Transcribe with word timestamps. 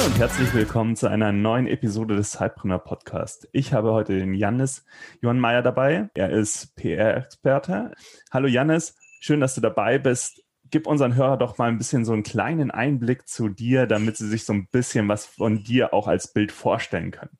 Hallo 0.00 0.12
und 0.12 0.18
herzlich 0.18 0.54
willkommen 0.54 0.96
zu 0.96 1.08
einer 1.08 1.30
neuen 1.30 1.66
Episode 1.66 2.16
des 2.16 2.30
Zeitpreneur 2.30 2.78
Podcast. 2.78 3.46
Ich 3.52 3.74
habe 3.74 3.92
heute 3.92 4.18
den 4.18 4.32
Jannis 4.32 4.86
Johann 5.20 5.38
Meyer 5.38 5.60
dabei. 5.60 6.08
Er 6.14 6.30
ist 6.30 6.74
PR-Experte. 6.76 7.92
Hallo 8.30 8.48
Jannis, 8.48 8.96
schön, 9.20 9.40
dass 9.40 9.54
du 9.54 9.60
dabei 9.60 9.98
bist. 9.98 10.42
Gib 10.70 10.86
unseren 10.86 11.16
Hörer 11.16 11.36
doch 11.36 11.58
mal 11.58 11.68
ein 11.68 11.76
bisschen 11.76 12.06
so 12.06 12.14
einen 12.14 12.22
kleinen 12.22 12.70
Einblick 12.70 13.28
zu 13.28 13.50
dir, 13.50 13.86
damit 13.86 14.16
sie 14.16 14.26
sich 14.26 14.46
so 14.46 14.54
ein 14.54 14.68
bisschen 14.68 15.06
was 15.06 15.26
von 15.26 15.64
dir 15.64 15.92
auch 15.92 16.08
als 16.08 16.32
Bild 16.32 16.50
vorstellen 16.50 17.10
können. 17.10 17.36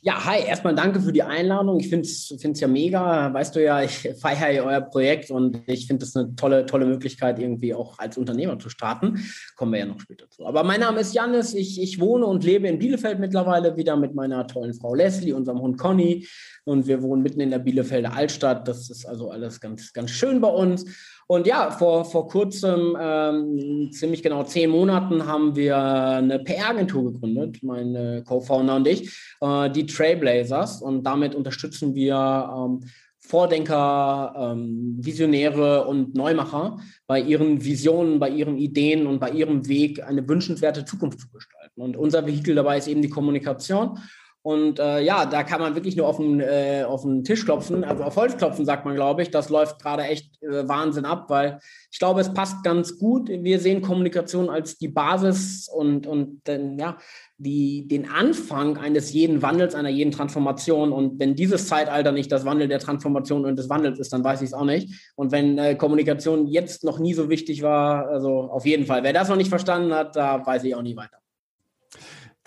Ja, 0.00 0.24
hi, 0.24 0.44
erstmal 0.46 0.76
danke 0.76 1.00
für 1.00 1.12
die 1.12 1.24
Einladung. 1.24 1.80
Ich 1.80 1.88
finde 1.88 2.06
es 2.06 2.60
ja 2.60 2.68
mega. 2.68 3.34
Weißt 3.34 3.56
du 3.56 3.62
ja, 3.62 3.82
ich 3.82 4.08
feiere 4.20 4.50
ja 4.50 4.62
euer 4.62 4.80
Projekt 4.80 5.32
und 5.32 5.60
ich 5.66 5.88
finde 5.88 6.04
es 6.04 6.14
eine 6.14 6.36
tolle, 6.36 6.66
tolle 6.66 6.86
Möglichkeit, 6.86 7.40
irgendwie 7.40 7.74
auch 7.74 7.98
als 7.98 8.16
Unternehmer 8.16 8.60
zu 8.60 8.68
starten. 8.68 9.18
Kommen 9.56 9.72
wir 9.72 9.80
ja 9.80 9.86
noch 9.86 9.98
später 9.98 10.30
zu. 10.30 10.46
Aber 10.46 10.62
mein 10.62 10.80
Name 10.80 11.00
ist 11.00 11.14
Janis. 11.14 11.52
Ich, 11.52 11.82
ich 11.82 11.98
wohne 11.98 12.26
und 12.26 12.44
lebe 12.44 12.68
in 12.68 12.78
Bielefeld 12.78 13.18
mittlerweile 13.18 13.76
wieder 13.76 13.96
mit 13.96 14.14
meiner 14.14 14.46
tollen 14.46 14.72
Frau 14.72 14.94
Leslie, 14.94 15.32
unserem 15.32 15.60
Hund 15.60 15.78
Conny. 15.78 16.28
Und 16.64 16.86
wir 16.86 17.02
wohnen 17.02 17.22
mitten 17.22 17.40
in 17.40 17.50
der 17.50 17.58
Bielefelder 17.58 18.14
Altstadt. 18.14 18.68
Das 18.68 18.90
ist 18.90 19.04
also 19.04 19.30
alles 19.30 19.60
ganz, 19.60 19.92
ganz 19.92 20.12
schön 20.12 20.40
bei 20.40 20.48
uns. 20.48 20.84
Und 21.30 21.46
ja, 21.46 21.70
vor, 21.70 22.06
vor 22.06 22.26
kurzem, 22.26 22.96
ähm, 22.98 23.90
ziemlich 23.92 24.22
genau 24.22 24.44
zehn 24.44 24.70
Monaten, 24.70 25.26
haben 25.26 25.54
wir 25.54 25.76
eine 25.76 26.38
PR-Agentur 26.38 27.12
gegründet, 27.12 27.58
mein 27.62 28.24
Co-Founder 28.24 28.76
und 28.76 28.88
ich, 28.88 29.14
äh, 29.42 29.70
die 29.70 29.84
Trailblazers. 29.84 30.80
Und 30.80 31.04
damit 31.04 31.34
unterstützen 31.34 31.94
wir 31.94 32.50
ähm, 32.56 32.80
Vordenker, 33.18 34.34
ähm, 34.38 34.96
Visionäre 35.00 35.86
und 35.86 36.14
Neumacher 36.14 36.78
bei 37.06 37.20
ihren 37.20 37.62
Visionen, 37.62 38.18
bei 38.18 38.30
ihren 38.30 38.56
Ideen 38.56 39.06
und 39.06 39.20
bei 39.20 39.30
ihrem 39.30 39.68
Weg 39.68 40.02
eine 40.02 40.26
wünschenswerte 40.26 40.86
Zukunft 40.86 41.20
zu 41.20 41.28
gestalten. 41.28 41.82
Und 41.82 41.98
unser 41.98 42.26
Vehikel 42.26 42.54
dabei 42.54 42.78
ist 42.78 42.88
eben 42.88 43.02
die 43.02 43.10
Kommunikation. 43.10 43.98
Und 44.48 44.78
äh, 44.78 45.02
ja, 45.02 45.26
da 45.26 45.42
kann 45.42 45.60
man 45.60 45.74
wirklich 45.74 45.94
nur 45.94 46.08
auf 46.08 46.16
den, 46.16 46.40
äh, 46.40 46.82
auf 46.88 47.02
den 47.02 47.22
Tisch 47.22 47.44
klopfen, 47.44 47.84
also 47.84 48.02
auf 48.02 48.16
Holz 48.16 48.34
klopfen, 48.38 48.64
sagt 48.64 48.86
man, 48.86 48.94
glaube 48.94 49.20
ich. 49.20 49.30
Das 49.30 49.50
läuft 49.50 49.78
gerade 49.78 50.04
echt 50.04 50.42
äh, 50.42 50.66
Wahnsinn 50.66 51.04
ab, 51.04 51.26
weil 51.28 51.58
ich 51.90 51.98
glaube, 51.98 52.22
es 52.22 52.32
passt 52.32 52.64
ganz 52.64 52.98
gut. 52.98 53.28
Wir 53.28 53.60
sehen 53.60 53.82
Kommunikation 53.82 54.48
als 54.48 54.78
die 54.78 54.88
Basis 54.88 55.68
und, 55.68 56.06
und 56.06 56.46
den, 56.46 56.78
ja, 56.78 56.96
die, 57.36 57.86
den 57.88 58.10
Anfang 58.10 58.78
eines 58.78 59.12
jeden 59.12 59.42
Wandels, 59.42 59.74
einer 59.74 59.90
jeden 59.90 60.12
Transformation. 60.12 60.92
Und 60.92 61.20
wenn 61.20 61.34
dieses 61.34 61.68
Zeitalter 61.68 62.12
nicht 62.12 62.32
das 62.32 62.46
Wandel 62.46 62.68
der 62.68 62.78
Transformation 62.78 63.44
und 63.44 63.58
des 63.58 63.68
Wandels 63.68 63.98
ist, 63.98 64.14
dann 64.14 64.24
weiß 64.24 64.40
ich 64.40 64.46
es 64.46 64.54
auch 64.54 64.64
nicht. 64.64 65.12
Und 65.14 65.30
wenn 65.30 65.58
äh, 65.58 65.74
Kommunikation 65.74 66.46
jetzt 66.46 66.84
noch 66.84 66.98
nie 66.98 67.12
so 67.12 67.28
wichtig 67.28 67.60
war, 67.60 68.08
also 68.08 68.44
auf 68.44 68.64
jeden 68.64 68.86
Fall. 68.86 69.02
Wer 69.02 69.12
das 69.12 69.28
noch 69.28 69.36
nicht 69.36 69.50
verstanden 69.50 69.92
hat, 69.92 70.16
da 70.16 70.46
weiß 70.46 70.64
ich 70.64 70.74
auch 70.74 70.80
nie 70.80 70.96
weiter. 70.96 71.18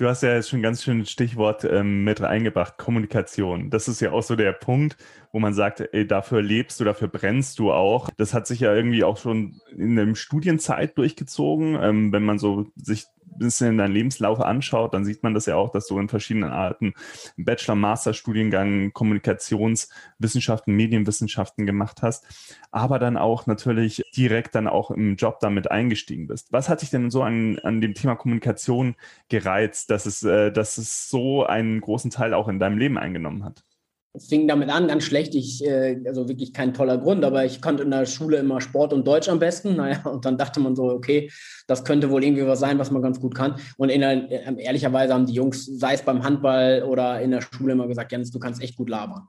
Du 0.01 0.07
hast 0.07 0.23
ja 0.23 0.33
jetzt 0.33 0.49
schon 0.49 0.61
ein 0.61 0.63
ganz 0.63 0.83
schönes 0.83 1.11
Stichwort 1.11 1.63
ähm, 1.63 2.03
mit 2.03 2.21
reingebracht, 2.21 2.79
Kommunikation. 2.79 3.69
Das 3.69 3.87
ist 3.87 3.99
ja 3.99 4.11
auch 4.11 4.23
so 4.23 4.35
der 4.35 4.51
Punkt, 4.51 4.97
wo 5.31 5.37
man 5.37 5.53
sagt, 5.53 5.79
ey, 5.93 6.07
dafür 6.07 6.41
lebst 6.41 6.79
du, 6.79 6.83
dafür 6.83 7.07
brennst 7.07 7.59
du 7.59 7.71
auch. 7.71 8.09
Das 8.17 8.33
hat 8.33 8.47
sich 8.47 8.61
ja 8.61 8.73
irgendwie 8.73 9.03
auch 9.03 9.17
schon 9.17 9.61
in 9.77 9.95
der 9.95 10.15
Studienzeit 10.15 10.97
durchgezogen. 10.97 11.77
Ähm, 11.79 12.11
wenn 12.11 12.23
man 12.23 12.39
so 12.39 12.65
sich 12.75 13.05
bisschen 13.37 13.77
deinen 13.77 13.93
Lebenslauf 13.93 14.39
anschaut, 14.39 14.93
dann 14.93 15.05
sieht 15.05 15.23
man 15.23 15.33
das 15.33 15.45
ja 15.45 15.55
auch, 15.55 15.71
dass 15.71 15.87
du 15.87 15.99
in 15.99 16.09
verschiedenen 16.09 16.51
Arten 16.51 16.93
Bachelor, 17.37 17.75
Master 17.75 18.13
Studiengang 18.13 18.93
Kommunikationswissenschaften, 18.93 20.75
Medienwissenschaften 20.75 21.65
gemacht 21.65 22.01
hast, 22.01 22.25
aber 22.71 22.99
dann 22.99 23.17
auch 23.17 23.47
natürlich 23.47 24.03
direkt 24.15 24.55
dann 24.55 24.67
auch 24.67 24.91
im 24.91 25.15
Job 25.15 25.39
damit 25.39 25.71
eingestiegen 25.71 26.27
bist. 26.27 26.51
Was 26.51 26.69
hat 26.69 26.81
dich 26.81 26.89
denn 26.89 27.11
so 27.11 27.23
an, 27.23 27.59
an 27.59 27.81
dem 27.81 27.93
Thema 27.93 28.15
Kommunikation 28.15 28.95
gereizt, 29.29 29.89
dass 29.89 30.05
es, 30.05 30.23
äh, 30.23 30.51
dass 30.51 30.77
es 30.77 31.09
so 31.09 31.45
einen 31.45 31.81
großen 31.81 32.11
Teil 32.11 32.33
auch 32.33 32.47
in 32.47 32.59
deinem 32.59 32.77
Leben 32.77 32.97
eingenommen 32.97 33.43
hat? 33.43 33.63
Es 34.13 34.27
fing 34.27 34.45
damit 34.45 34.69
an, 34.69 34.89
ganz 34.89 35.03
schlecht. 35.03 35.33
Ich, 35.35 35.65
äh, 35.65 36.01
also 36.05 36.27
wirklich 36.27 36.51
kein 36.51 36.73
toller 36.73 36.97
Grund, 36.97 37.23
aber 37.23 37.45
ich 37.45 37.61
konnte 37.61 37.83
in 37.83 37.91
der 37.91 38.05
Schule 38.05 38.37
immer 38.37 38.59
Sport 38.59 38.91
und 38.91 39.07
Deutsch 39.07 39.29
am 39.29 39.39
besten. 39.39 39.77
Naja, 39.77 40.01
und 40.05 40.25
dann 40.25 40.37
dachte 40.37 40.59
man 40.59 40.75
so, 40.75 40.89
okay, 40.89 41.31
das 41.67 41.85
könnte 41.85 42.09
wohl 42.09 42.23
irgendwie 42.23 42.45
was 42.45 42.59
sein, 42.59 42.77
was 42.77 42.91
man 42.91 43.01
ganz 43.01 43.19
gut 43.19 43.35
kann. 43.35 43.55
Und 43.77 43.89
in 43.89 44.01
der, 44.01 44.29
äh, 44.31 44.63
ehrlicherweise 44.63 45.13
haben 45.13 45.25
die 45.25 45.33
Jungs, 45.33 45.65
sei 45.65 45.93
es 45.93 46.01
beim 46.01 46.23
Handball 46.23 46.83
oder 46.83 47.21
in 47.21 47.31
der 47.31 47.41
Schule, 47.41 47.73
immer 47.73 47.87
gesagt, 47.87 48.11
Jens, 48.11 48.31
du 48.31 48.39
kannst 48.39 48.61
echt 48.61 48.75
gut 48.75 48.89
labern. 48.89 49.27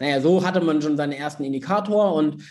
Naja, 0.00 0.20
so 0.20 0.44
hatte 0.44 0.60
man 0.60 0.82
schon 0.82 0.96
seinen 0.96 1.12
ersten 1.12 1.44
Indikator 1.44 2.14
und 2.14 2.42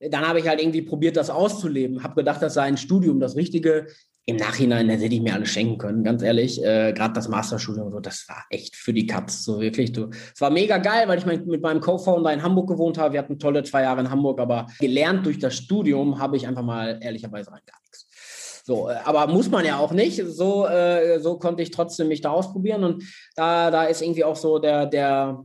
dann 0.00 0.26
habe 0.26 0.40
ich 0.40 0.48
halt 0.48 0.60
irgendwie 0.60 0.82
probiert, 0.82 1.16
das 1.16 1.30
auszuleben. 1.30 2.02
Habe 2.02 2.16
gedacht, 2.16 2.42
das 2.42 2.54
sei 2.54 2.62
ein 2.62 2.76
Studium 2.76 3.20
das 3.20 3.36
Richtige 3.36 3.86
im 4.26 4.36
Nachhinein, 4.36 4.88
hätte 4.88 5.04
ich 5.04 5.20
mir 5.20 5.34
alles 5.34 5.50
schenken 5.50 5.76
können, 5.76 6.02
ganz 6.02 6.22
ehrlich. 6.22 6.62
Äh, 6.62 6.92
Gerade 6.94 7.12
das 7.12 7.28
Masterstudium, 7.28 7.90
so, 7.90 8.00
das 8.00 8.26
war 8.28 8.44
echt 8.48 8.74
für 8.74 8.94
die 8.94 9.06
Katz, 9.06 9.44
so 9.44 9.60
wirklich. 9.60 9.92
Es 9.96 10.40
war 10.40 10.50
mega 10.50 10.78
geil, 10.78 11.06
weil 11.08 11.18
ich 11.18 11.26
mein, 11.26 11.44
mit 11.46 11.62
meinem 11.62 11.80
Co-Founder 11.80 12.32
in 12.32 12.42
Hamburg 12.42 12.68
gewohnt 12.68 12.96
habe. 12.96 13.12
Wir 13.12 13.20
hatten 13.20 13.38
tolle 13.38 13.62
zwei 13.64 13.82
Jahre 13.82 14.00
in 14.00 14.10
Hamburg, 14.10 14.40
aber 14.40 14.66
gelernt 14.80 15.26
durch 15.26 15.38
das 15.38 15.54
Studium 15.54 16.18
habe 16.18 16.36
ich 16.36 16.46
einfach 16.46 16.62
mal 16.62 16.98
ehrlicherweise 17.02 17.52
rein 17.52 17.60
gar 17.66 17.78
nichts. 17.82 18.08
So, 18.64 18.88
äh, 18.88 18.94
aber 19.04 19.26
muss 19.26 19.50
man 19.50 19.66
ja 19.66 19.76
auch 19.76 19.92
nicht. 19.92 20.22
So, 20.26 20.66
äh, 20.66 21.20
so 21.20 21.38
konnte 21.38 21.62
ich 21.62 21.70
trotzdem 21.70 22.08
mich 22.08 22.22
da 22.22 22.30
ausprobieren 22.30 22.82
und 22.82 23.04
da, 23.36 23.70
da 23.70 23.84
ist 23.84 24.00
irgendwie 24.00 24.24
auch 24.24 24.36
so 24.36 24.58
der, 24.58 24.86
der, 24.86 25.44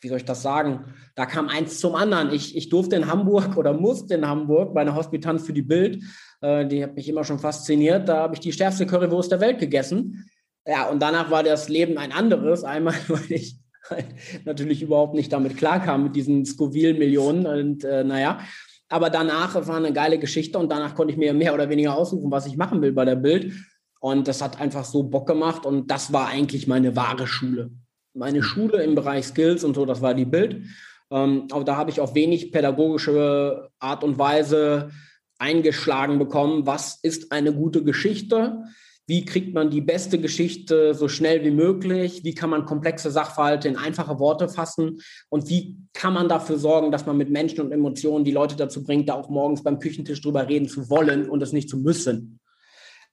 wie 0.00 0.08
soll 0.08 0.18
ich 0.18 0.24
das 0.24 0.42
sagen? 0.42 0.84
Da 1.14 1.26
kam 1.26 1.48
eins 1.48 1.80
zum 1.80 1.94
anderen. 1.94 2.32
Ich, 2.32 2.56
ich 2.56 2.68
durfte 2.68 2.96
in 2.96 3.06
Hamburg 3.06 3.56
oder 3.56 3.72
musste 3.72 4.14
in 4.14 4.26
Hamburg 4.26 4.74
bei 4.74 4.80
einer 4.80 4.94
Hospitanz 4.94 5.44
für 5.44 5.52
die 5.52 5.62
Bild 5.62 6.02
äh, 6.40 6.66
die 6.66 6.82
hat 6.82 6.94
mich 6.94 7.08
immer 7.08 7.24
schon 7.24 7.38
fasziniert. 7.38 8.08
Da 8.08 8.18
habe 8.18 8.34
ich 8.34 8.40
die 8.40 8.52
stärkste 8.52 8.86
Currywurst 8.86 9.32
der 9.32 9.40
Welt 9.40 9.58
gegessen. 9.58 10.28
Ja, 10.66 10.88
und 10.88 11.00
danach 11.00 11.30
war 11.30 11.42
das 11.42 11.68
Leben 11.68 11.98
ein 11.98 12.12
anderes. 12.12 12.64
Einmal, 12.64 12.94
weil 13.08 13.32
ich 13.32 13.56
halt 13.88 14.06
natürlich 14.44 14.82
überhaupt 14.82 15.14
nicht 15.14 15.32
damit 15.32 15.56
klarkam 15.56 16.04
mit 16.04 16.16
diesen 16.16 16.44
Scoville-Millionen. 16.44 17.46
Und 17.46 17.84
äh, 17.84 18.04
naja, 18.04 18.40
aber 18.88 19.10
danach 19.10 19.54
war 19.54 19.76
eine 19.76 19.92
geile 19.92 20.18
Geschichte 20.18 20.58
und 20.58 20.70
danach 20.70 20.94
konnte 20.94 21.12
ich 21.12 21.18
mir 21.18 21.34
mehr 21.34 21.54
oder 21.54 21.68
weniger 21.68 21.96
aussuchen, 21.96 22.30
was 22.30 22.46
ich 22.46 22.56
machen 22.56 22.80
will 22.82 22.92
bei 22.92 23.04
der 23.04 23.16
Bild. 23.16 23.52
Und 24.00 24.28
das 24.28 24.40
hat 24.40 24.60
einfach 24.60 24.84
so 24.84 25.02
Bock 25.02 25.26
gemacht 25.26 25.66
und 25.66 25.90
das 25.90 26.12
war 26.12 26.28
eigentlich 26.28 26.68
meine 26.68 26.94
wahre 26.94 27.26
Schule. 27.26 27.70
Meine 28.18 28.42
Schule 28.42 28.82
im 28.82 28.96
Bereich 28.96 29.26
Skills 29.26 29.62
und 29.62 29.74
so, 29.74 29.86
das 29.86 30.02
war 30.02 30.12
die 30.12 30.24
Bild. 30.24 30.62
Ähm, 31.10 31.46
aber 31.52 31.64
da 31.64 31.76
habe 31.76 31.90
ich 31.90 32.00
auf 32.00 32.14
wenig 32.14 32.50
pädagogische 32.50 33.70
Art 33.78 34.02
und 34.02 34.18
Weise 34.18 34.90
eingeschlagen 35.38 36.18
bekommen, 36.18 36.66
was 36.66 36.98
ist 37.00 37.30
eine 37.30 37.52
gute 37.54 37.84
Geschichte, 37.84 38.64
wie 39.06 39.24
kriegt 39.24 39.54
man 39.54 39.70
die 39.70 39.80
beste 39.80 40.20
Geschichte 40.20 40.94
so 40.94 41.08
schnell 41.08 41.42
wie 41.44 41.52
möglich, 41.52 42.24
wie 42.24 42.34
kann 42.34 42.50
man 42.50 42.66
komplexe 42.66 43.10
Sachverhalte 43.10 43.68
in 43.68 43.76
einfache 43.76 44.18
Worte 44.18 44.48
fassen? 44.48 45.00
Und 45.30 45.48
wie 45.48 45.78
kann 45.94 46.12
man 46.12 46.28
dafür 46.28 46.58
sorgen, 46.58 46.90
dass 46.90 47.06
man 47.06 47.16
mit 47.16 47.30
Menschen 47.30 47.60
und 47.60 47.72
Emotionen 47.72 48.24
die 48.24 48.32
Leute 48.32 48.56
dazu 48.56 48.82
bringt, 48.84 49.08
da 49.08 49.14
auch 49.14 49.30
morgens 49.30 49.62
beim 49.62 49.78
Küchentisch 49.78 50.20
drüber 50.20 50.46
reden 50.46 50.68
zu 50.68 50.90
wollen 50.90 51.30
und 51.30 51.42
es 51.42 51.52
nicht 51.52 51.70
zu 51.70 51.78
müssen. 51.78 52.38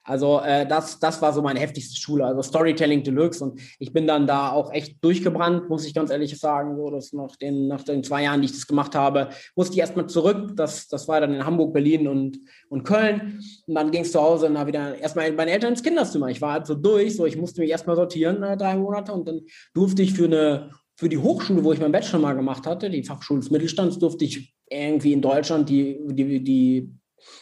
Also 0.05 0.39
äh, 0.39 0.67
das, 0.67 0.99
das 0.99 1.19
war 1.21 1.33
so 1.33 1.41
meine 1.41 1.59
heftigste 1.59 1.99
Schule, 1.99 2.25
also 2.25 2.43
Storytelling 2.43 3.03
Deluxe. 3.03 3.43
Und 3.43 3.59
ich 3.79 3.91
bin 3.91 4.05
dann 4.05 4.27
da 4.27 4.51
auch 4.51 4.71
echt 4.71 5.03
durchgebrannt, 5.03 5.67
muss 5.67 5.85
ich 5.85 5.95
ganz 5.95 6.11
ehrlich 6.11 6.39
sagen. 6.39 6.77
So, 6.77 6.91
dass 6.91 7.11
nach 7.11 7.35
den, 7.35 7.67
nach 7.67 7.81
den 7.81 8.03
zwei 8.03 8.23
Jahren, 8.23 8.41
die 8.41 8.46
ich 8.46 8.53
das 8.53 8.67
gemacht 8.67 8.93
habe, 8.93 9.29
musste 9.55 9.73
ich 9.73 9.79
erstmal 9.79 10.07
zurück. 10.07 10.55
Das, 10.55 10.87
das 10.87 11.07
war 11.07 11.19
dann 11.19 11.34
in 11.34 11.43
Hamburg, 11.43 11.73
Berlin 11.73 12.07
und, 12.07 12.40
und 12.69 12.84
Köln. 12.84 13.40
Und 13.66 13.75
dann 13.75 13.90
ging 13.90 14.03
es 14.03 14.11
zu 14.11 14.22
Hause 14.22 14.46
und 14.46 14.67
wieder 14.67 14.96
erstmal 14.96 15.31
bei 15.31 15.37
meinen 15.37 15.49
Eltern 15.49 15.72
ins 15.72 15.84
Kinderzimmer. 15.84 16.29
Ich 16.29 16.41
war 16.41 16.53
halt 16.53 16.67
so 16.67 16.75
durch, 16.75 17.16
so 17.16 17.25
ich 17.25 17.37
musste 17.37 17.61
mich 17.61 17.72
erstmal 17.72 17.96
sortieren, 17.96 18.43
äh, 18.43 18.55
drei 18.55 18.75
Monate. 18.75 19.11
Und 19.11 19.28
dann 19.28 19.41
durfte 19.73 20.03
ich 20.03 20.13
für 20.13 20.25
eine 20.25 20.69
für 20.97 21.09
die 21.09 21.17
Hochschule, 21.17 21.63
wo 21.63 21.73
ich 21.73 21.79
meinen 21.81 21.91
Bachelor 21.91 22.19
mal 22.19 22.35
gemacht 22.35 22.66
hatte, 22.66 22.90
die 22.90 23.03
Fachschule 23.03 23.41
des 23.41 23.51
Mittelstands, 23.51 23.99
durfte 23.99 24.23
ich 24.23 24.53
irgendwie 24.69 25.11
in 25.11 25.22
Deutschland 25.22 25.67
die, 25.67 25.99
die, 26.08 26.41
die 26.41 26.90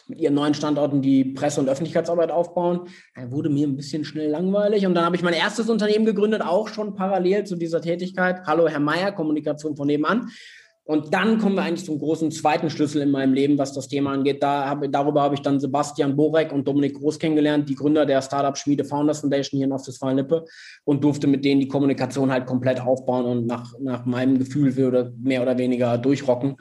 mit 0.06 0.20
ihren 0.20 0.34
neuen 0.34 0.54
Standorten 0.54 1.02
die 1.02 1.24
Presse- 1.24 1.60
und 1.60 1.68
Öffentlichkeitsarbeit 1.68 2.30
aufbauen. 2.30 2.88
Da 3.14 3.30
wurde 3.30 3.50
mir 3.50 3.66
ein 3.66 3.76
bisschen 3.76 4.04
schnell 4.04 4.30
langweilig 4.30 4.86
und 4.86 4.94
dann 4.94 5.04
habe 5.04 5.16
ich 5.16 5.22
mein 5.22 5.34
erstes 5.34 5.68
Unternehmen 5.68 6.04
gegründet, 6.04 6.42
auch 6.42 6.68
schon 6.68 6.94
parallel 6.94 7.44
zu 7.44 7.56
dieser 7.56 7.80
Tätigkeit. 7.80 8.46
Hallo 8.46 8.68
Herr 8.68 8.80
Meier, 8.80 9.12
Kommunikation 9.12 9.76
von 9.76 9.86
nebenan. 9.86 10.30
Und 10.86 11.14
dann 11.14 11.38
kommen 11.38 11.54
wir 11.54 11.62
eigentlich 11.62 11.86
zum 11.86 11.98
großen 11.98 12.30
zweiten 12.30 12.68
Schlüssel 12.68 13.00
in 13.00 13.10
meinem 13.10 13.32
Leben, 13.32 13.56
was 13.56 13.72
das 13.72 13.88
Thema 13.88 14.12
angeht. 14.12 14.42
Da 14.42 14.68
hab, 14.68 14.84
darüber 14.92 15.22
habe 15.22 15.34
ich 15.34 15.40
dann 15.40 15.58
Sebastian 15.58 16.14
Borek 16.14 16.52
und 16.52 16.68
Dominik 16.68 16.94
Groß 16.94 17.18
kennengelernt, 17.18 17.70
die 17.70 17.74
Gründer 17.74 18.04
der 18.04 18.20
Startup 18.20 18.56
Schmiede 18.56 18.84
Founders 18.84 19.20
Foundation 19.20 19.56
hier 19.56 19.66
in 19.66 19.72
Ostwestfalen-Lippe 19.72 20.44
und 20.84 21.02
durfte 21.02 21.26
mit 21.26 21.42
denen 21.42 21.62
die 21.62 21.68
Kommunikation 21.68 22.30
halt 22.30 22.44
komplett 22.44 22.82
aufbauen 22.82 23.24
und 23.24 23.46
nach, 23.46 23.72
nach 23.80 24.04
meinem 24.04 24.38
Gefühl 24.38 25.14
mehr 25.22 25.40
oder 25.40 25.56
weniger 25.56 25.96
durchrocken. 25.96 26.56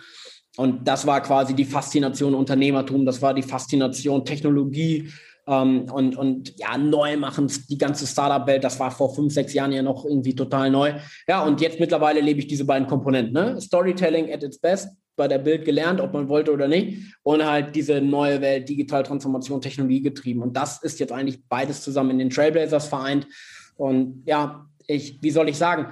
Und 0.58 0.88
das 0.88 1.08
war 1.08 1.22
quasi 1.22 1.54
die 1.54 1.66
Faszination 1.66 2.36
Unternehmertum, 2.36 3.06
das 3.06 3.22
war 3.22 3.34
die 3.34 3.42
Faszination 3.42 4.24
Technologie, 4.24 5.10
ähm, 5.48 5.86
und, 5.92 6.16
und 6.16 6.58
ja, 6.58 6.78
neu 6.78 7.18
machen, 7.18 7.52
die 7.70 7.78
ganze 7.78 8.08
Startup-Welt, 8.08 8.64
das 8.64 8.80
war 8.80 8.92
vor 8.92 9.14
fünf, 9.14 9.34
sechs 9.34 9.54
Jahren 9.54 9.72
ja 9.72 9.82
noch 9.82 10.06
irgendwie 10.06 10.36
total 10.36 10.70
neu. 10.70 10.94
Ja, 11.28 11.44
und 11.44 11.62
jetzt 11.62 11.80
mittlerweile 11.80 12.22
lebe 12.22 12.40
ich 12.40 12.48
diese 12.48 12.66
beiden 12.66 12.88
Komponenten. 12.88 13.34
Ne? 13.34 13.60
Storytelling 13.60 14.32
at 14.32 14.44
its 14.44 14.58
best, 14.58 14.90
bei 15.16 15.28
der 15.28 15.40
Bild 15.40 15.66
gelernt, 15.66 16.02
ob 16.02 16.14
man 16.14 16.30
wollte 16.30 16.52
oder 16.52 16.68
nicht. 16.68 17.14
Und 17.24 17.46
halt 17.46 17.76
diese 17.76 18.02
neue 18.02 18.42
Welt, 18.42 18.70
digital 18.70 19.04
Transformation, 19.04 19.62
Technologie 19.62 20.02
getrieben. 20.02 20.42
Und 20.42 20.56
das 20.56 20.82
ist 20.82 21.00
jetzt 21.00 21.12
eigentlich 21.12 21.40
beides 21.48 21.82
zusammen 21.82 22.12
in 22.12 22.20
den 22.20 22.30
Trailblazers 22.30 22.88
vereint. 22.88 23.28
Und 23.76 24.24
ja, 24.26 24.66
ich, 24.88 25.22
wie 25.22 25.32
soll 25.32 25.50
ich 25.50 25.58
sagen, 25.58 25.88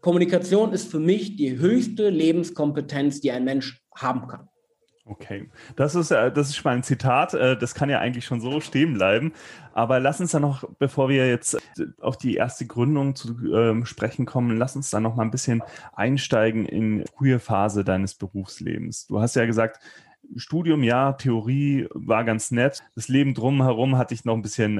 Kommunikation 0.00 0.72
ist 0.72 0.90
für 0.90 1.00
mich 1.00 1.36
die 1.36 1.58
höchste 1.58 2.08
Lebenskompetenz, 2.08 3.20
die 3.20 3.32
ein 3.32 3.44
Mensch 3.44 3.80
haben 4.02 4.26
kann. 4.26 4.48
Okay, 5.10 5.48
das 5.74 5.94
ist, 5.94 6.10
äh, 6.10 6.30
das 6.30 6.48
ist 6.48 6.56
schon 6.56 6.70
mal 6.70 6.76
ein 6.76 6.82
Zitat. 6.82 7.32
Äh, 7.32 7.56
das 7.56 7.74
kann 7.74 7.88
ja 7.88 7.98
eigentlich 7.98 8.26
schon 8.26 8.42
so 8.42 8.60
stehen 8.60 8.94
bleiben. 8.94 9.32
Aber 9.72 10.00
lass 10.00 10.20
uns 10.20 10.32
dann 10.32 10.42
noch, 10.42 10.64
bevor 10.78 11.08
wir 11.08 11.26
jetzt 11.26 11.54
äh, 11.54 11.86
auf 12.00 12.18
die 12.18 12.34
erste 12.34 12.66
Gründung 12.66 13.14
zu 13.14 13.34
ähm, 13.54 13.86
sprechen 13.86 14.26
kommen, 14.26 14.58
lass 14.58 14.76
uns 14.76 14.90
dann 14.90 15.02
noch 15.02 15.16
mal 15.16 15.22
ein 15.22 15.30
bisschen 15.30 15.62
einsteigen 15.94 16.66
in 16.66 17.06
frühe 17.06 17.38
Phase 17.38 17.84
deines 17.84 18.14
Berufslebens. 18.14 19.06
Du 19.06 19.18
hast 19.20 19.34
ja 19.34 19.46
gesagt, 19.46 19.80
Studium, 20.36 20.82
ja, 20.82 21.14
Theorie 21.14 21.88
war 21.94 22.24
ganz 22.24 22.50
nett. 22.50 22.82
Das 22.94 23.08
Leben 23.08 23.32
drumherum 23.32 23.96
hatte 23.96 24.12
ich 24.12 24.26
noch 24.26 24.34
ein 24.34 24.42
bisschen 24.42 24.78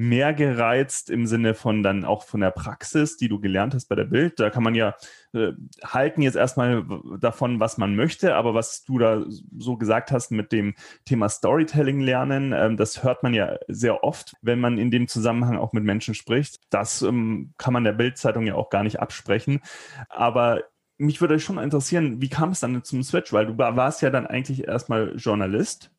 mehr 0.00 0.32
gereizt 0.32 1.10
im 1.10 1.26
Sinne 1.26 1.52
von 1.52 1.82
dann 1.82 2.06
auch 2.06 2.22
von 2.22 2.40
der 2.40 2.52
Praxis, 2.52 3.18
die 3.18 3.28
du 3.28 3.38
gelernt 3.38 3.74
hast 3.74 3.84
bei 3.84 3.94
der 3.94 4.06
Bild. 4.06 4.40
Da 4.40 4.48
kann 4.48 4.62
man 4.62 4.74
ja 4.74 4.94
äh, 5.34 5.52
halten 5.84 6.22
jetzt 6.22 6.36
erstmal 6.36 6.86
davon, 7.20 7.60
was 7.60 7.76
man 7.76 7.94
möchte, 7.96 8.34
aber 8.34 8.54
was 8.54 8.82
du 8.84 8.98
da 8.98 9.26
so 9.28 9.76
gesagt 9.76 10.10
hast 10.10 10.30
mit 10.30 10.52
dem 10.52 10.74
Thema 11.04 11.28
Storytelling 11.28 12.00
lernen, 12.00 12.54
ähm, 12.56 12.78
das 12.78 13.04
hört 13.04 13.22
man 13.22 13.34
ja 13.34 13.58
sehr 13.68 14.02
oft, 14.02 14.32
wenn 14.40 14.58
man 14.58 14.78
in 14.78 14.90
dem 14.90 15.06
Zusammenhang 15.06 15.58
auch 15.58 15.74
mit 15.74 15.84
Menschen 15.84 16.14
spricht. 16.14 16.60
Das 16.70 17.02
ähm, 17.02 17.52
kann 17.58 17.74
man 17.74 17.84
der 17.84 17.92
Bildzeitung 17.92 18.46
ja 18.46 18.54
auch 18.54 18.70
gar 18.70 18.84
nicht 18.84 19.00
absprechen. 19.00 19.60
Aber 20.08 20.62
mich 20.96 21.20
würde 21.20 21.38
schon 21.38 21.58
interessieren, 21.58 22.22
wie 22.22 22.30
kam 22.30 22.52
es 22.52 22.60
dann 22.60 22.82
zum 22.84 23.02
Switch? 23.02 23.34
Weil 23.34 23.44
du 23.44 23.58
warst 23.58 24.00
ja 24.00 24.08
dann 24.08 24.26
eigentlich 24.26 24.66
erstmal 24.66 25.14
Journalist 25.16 25.90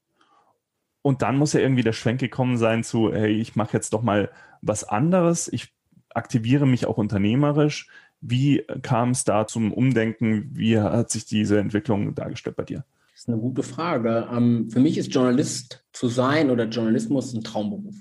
und 1.01 1.21
dann 1.21 1.37
muss 1.37 1.53
ja 1.53 1.59
irgendwie 1.59 1.83
der 1.83 1.93
Schwenk 1.93 2.19
gekommen 2.19 2.57
sein 2.57 2.83
zu, 2.83 3.11
hey, 3.13 3.31
ich 3.31 3.55
mache 3.55 3.73
jetzt 3.73 3.93
doch 3.93 4.01
mal 4.01 4.29
was 4.61 4.83
anderes, 4.83 5.47
ich 5.51 5.73
aktiviere 6.09 6.67
mich 6.67 6.85
auch 6.85 6.97
unternehmerisch. 6.97 7.87
Wie 8.19 8.63
kam 8.83 9.11
es 9.11 9.23
da 9.23 9.47
zum 9.47 9.73
Umdenken? 9.73 10.51
Wie 10.53 10.77
hat 10.79 11.09
sich 11.09 11.25
diese 11.25 11.59
Entwicklung 11.59 12.13
dargestellt 12.13 12.55
bei 12.55 12.63
dir? 12.63 12.85
Das 13.13 13.21
ist 13.21 13.29
eine 13.29 13.39
gute 13.39 13.63
Frage. 13.63 14.27
Ähm, 14.31 14.69
für 14.69 14.79
mich 14.79 14.97
ist 14.97 15.13
Journalist 15.13 15.83
zu 15.91 16.07
sein 16.07 16.51
oder 16.51 16.65
Journalismus 16.65 17.33
ein 17.33 17.43
Traumberuf. 17.43 17.95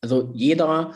Also 0.00 0.30
jeder, 0.32 0.94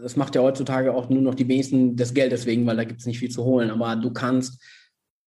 das 0.00 0.16
macht 0.16 0.34
ja 0.34 0.42
heutzutage 0.42 0.92
auch 0.92 1.08
nur 1.08 1.22
noch 1.22 1.34
die 1.34 1.46
wenigsten 1.46 1.96
des 1.96 2.14
Geldes 2.14 2.46
wegen, 2.46 2.66
weil 2.66 2.76
da 2.76 2.84
gibt 2.84 3.00
es 3.00 3.06
nicht 3.06 3.18
viel 3.18 3.30
zu 3.30 3.44
holen, 3.44 3.70
aber 3.70 3.94
du 3.94 4.12
kannst 4.12 4.60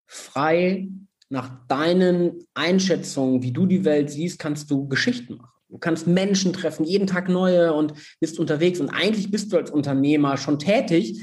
frei 0.07 0.89
nach 1.35 1.67
deinen 1.67 2.45
Einschätzungen, 2.53 3.43
wie 3.43 3.51
du 3.51 3.65
die 3.65 3.83
Welt 3.83 4.09
siehst, 4.09 4.39
kannst 4.39 4.71
du 4.71 4.87
Geschichten 4.87 5.35
machen. 5.35 5.51
Du 5.67 5.77
kannst 5.77 6.07
Menschen 6.07 6.53
treffen, 6.53 6.85
jeden 6.85 7.07
Tag 7.07 7.27
neue 7.27 7.73
und 7.73 7.93
bist 8.21 8.39
unterwegs. 8.39 8.79
Und 8.79 8.89
eigentlich 8.89 9.29
bist 9.31 9.51
du 9.51 9.57
als 9.57 9.69
Unternehmer 9.69 10.37
schon 10.37 10.59
tätig. 10.59 11.21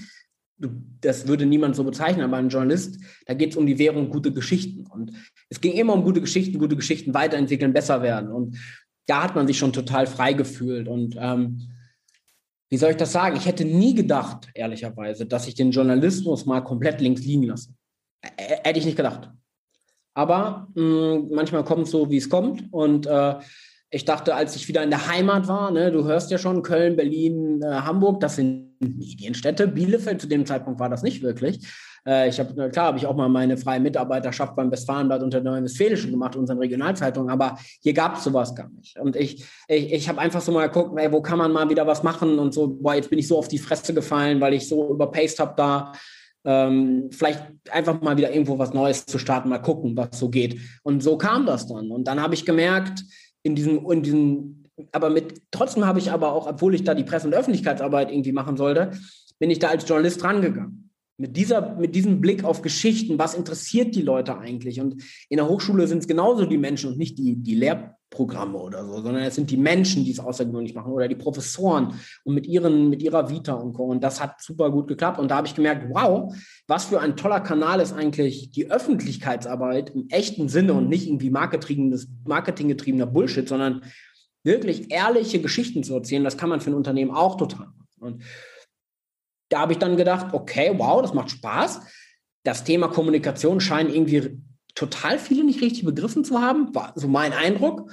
Du, 0.58 0.68
das 1.00 1.26
würde 1.26 1.46
niemand 1.46 1.76
so 1.76 1.84
bezeichnen, 1.84 2.24
aber 2.24 2.36
ein 2.36 2.50
Journalist, 2.50 3.00
da 3.24 3.32
geht 3.32 3.52
es 3.52 3.56
um 3.56 3.66
die 3.66 3.78
Währung 3.78 4.10
gute 4.10 4.32
Geschichten. 4.32 4.86
Und 4.86 5.12
es 5.48 5.62
ging 5.62 5.72
immer 5.72 5.94
um 5.94 6.04
gute 6.04 6.20
Geschichten, 6.20 6.58
gute 6.58 6.76
Geschichten 6.76 7.14
weiterentwickeln, 7.14 7.72
besser 7.72 8.02
werden. 8.02 8.30
Und 8.30 8.58
da 9.06 9.22
hat 9.22 9.34
man 9.34 9.46
sich 9.46 9.56
schon 9.56 9.72
total 9.72 10.06
frei 10.06 10.34
gefühlt. 10.34 10.88
Und 10.88 11.16
ähm, 11.18 11.70
wie 12.68 12.76
soll 12.76 12.90
ich 12.90 12.98
das 12.98 13.12
sagen? 13.12 13.36
Ich 13.38 13.46
hätte 13.46 13.64
nie 13.64 13.94
gedacht, 13.94 14.50
ehrlicherweise, 14.52 15.24
dass 15.24 15.48
ich 15.48 15.54
den 15.54 15.70
Journalismus 15.70 16.44
mal 16.44 16.60
komplett 16.60 17.00
links 17.00 17.22
liegen 17.22 17.44
lasse. 17.44 17.70
Hätte 18.20 18.78
ich 18.78 18.84
nicht 18.84 18.96
gedacht. 18.96 19.30
Aber 20.14 20.68
mh, 20.74 20.82
hm, 20.82 21.28
manchmal 21.32 21.64
kommt 21.64 21.84
es 21.84 21.90
so, 21.90 22.10
wie 22.10 22.18
es 22.18 22.28
kommt. 22.28 22.72
Und 22.72 23.06
äh, 23.06 23.34
ich 23.90 24.04
dachte, 24.04 24.34
als 24.34 24.56
ich 24.56 24.68
wieder 24.68 24.82
in 24.82 24.90
der 24.90 25.06
Heimat 25.06 25.48
war, 25.48 25.70
ne, 25.70 25.92
du 25.92 26.04
hörst 26.04 26.30
ja 26.30 26.38
schon, 26.38 26.62
Köln, 26.62 26.96
Berlin, 26.96 27.60
äh, 27.62 27.66
Hamburg, 27.66 28.20
das 28.20 28.36
sind 28.36 28.72
Medienstädte. 28.80 29.68
Bielefeld 29.68 30.20
zu 30.20 30.26
dem 30.26 30.46
Zeitpunkt 30.46 30.80
war 30.80 30.88
das 30.88 31.02
nicht 31.02 31.22
wirklich. 31.22 31.66
Äh, 32.06 32.28
ich 32.28 32.40
habe, 32.40 32.70
klar, 32.70 32.86
habe 32.86 32.98
ich 32.98 33.06
auch 33.06 33.14
mal 33.14 33.28
meine 33.28 33.56
freie 33.56 33.80
Mitarbeiterschaft 33.80 34.56
beim 34.56 34.70
Westfalenblatt 34.70 35.22
unter 35.22 35.40
der 35.40 35.52
Neuen-Westfälischen 35.52 36.10
gemacht, 36.10 36.36
unseren 36.36 36.58
Regionalzeitungen, 36.58 37.30
aber 37.30 37.58
hier 37.80 37.92
gab 37.92 38.16
es 38.16 38.24
sowas 38.24 38.54
gar 38.54 38.70
nicht. 38.70 38.98
Und 38.98 39.14
ich, 39.14 39.44
ich, 39.68 39.92
ich 39.92 40.08
habe 40.08 40.20
einfach 40.20 40.40
so 40.40 40.52
mal 40.52 40.68
geguckt, 40.68 40.98
ey, 40.98 41.12
wo 41.12 41.20
kann 41.20 41.38
man 41.38 41.52
mal 41.52 41.68
wieder 41.68 41.86
was 41.86 42.02
machen 42.02 42.38
und 42.38 42.54
so, 42.54 42.68
boah, 42.68 42.94
jetzt 42.94 43.10
bin 43.10 43.18
ich 43.18 43.28
so 43.28 43.38
auf 43.38 43.48
die 43.48 43.58
Fresse 43.58 43.94
gefallen, 43.94 44.40
weil 44.40 44.54
ich 44.54 44.68
so 44.68 44.90
überpaced 44.90 45.38
habe 45.38 45.54
da 45.56 45.92
ähm, 46.44 47.08
vielleicht 47.10 47.42
einfach 47.70 48.00
mal 48.00 48.16
wieder 48.16 48.32
irgendwo 48.32 48.58
was 48.58 48.72
Neues 48.72 49.06
zu 49.06 49.18
starten, 49.18 49.48
mal 49.48 49.58
gucken, 49.58 49.96
was 49.96 50.18
so 50.18 50.28
geht. 50.28 50.58
Und 50.82 51.02
so 51.02 51.16
kam 51.16 51.46
das 51.46 51.66
dann. 51.66 51.90
Und 51.90 52.04
dann 52.04 52.20
habe 52.20 52.34
ich 52.34 52.44
gemerkt, 52.44 53.04
in 53.42 53.54
diesem, 53.54 53.88
in 53.90 54.02
diesem, 54.02 54.64
aber 54.92 55.10
mit, 55.10 55.42
trotzdem 55.50 55.86
habe 55.86 55.98
ich 55.98 56.10
aber 56.10 56.32
auch, 56.32 56.46
obwohl 56.46 56.74
ich 56.74 56.84
da 56.84 56.94
die 56.94 57.04
Presse- 57.04 57.26
und 57.26 57.34
Öffentlichkeitsarbeit 57.34 58.10
irgendwie 58.10 58.32
machen 58.32 58.56
sollte, 58.56 58.90
bin 59.38 59.50
ich 59.50 59.58
da 59.58 59.68
als 59.68 59.88
Journalist 59.88 60.22
rangegangen. 60.24 60.90
Mit, 61.18 61.36
dieser, 61.36 61.76
mit 61.76 61.94
diesem 61.94 62.20
Blick 62.20 62.42
auf 62.42 62.62
Geschichten, 62.62 63.18
was 63.18 63.34
interessiert 63.34 63.94
die 63.94 64.02
Leute 64.02 64.38
eigentlich? 64.38 64.80
Und 64.80 65.02
in 65.28 65.36
der 65.36 65.48
Hochschule 65.48 65.86
sind 65.86 65.98
es 65.98 66.08
genauso 66.08 66.46
die 66.46 66.58
Menschen 66.58 66.90
und 66.90 66.98
nicht 66.98 67.18
die, 67.18 67.36
die 67.36 67.54
Lehr 67.54 67.96
Programme 68.12 68.58
oder 68.58 68.84
so, 68.86 69.00
sondern 69.00 69.24
es 69.24 69.34
sind 69.34 69.50
die 69.50 69.56
Menschen, 69.56 70.04
die 70.04 70.12
es 70.12 70.20
außergewöhnlich 70.20 70.74
machen 70.74 70.92
oder 70.92 71.08
die 71.08 71.16
Professoren 71.16 71.94
und 72.22 72.34
mit 72.34 72.46
ihren, 72.46 72.90
mit 72.90 73.02
ihrer 73.02 73.28
Vita 73.28 73.54
und 73.54 73.72
Co. 73.72 73.86
Und 73.86 74.04
das 74.04 74.22
hat 74.22 74.40
super 74.40 74.70
gut 74.70 74.86
geklappt. 74.86 75.18
Und 75.18 75.30
da 75.30 75.36
habe 75.36 75.48
ich 75.48 75.54
gemerkt, 75.54 75.86
wow, 75.88 76.32
was 76.68 76.84
für 76.84 77.00
ein 77.00 77.16
toller 77.16 77.40
Kanal 77.40 77.80
ist 77.80 77.92
eigentlich 77.92 78.50
die 78.52 78.70
Öffentlichkeitsarbeit 78.70 79.90
im 79.90 80.08
echten 80.10 80.48
Sinne 80.48 80.74
und 80.74 80.88
nicht 80.88 81.08
irgendwie 81.08 81.30
marketinggetriebener 81.30 83.06
Bullshit, 83.06 83.48
sondern 83.48 83.82
wirklich 84.44 84.92
ehrliche 84.92 85.40
Geschichten 85.40 85.82
zu 85.82 85.94
erzählen. 85.94 86.24
Das 86.24 86.36
kann 86.36 86.50
man 86.50 86.60
für 86.60 86.70
ein 86.70 86.74
Unternehmen 86.74 87.10
auch 87.10 87.36
total 87.36 87.66
machen. 87.66 87.88
Und 87.98 88.22
da 89.48 89.60
habe 89.60 89.72
ich 89.72 89.78
dann 89.78 89.96
gedacht, 89.96 90.32
okay, 90.32 90.72
wow, 90.76 91.00
das 91.02 91.14
macht 91.14 91.30
Spaß. 91.30 91.80
Das 92.44 92.64
Thema 92.64 92.88
Kommunikation 92.88 93.60
scheint 93.60 93.90
irgendwie 93.94 94.38
total 94.74 95.18
viele 95.18 95.44
nicht 95.44 95.60
richtig 95.60 95.84
begriffen 95.84 96.24
zu 96.24 96.40
haben, 96.40 96.74
war 96.74 96.92
so 96.96 97.08
mein 97.08 97.32
Eindruck. 97.32 97.92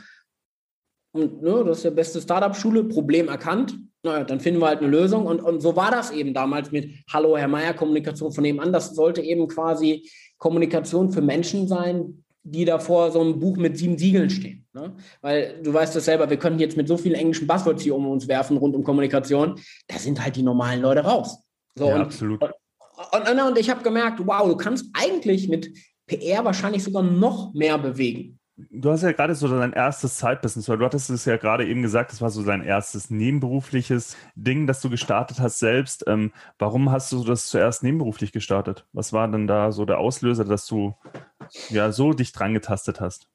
Und 1.11 1.41
ne, 1.41 1.63
das 1.65 1.77
ist 1.77 1.85
der 1.85 1.91
beste 1.91 2.21
Startup-Schule, 2.21 2.83
Problem 2.83 3.27
erkannt. 3.27 3.77
Naja, 4.03 4.23
dann 4.23 4.39
finden 4.39 4.61
wir 4.61 4.67
halt 4.67 4.79
eine 4.79 4.87
Lösung. 4.87 5.25
Und, 5.25 5.41
und 5.41 5.61
so 5.61 5.75
war 5.75 5.91
das 5.91 6.11
eben 6.11 6.33
damals 6.33 6.71
mit 6.71 6.93
Hallo, 7.11 7.35
Herr 7.35 7.47
Meier, 7.47 7.73
Kommunikation 7.73 8.31
von 8.31 8.43
nebenan. 8.43 8.71
Das 8.71 8.95
sollte 8.95 9.21
eben 9.21 9.47
quasi 9.47 10.09
Kommunikation 10.37 11.11
für 11.11 11.21
Menschen 11.21 11.67
sein, 11.67 12.23
die 12.43 12.63
da 12.63 12.79
vor 12.79 13.11
so 13.11 13.19
einem 13.19 13.39
Buch 13.39 13.57
mit 13.57 13.77
sieben 13.77 13.97
Siegeln 13.97 14.29
stehen. 14.29 14.65
Ne? 14.73 14.95
Weil 15.21 15.61
du 15.61 15.73
weißt 15.73 15.95
das 15.95 16.05
selber, 16.05 16.29
wir 16.29 16.37
können 16.37 16.59
jetzt 16.59 16.77
mit 16.77 16.87
so 16.87 16.97
vielen 16.97 17.15
englischen 17.15 17.47
Buzzwords 17.47 17.83
hier 17.83 17.95
um 17.95 18.07
uns 18.07 18.27
werfen 18.27 18.55
rund 18.57 18.75
um 18.75 18.83
Kommunikation. 18.83 19.59
Da 19.87 19.97
sind 19.97 20.23
halt 20.23 20.35
die 20.35 20.43
normalen 20.43 20.81
Leute 20.81 21.01
raus. 21.01 21.43
So, 21.75 21.87
ja, 21.87 21.95
und, 21.95 22.01
absolut. 22.01 22.41
Und, 22.41 23.29
und, 23.29 23.39
und 23.39 23.57
ich 23.57 23.69
habe 23.69 23.83
gemerkt, 23.83 24.21
wow, 24.25 24.47
du 24.47 24.55
kannst 24.55 24.85
eigentlich 24.93 25.49
mit 25.49 25.71
PR 26.09 26.43
wahrscheinlich 26.43 26.83
sogar 26.83 27.03
noch 27.03 27.53
mehr 27.53 27.77
bewegen. 27.77 28.39
Du 28.71 28.91
hast 28.91 29.03
ja 29.03 29.13
gerade 29.13 29.35
so 29.35 29.47
dein 29.47 29.71
erstes 29.71 30.17
Zeitbusiness, 30.17 30.67
weil 30.67 30.77
du 30.77 30.85
hattest 30.85 31.09
es 31.09 31.23
ja 31.23 31.37
gerade 31.37 31.65
eben 31.65 31.81
gesagt, 31.81 32.11
das 32.11 32.19
war 32.19 32.29
so 32.29 32.43
dein 32.43 32.61
erstes 32.61 33.09
nebenberufliches 33.09 34.17
Ding, 34.35 34.67
das 34.67 34.81
du 34.81 34.89
gestartet 34.89 35.39
hast 35.39 35.59
selbst. 35.59 36.03
Ähm, 36.07 36.33
warum 36.57 36.91
hast 36.91 37.11
du 37.13 37.23
das 37.23 37.47
zuerst 37.47 37.83
nebenberuflich 37.83 38.33
gestartet? 38.33 38.85
Was 38.91 39.13
war 39.13 39.29
denn 39.29 39.47
da 39.47 39.71
so 39.71 39.85
der 39.85 39.99
Auslöser, 39.99 40.43
dass 40.43 40.65
du 40.65 40.93
ja 41.69 41.93
so 41.93 42.11
dich 42.11 42.33
dran 42.33 42.53
getastet 42.53 42.99
hast? 42.99 43.29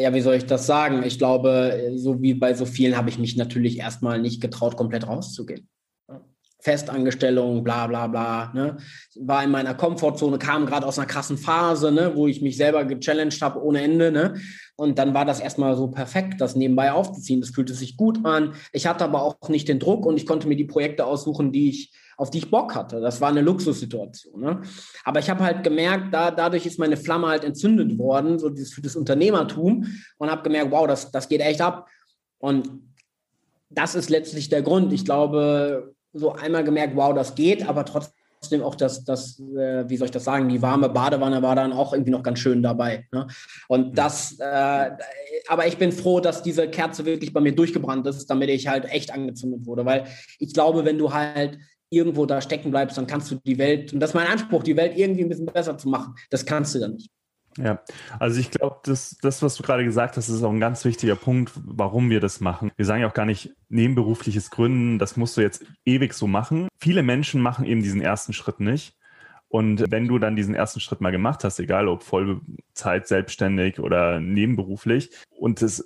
Ja, 0.00 0.14
wie 0.14 0.22
soll 0.22 0.36
ich 0.36 0.46
das 0.46 0.66
sagen? 0.66 1.02
Ich 1.02 1.18
glaube, 1.18 1.92
so 1.94 2.22
wie 2.22 2.32
bei 2.32 2.54
so 2.54 2.64
vielen 2.64 2.96
habe 2.96 3.10
ich 3.10 3.18
mich 3.18 3.36
natürlich 3.36 3.78
erstmal 3.78 4.20
nicht 4.20 4.40
getraut, 4.40 4.76
komplett 4.76 5.06
rauszugehen. 5.06 5.68
Festangestellung, 6.60 7.62
bla 7.62 7.86
bla 7.86 8.06
bla. 8.08 8.52
Ne? 8.52 8.76
War 9.16 9.44
in 9.44 9.50
meiner 9.50 9.74
Komfortzone, 9.74 10.38
kam 10.38 10.66
gerade 10.66 10.86
aus 10.86 10.98
einer 10.98 11.06
krassen 11.06 11.38
Phase, 11.38 11.92
ne? 11.92 12.12
wo 12.14 12.26
ich 12.26 12.42
mich 12.42 12.56
selber 12.56 12.84
gechallenged 12.84 13.40
habe 13.42 13.62
ohne 13.62 13.82
Ende. 13.82 14.10
Ne? 14.10 14.34
Und 14.76 14.98
dann 14.98 15.14
war 15.14 15.24
das 15.24 15.40
erstmal 15.40 15.76
so 15.76 15.88
perfekt, 15.88 16.40
das 16.40 16.56
nebenbei 16.56 16.92
aufzuziehen. 16.92 17.40
Das 17.40 17.50
fühlte 17.50 17.74
sich 17.74 17.96
gut 17.96 18.24
an. 18.24 18.54
Ich 18.72 18.86
hatte 18.86 19.04
aber 19.04 19.22
auch 19.22 19.48
nicht 19.48 19.68
den 19.68 19.78
Druck 19.78 20.04
und 20.04 20.16
ich 20.16 20.26
konnte 20.26 20.48
mir 20.48 20.56
die 20.56 20.64
Projekte 20.64 21.04
aussuchen, 21.04 21.52
die 21.52 21.70
ich 21.70 21.92
auf 22.18 22.30
die 22.30 22.38
ich 22.38 22.50
Bock 22.50 22.74
hatte. 22.74 23.00
Das 23.00 23.20
war 23.20 23.28
eine 23.28 23.42
Luxussituation. 23.42 24.40
Ne? 24.40 24.60
Aber 25.04 25.20
ich 25.20 25.30
habe 25.30 25.44
halt 25.44 25.62
gemerkt, 25.62 26.12
da, 26.12 26.32
dadurch 26.32 26.66
ist 26.66 26.80
meine 26.80 26.96
Flamme 26.96 27.28
halt 27.28 27.44
entzündet 27.44 27.96
worden, 27.96 28.40
so 28.40 28.48
dieses, 28.48 28.72
für 28.72 28.82
das 28.82 28.96
Unternehmertum 28.96 29.86
und 30.18 30.30
habe 30.30 30.42
gemerkt, 30.42 30.72
wow, 30.72 30.88
das, 30.88 31.12
das 31.12 31.28
geht 31.28 31.40
echt 31.40 31.60
ab. 31.60 31.86
Und 32.38 32.68
das 33.70 33.94
ist 33.94 34.10
letztlich 34.10 34.48
der 34.48 34.62
Grund. 34.62 34.92
Ich 34.92 35.04
glaube, 35.04 35.94
so 36.12 36.32
einmal 36.32 36.64
gemerkt, 36.64 36.96
wow, 36.96 37.14
das 37.14 37.34
geht, 37.34 37.68
aber 37.68 37.84
trotzdem 37.84 38.62
auch 38.62 38.74
das, 38.74 39.04
das 39.04 39.40
äh, 39.40 39.88
wie 39.88 39.96
soll 39.96 40.06
ich 40.06 40.12
das 40.12 40.24
sagen, 40.24 40.48
die 40.48 40.62
warme 40.62 40.88
Badewanne 40.88 41.42
war 41.42 41.56
dann 41.56 41.72
auch 41.72 41.92
irgendwie 41.92 42.10
noch 42.10 42.22
ganz 42.22 42.38
schön 42.38 42.62
dabei. 42.62 43.06
Ne? 43.12 43.26
Und 43.68 43.90
mhm. 43.90 43.94
das, 43.94 44.38
äh, 44.38 44.90
aber 45.48 45.66
ich 45.66 45.78
bin 45.78 45.92
froh, 45.92 46.20
dass 46.20 46.42
diese 46.42 46.68
Kerze 46.68 47.04
wirklich 47.04 47.32
bei 47.32 47.40
mir 47.40 47.54
durchgebrannt 47.54 48.06
ist, 48.06 48.26
damit 48.26 48.50
ich 48.50 48.68
halt 48.68 48.84
echt 48.86 49.12
angezündet 49.12 49.66
wurde, 49.66 49.84
weil 49.84 50.06
ich 50.38 50.54
glaube, 50.54 50.84
wenn 50.84 50.98
du 50.98 51.12
halt 51.12 51.58
irgendwo 51.90 52.26
da 52.26 52.40
stecken 52.40 52.70
bleibst, 52.70 52.98
dann 52.98 53.06
kannst 53.06 53.30
du 53.30 53.36
die 53.36 53.58
Welt, 53.58 53.92
und 53.92 54.00
das 54.00 54.10
ist 54.10 54.14
mein 54.14 54.26
Anspruch, 54.26 54.62
die 54.62 54.76
Welt 54.76 54.96
irgendwie 54.96 55.22
ein 55.22 55.28
bisschen 55.28 55.46
besser 55.46 55.78
zu 55.78 55.88
machen, 55.88 56.14
das 56.30 56.44
kannst 56.44 56.74
du 56.74 56.80
dann 56.80 56.94
nicht. 56.94 57.10
Ja, 57.58 57.80
also 58.20 58.38
ich 58.38 58.50
glaube, 58.50 58.78
das, 58.84 59.16
das, 59.20 59.42
was 59.42 59.56
du 59.56 59.62
gerade 59.62 59.84
gesagt 59.84 60.16
hast, 60.16 60.28
ist 60.28 60.42
auch 60.42 60.52
ein 60.52 60.60
ganz 60.60 60.84
wichtiger 60.84 61.16
Punkt, 61.16 61.52
warum 61.56 62.08
wir 62.08 62.20
das 62.20 62.40
machen. 62.40 62.70
Wir 62.76 62.84
sagen 62.84 63.02
ja 63.02 63.08
auch 63.08 63.14
gar 63.14 63.26
nicht 63.26 63.50
nebenberufliches 63.68 64.50
Gründen, 64.50 64.98
das 64.98 65.16
musst 65.16 65.36
du 65.36 65.40
jetzt 65.40 65.64
ewig 65.84 66.14
so 66.14 66.26
machen. 66.26 66.68
Viele 66.78 67.02
Menschen 67.02 67.40
machen 67.40 67.64
eben 67.64 67.82
diesen 67.82 68.00
ersten 68.00 68.32
Schritt 68.32 68.60
nicht. 68.60 68.94
Und 69.48 69.90
wenn 69.90 70.06
du 70.06 70.18
dann 70.18 70.36
diesen 70.36 70.54
ersten 70.54 70.78
Schritt 70.78 71.00
mal 71.00 71.10
gemacht 71.10 71.42
hast, 71.42 71.58
egal 71.58 71.88
ob 71.88 72.02
Vollzeit, 72.02 73.08
selbstständig 73.08 73.80
oder 73.80 74.20
nebenberuflich, 74.20 75.10
und 75.30 75.62
es 75.62 75.84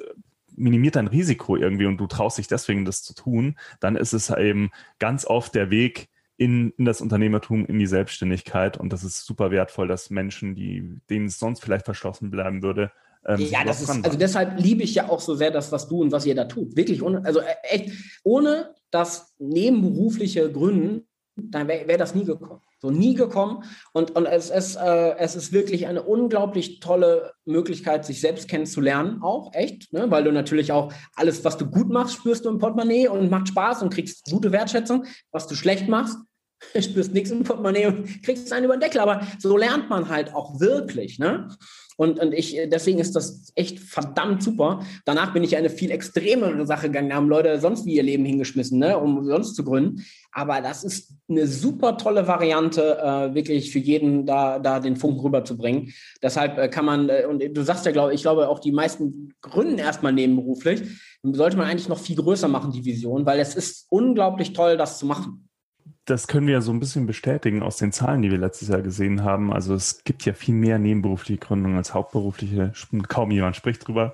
minimiert 0.54 0.96
dein 0.96 1.06
Risiko 1.06 1.56
irgendwie 1.56 1.86
und 1.86 1.96
du 1.96 2.06
traust 2.06 2.38
dich 2.38 2.48
deswegen, 2.48 2.84
das 2.84 3.02
zu 3.02 3.14
tun, 3.14 3.56
dann 3.80 3.96
ist 3.96 4.12
es 4.12 4.30
eben 4.30 4.70
ganz 4.98 5.24
oft 5.24 5.54
der 5.54 5.70
Weg, 5.70 6.08
in, 6.36 6.72
in 6.76 6.84
das 6.84 7.00
Unternehmertum, 7.00 7.66
in 7.66 7.78
die 7.78 7.86
Selbstständigkeit. 7.86 8.76
Und 8.76 8.92
das 8.92 9.04
ist 9.04 9.24
super 9.24 9.50
wertvoll, 9.50 9.88
dass 9.88 10.10
Menschen, 10.10 10.54
die, 10.54 11.00
denen 11.08 11.26
es 11.26 11.38
sonst 11.38 11.60
vielleicht 11.60 11.84
verschlossen 11.84 12.30
bleiben 12.30 12.62
würde, 12.62 12.92
ähm, 13.24 13.40
ja, 13.40 13.64
das 13.64 13.80
ist, 13.80 13.88
also 13.88 14.18
deshalb 14.18 14.58
liebe 14.60 14.82
ich 14.82 14.94
ja 14.94 15.08
auch 15.08 15.20
so 15.20 15.34
sehr 15.34 15.50
das, 15.50 15.70
was 15.70 15.86
du 15.86 16.02
und 16.02 16.10
was 16.10 16.26
ihr 16.26 16.34
da 16.34 16.44
tut. 16.44 16.76
Wirklich, 16.76 17.02
ohne, 17.02 17.24
also 17.24 17.40
äh, 17.40 17.54
echt, 17.62 17.92
ohne 18.24 18.74
das 18.90 19.34
nebenberufliche 19.38 20.50
Gründen, 20.50 21.06
dann 21.36 21.68
wäre 21.68 21.86
wär 21.86 21.98
das 21.98 22.14
nie 22.14 22.24
gekommen. 22.24 22.60
So 22.82 22.90
nie 22.90 23.14
gekommen. 23.14 23.62
Und, 23.92 24.16
und 24.16 24.26
es, 24.26 24.50
ist, 24.50 24.74
äh, 24.74 25.16
es 25.16 25.36
ist 25.36 25.52
wirklich 25.52 25.86
eine 25.86 26.02
unglaublich 26.02 26.80
tolle 26.80 27.32
Möglichkeit, 27.44 28.04
sich 28.04 28.20
selbst 28.20 28.48
kennenzulernen, 28.48 29.22
auch 29.22 29.54
echt, 29.54 29.92
ne? 29.92 30.10
weil 30.10 30.24
du 30.24 30.32
natürlich 30.32 30.72
auch 30.72 30.92
alles, 31.14 31.44
was 31.44 31.56
du 31.56 31.66
gut 31.66 31.90
machst, 31.90 32.14
spürst 32.14 32.44
du 32.44 32.48
im 32.48 32.58
Portemonnaie 32.58 33.06
und 33.06 33.30
macht 33.30 33.46
Spaß 33.46 33.82
und 33.82 33.94
kriegst 33.94 34.24
gute 34.28 34.50
Wertschätzung. 34.50 35.04
Was 35.30 35.46
du 35.46 35.54
schlecht 35.54 35.88
machst, 35.88 36.18
spürst 36.80 37.12
nichts 37.12 37.30
im 37.30 37.44
Portemonnaie 37.44 37.86
und 37.86 38.22
kriegst 38.22 38.52
einen 38.52 38.64
über 38.64 38.76
den 38.76 38.80
Deckel. 38.80 39.00
Aber 39.00 39.26
so 39.38 39.56
lernt 39.56 39.90
man 39.90 40.08
halt 40.08 40.34
auch 40.34 40.60
wirklich. 40.60 41.18
Ne? 41.18 41.48
Und, 41.96 42.18
und 42.20 42.32
ich, 42.32 42.56
deswegen 42.66 42.98
ist 42.98 43.14
das 43.14 43.52
echt 43.54 43.78
verdammt 43.78 44.42
super. 44.42 44.80
Danach 45.04 45.32
bin 45.32 45.44
ich 45.44 45.56
eine 45.56 45.70
viel 45.70 45.90
extremere 45.90 46.66
Sache 46.66 46.86
gegangen. 46.86 47.10
Da 47.10 47.16
haben 47.16 47.28
Leute 47.28 47.60
sonst 47.60 47.84
wie 47.86 47.94
ihr 47.94 48.02
Leben 48.02 48.24
hingeschmissen, 48.24 48.78
ne, 48.78 48.98
um 48.98 49.24
sonst 49.24 49.54
zu 49.54 49.64
gründen. 49.64 50.04
Aber 50.32 50.60
das 50.60 50.84
ist 50.84 51.12
eine 51.28 51.46
super 51.46 51.98
tolle 51.98 52.26
Variante, 52.26 52.98
äh, 52.98 53.34
wirklich 53.34 53.70
für 53.70 53.78
jeden 53.78 54.24
da, 54.24 54.58
da 54.58 54.80
den 54.80 54.96
Funken 54.96 55.20
rüberzubringen. 55.20 55.92
Deshalb 56.22 56.58
äh, 56.58 56.68
kann 56.68 56.86
man, 56.86 57.08
äh, 57.08 57.26
und 57.28 57.40
du 57.40 57.62
sagst 57.62 57.84
ja, 57.84 57.92
glaube 57.92 58.14
ich, 58.14 58.22
glaube 58.22 58.48
auch 58.48 58.58
die 58.58 58.72
meisten 58.72 59.34
gründen 59.42 59.78
erstmal 59.78 60.12
nebenberuflich. 60.12 60.82
Sollte 61.22 61.56
man 61.56 61.68
eigentlich 61.68 61.88
noch 61.88 62.00
viel 62.00 62.16
größer 62.16 62.48
machen, 62.48 62.72
die 62.72 62.84
Vision, 62.84 63.26
weil 63.26 63.38
es 63.38 63.54
ist 63.54 63.86
unglaublich 63.90 64.54
toll, 64.54 64.76
das 64.76 64.98
zu 64.98 65.06
machen 65.06 65.41
das 66.04 66.26
können 66.26 66.46
wir 66.46 66.54
ja 66.54 66.60
so 66.60 66.72
ein 66.72 66.80
bisschen 66.80 67.06
bestätigen 67.06 67.62
aus 67.62 67.76
den 67.76 67.92
Zahlen, 67.92 68.22
die 68.22 68.30
wir 68.30 68.38
letztes 68.38 68.68
Jahr 68.68 68.82
gesehen 68.82 69.22
haben. 69.22 69.52
Also 69.52 69.74
es 69.74 70.02
gibt 70.04 70.24
ja 70.24 70.32
viel 70.32 70.54
mehr 70.54 70.78
nebenberufliche 70.78 71.38
Gründungen 71.38 71.76
als 71.76 71.94
hauptberufliche. 71.94 72.72
Kaum 73.08 73.30
jemand 73.30 73.54
spricht 73.54 73.86
drüber 73.86 74.12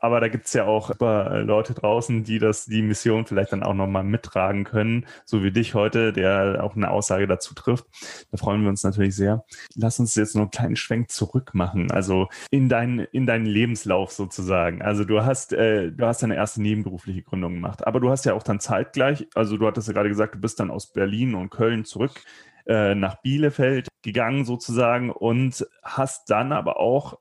aber 0.00 0.20
da 0.20 0.28
gibt's 0.28 0.52
ja 0.52 0.64
auch 0.64 0.90
äh, 1.00 1.42
Leute 1.42 1.74
draußen, 1.74 2.24
die 2.24 2.38
das, 2.38 2.66
die 2.66 2.82
Mission 2.82 3.26
vielleicht 3.26 3.52
dann 3.52 3.62
auch 3.62 3.74
nochmal 3.74 4.04
mittragen 4.04 4.64
können, 4.64 5.06
so 5.24 5.42
wie 5.42 5.52
dich 5.52 5.74
heute, 5.74 6.12
der 6.12 6.64
auch 6.64 6.74
eine 6.74 6.90
Aussage 6.90 7.26
dazu 7.26 7.54
trifft. 7.54 7.86
Da 8.30 8.38
freuen 8.38 8.62
wir 8.62 8.68
uns 8.70 8.82
natürlich 8.82 9.14
sehr. 9.14 9.44
Lass 9.74 10.00
uns 10.00 10.14
jetzt 10.14 10.34
noch 10.34 10.42
einen 10.42 10.50
kleinen 10.50 10.76
Schwenk 10.76 11.10
zurück 11.10 11.50
machen, 11.54 11.90
also 11.90 12.28
in 12.50 12.68
deinen, 12.68 13.00
in 13.00 13.26
deinen 13.26 13.46
Lebenslauf 13.46 14.12
sozusagen. 14.12 14.82
Also 14.82 15.04
du 15.04 15.24
hast, 15.24 15.52
äh, 15.52 15.92
du 15.92 16.06
hast 16.06 16.22
deine 16.22 16.36
erste 16.36 16.62
nebenberufliche 16.62 17.22
Gründung 17.22 17.54
gemacht, 17.54 17.86
aber 17.86 18.00
du 18.00 18.10
hast 18.10 18.24
ja 18.24 18.34
auch 18.34 18.42
dann 18.42 18.60
zeitgleich, 18.60 19.28
also 19.34 19.56
du 19.56 19.66
hattest 19.66 19.88
ja 19.88 19.94
gerade 19.94 20.08
gesagt, 20.08 20.34
du 20.34 20.40
bist 20.40 20.60
dann 20.60 20.70
aus 20.70 20.92
Berlin 20.92 21.34
und 21.34 21.50
Köln 21.50 21.84
zurück 21.84 22.22
äh, 22.66 22.94
nach 22.94 23.20
Bielefeld 23.22 23.88
gegangen 24.02 24.44
sozusagen 24.44 25.10
und 25.10 25.66
hast 25.82 26.30
dann 26.30 26.52
aber 26.52 26.78
auch 26.78 27.18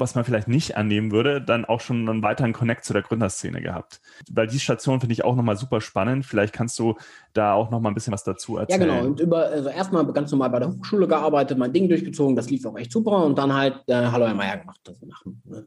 was 0.00 0.14
man 0.14 0.24
vielleicht 0.24 0.48
nicht 0.48 0.76
annehmen 0.76 1.12
würde, 1.12 1.40
dann 1.40 1.64
auch 1.64 1.80
schon 1.80 2.08
einen 2.08 2.22
weiteren 2.22 2.52
Connect 2.52 2.84
zu 2.84 2.92
der 2.92 3.02
Gründerszene 3.02 3.60
gehabt. 3.60 4.00
Weil 4.30 4.46
die 4.46 4.58
Station 4.58 5.00
finde 5.00 5.12
ich 5.12 5.24
auch 5.24 5.36
nochmal 5.36 5.56
super 5.56 5.80
spannend. 5.80 6.26
Vielleicht 6.26 6.52
kannst 6.52 6.78
du 6.78 6.96
da 7.32 7.52
auch 7.52 7.70
nochmal 7.70 7.92
ein 7.92 7.94
bisschen 7.94 8.12
was 8.12 8.24
dazu 8.24 8.56
erzählen. 8.56 8.80
Ja, 8.80 8.86
genau. 8.86 9.06
Und 9.06 9.20
über, 9.20 9.46
also 9.46 9.68
erstmal 9.68 10.04
ganz 10.12 10.30
normal 10.30 10.50
bei 10.50 10.58
der 10.58 10.68
Hochschule 10.68 11.06
gearbeitet, 11.06 11.58
mein 11.58 11.72
Ding 11.72 11.88
durchgezogen, 11.88 12.34
das 12.34 12.50
lief 12.50 12.64
auch 12.66 12.76
echt 12.76 12.92
super. 12.92 13.24
Und 13.24 13.38
dann 13.38 13.54
halt 13.54 13.82
äh, 13.86 13.94
Hallo 13.94 14.26
Herr 14.26 14.34
Meier 14.34 14.56
gemacht. 14.56 14.80
Also 14.88 15.06
nach 15.06 15.24
ne, 15.44 15.66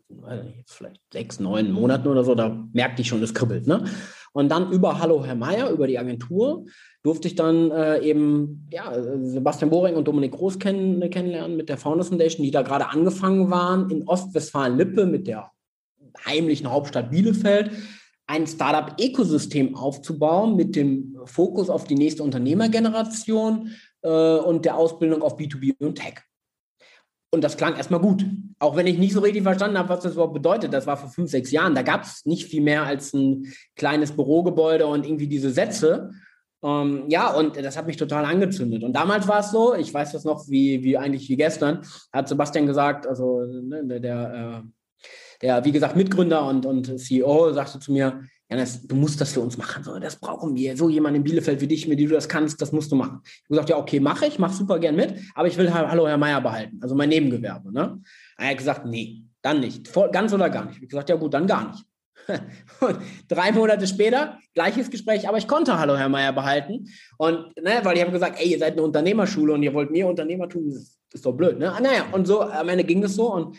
jetzt 0.57 0.73
vielleicht 0.73 1.01
sechs, 1.11 1.39
neun 1.39 1.71
Monaten 1.71 2.07
oder 2.07 2.23
so, 2.23 2.35
da 2.35 2.57
merkte 2.73 3.01
ich 3.01 3.07
schon, 3.07 3.21
es 3.23 3.33
kribbelt. 3.33 3.67
Ne? 3.67 3.85
Und 4.33 4.49
dann 4.49 4.71
über 4.71 4.99
Hallo 4.99 5.23
Herr 5.23 5.35
Meier, 5.35 5.69
über 5.69 5.87
die 5.87 5.99
Agentur, 5.99 6.65
durfte 7.03 7.27
ich 7.27 7.35
dann 7.35 7.69
äh, 7.71 7.99
eben 7.99 8.67
ja, 8.71 8.91
Sebastian 9.21 9.69
Boring 9.69 9.95
und 9.95 10.07
Dominik 10.07 10.31
Groß 10.31 10.59
kenn 10.59 11.07
kennenlernen 11.09 11.55
mit 11.55 11.69
der 11.69 11.77
Founders 11.77 12.09
Foundation, 12.09 12.43
die 12.43 12.51
da 12.51 12.63
gerade 12.63 12.89
angefangen 12.89 13.51
waren 13.51 13.89
in 13.89 14.07
Ostwestfalen-Lippe 14.07 15.05
mit 15.05 15.27
der 15.27 15.51
heimlichen 16.25 16.69
Hauptstadt 16.69 17.11
Bielefeld 17.11 17.71
ein 18.25 18.47
Startup-Ökosystem 18.47 19.75
aufzubauen 19.75 20.55
mit 20.55 20.75
dem 20.75 21.17
Fokus 21.25 21.69
auf 21.69 21.83
die 21.83 21.95
nächste 21.95 22.23
Unternehmergeneration 22.23 23.71
äh, 24.01 24.37
und 24.37 24.65
der 24.65 24.77
Ausbildung 24.77 25.21
auf 25.21 25.37
B2B 25.37 25.75
und 25.79 25.95
Tech. 25.95 26.23
Und 27.33 27.43
das 27.43 27.57
klang 27.57 27.75
erstmal 27.75 27.99
gut. 27.99 28.23
Auch 28.59 28.75
wenn 28.75 28.85
ich 28.85 28.99
nicht 28.99 29.11
so 29.11 29.19
richtig 29.19 29.41
verstanden 29.41 29.79
habe, 29.79 29.89
was 29.89 30.01
das 30.01 30.13
überhaupt 30.13 30.35
bedeutet. 30.35 30.71
Das 30.71 30.85
war 30.85 30.97
vor 30.97 31.09
fünf, 31.09 31.31
sechs 31.31 31.49
Jahren. 31.49 31.73
Da 31.73 31.81
gab 31.81 32.03
es 32.03 32.27
nicht 32.27 32.45
viel 32.45 32.61
mehr 32.61 32.83
als 32.83 33.11
ein 33.11 33.51
kleines 33.75 34.11
Bürogebäude 34.11 34.85
und 34.85 35.03
irgendwie 35.03 35.27
diese 35.27 35.49
Sätze. 35.49 36.11
Ähm, 36.63 37.05
ja, 37.07 37.33
und 37.33 37.57
das 37.57 37.75
hat 37.75 37.87
mich 37.87 37.97
total 37.97 38.25
angezündet. 38.25 38.83
Und 38.83 38.93
damals 38.93 39.27
war 39.27 39.39
es 39.39 39.49
so, 39.49 39.73
ich 39.73 39.91
weiß 39.91 40.11
das 40.11 40.25
noch 40.25 40.47
wie, 40.47 40.83
wie 40.83 40.95
eigentlich 40.95 41.27
wie 41.27 41.35
gestern, 41.35 41.81
hat 42.11 42.27
Sebastian 42.27 42.67
gesagt, 42.67 43.07
also 43.07 43.41
ne, 43.41 43.83
der, 43.83 43.99
der, 43.99 44.33
äh, 44.61 44.67
der, 45.41 45.65
wie 45.65 45.71
gesagt, 45.71 45.95
Mitgründer 45.95 46.45
und, 46.45 46.67
und 46.67 46.99
CEO 46.99 47.51
sagte 47.51 47.79
zu 47.79 47.91
mir, 47.91 48.21
Janis, 48.49 48.85
du 48.85 48.95
musst 48.95 49.19
das 49.19 49.31
für 49.31 49.39
uns 49.39 49.57
machen. 49.57 49.83
So, 49.83 49.97
das 49.99 50.17
brauchen 50.17 50.55
wir. 50.55 50.77
So 50.77 50.89
jemand 50.89 51.15
in 51.15 51.23
Bielefeld 51.23 51.61
wie 51.61 51.67
dich, 51.67 51.87
mit 51.87 51.99
dem 51.99 52.09
du 52.09 52.15
das 52.15 52.29
kannst, 52.29 52.61
das 52.61 52.71
musst 52.71 52.91
du 52.91 52.95
machen. 52.95 53.21
Ich 53.23 53.43
habe 53.45 53.49
gesagt, 53.49 53.69
ja, 53.69 53.77
okay, 53.77 53.99
mache 53.99 54.27
ich, 54.27 54.37
mache 54.37 54.53
super 54.53 54.79
gern 54.79 54.95
mit, 54.95 55.15
aber 55.33 55.47
ich 55.47 55.57
will 55.57 55.73
Hallo 55.73 56.07
Herr 56.07 56.17
Meier 56.17 56.41
behalten, 56.41 56.79
also 56.81 56.93
mein 56.95 57.09
Nebengewerbe. 57.09 57.71
Ne? 57.71 58.01
Er 58.37 58.49
hat 58.49 58.57
gesagt, 58.57 58.85
nee, 58.85 59.23
dann 59.41 59.59
nicht. 59.59 59.87
Voll, 59.87 60.11
ganz 60.11 60.33
oder 60.33 60.49
gar 60.49 60.65
nicht. 60.65 60.75
Ich 60.75 60.81
habe 60.81 60.87
gesagt, 60.87 61.09
ja 61.09 61.15
gut, 61.15 61.33
dann 61.33 61.47
gar 61.47 61.71
nicht. 61.71 61.85
Und 62.79 62.99
drei 63.27 63.51
Monate 63.51 63.87
später, 63.87 64.37
gleiches 64.53 64.89
Gespräch, 64.89 65.27
aber 65.27 65.37
ich 65.37 65.47
konnte 65.47 65.77
Hallo 65.77 65.97
Herr 65.97 66.09
Meier 66.09 66.33
behalten. 66.33 66.89
Und, 67.17 67.55
ne, 67.61 67.79
weil 67.83 67.95
ich 67.95 68.01
habe 68.01 68.11
gesagt, 68.11 68.39
ey, 68.39 68.51
ihr 68.51 68.59
seid 68.59 68.73
eine 68.73 68.83
Unternehmerschule 68.83 69.53
und 69.53 69.63
ihr 69.63 69.73
wollt 69.73 69.91
mir 69.91 70.07
Unternehmertum, 70.07 70.69
das 70.69 70.97
ist 71.11 71.25
doch 71.25 71.33
blöd, 71.33 71.59
ne? 71.59 71.71
Ah, 71.71 71.79
naja, 71.79 72.05
und 72.11 72.25
so, 72.25 72.41
am 72.41 72.69
Ende 72.69 72.83
ging 72.83 73.01
das 73.01 73.15
so 73.15 73.33
und 73.33 73.57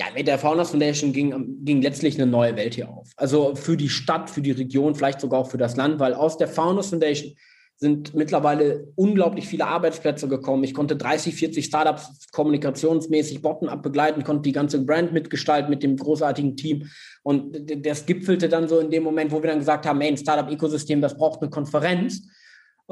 ja, 0.00 0.06
mit 0.14 0.26
der 0.26 0.38
Founders 0.38 0.70
Foundation 0.70 1.12
ging, 1.12 1.64
ging 1.64 1.82
letztlich 1.82 2.14
eine 2.14 2.30
neue 2.30 2.56
Welt 2.56 2.74
hier 2.74 2.88
auf. 2.88 3.10
Also 3.16 3.54
für 3.54 3.76
die 3.76 3.88
Stadt, 3.88 4.30
für 4.30 4.42
die 4.42 4.50
Region, 4.50 4.94
vielleicht 4.94 5.20
sogar 5.20 5.40
auch 5.40 5.50
für 5.50 5.58
das 5.58 5.76
Land, 5.76 6.00
weil 6.00 6.14
aus 6.14 6.38
der 6.38 6.48
Founders 6.48 6.88
Foundation 6.88 7.34
sind 7.76 8.14
mittlerweile 8.14 8.92
unglaublich 8.94 9.48
viele 9.48 9.66
Arbeitsplätze 9.66 10.28
gekommen. 10.28 10.62
Ich 10.62 10.72
konnte 10.72 10.96
30, 10.96 11.34
40 11.34 11.64
Startups 11.64 12.28
kommunikationsmäßig 12.30 13.42
bottom-up 13.42 13.82
begleiten, 13.82 14.22
konnte 14.22 14.42
die 14.42 14.52
ganze 14.52 14.84
Brand 14.84 15.12
mitgestalten 15.12 15.68
mit 15.68 15.82
dem 15.82 15.96
großartigen 15.96 16.56
Team. 16.56 16.88
Und 17.24 17.56
das 17.84 18.06
gipfelte 18.06 18.48
dann 18.48 18.68
so 18.68 18.78
in 18.78 18.90
dem 18.90 19.02
Moment, 19.02 19.32
wo 19.32 19.42
wir 19.42 19.50
dann 19.50 19.58
gesagt 19.58 19.84
haben, 19.84 20.00
hey, 20.00 20.10
ein 20.10 20.16
Startup-Ökosystem, 20.16 21.00
das 21.00 21.16
braucht 21.16 21.42
eine 21.42 21.50
Konferenz 21.50 22.22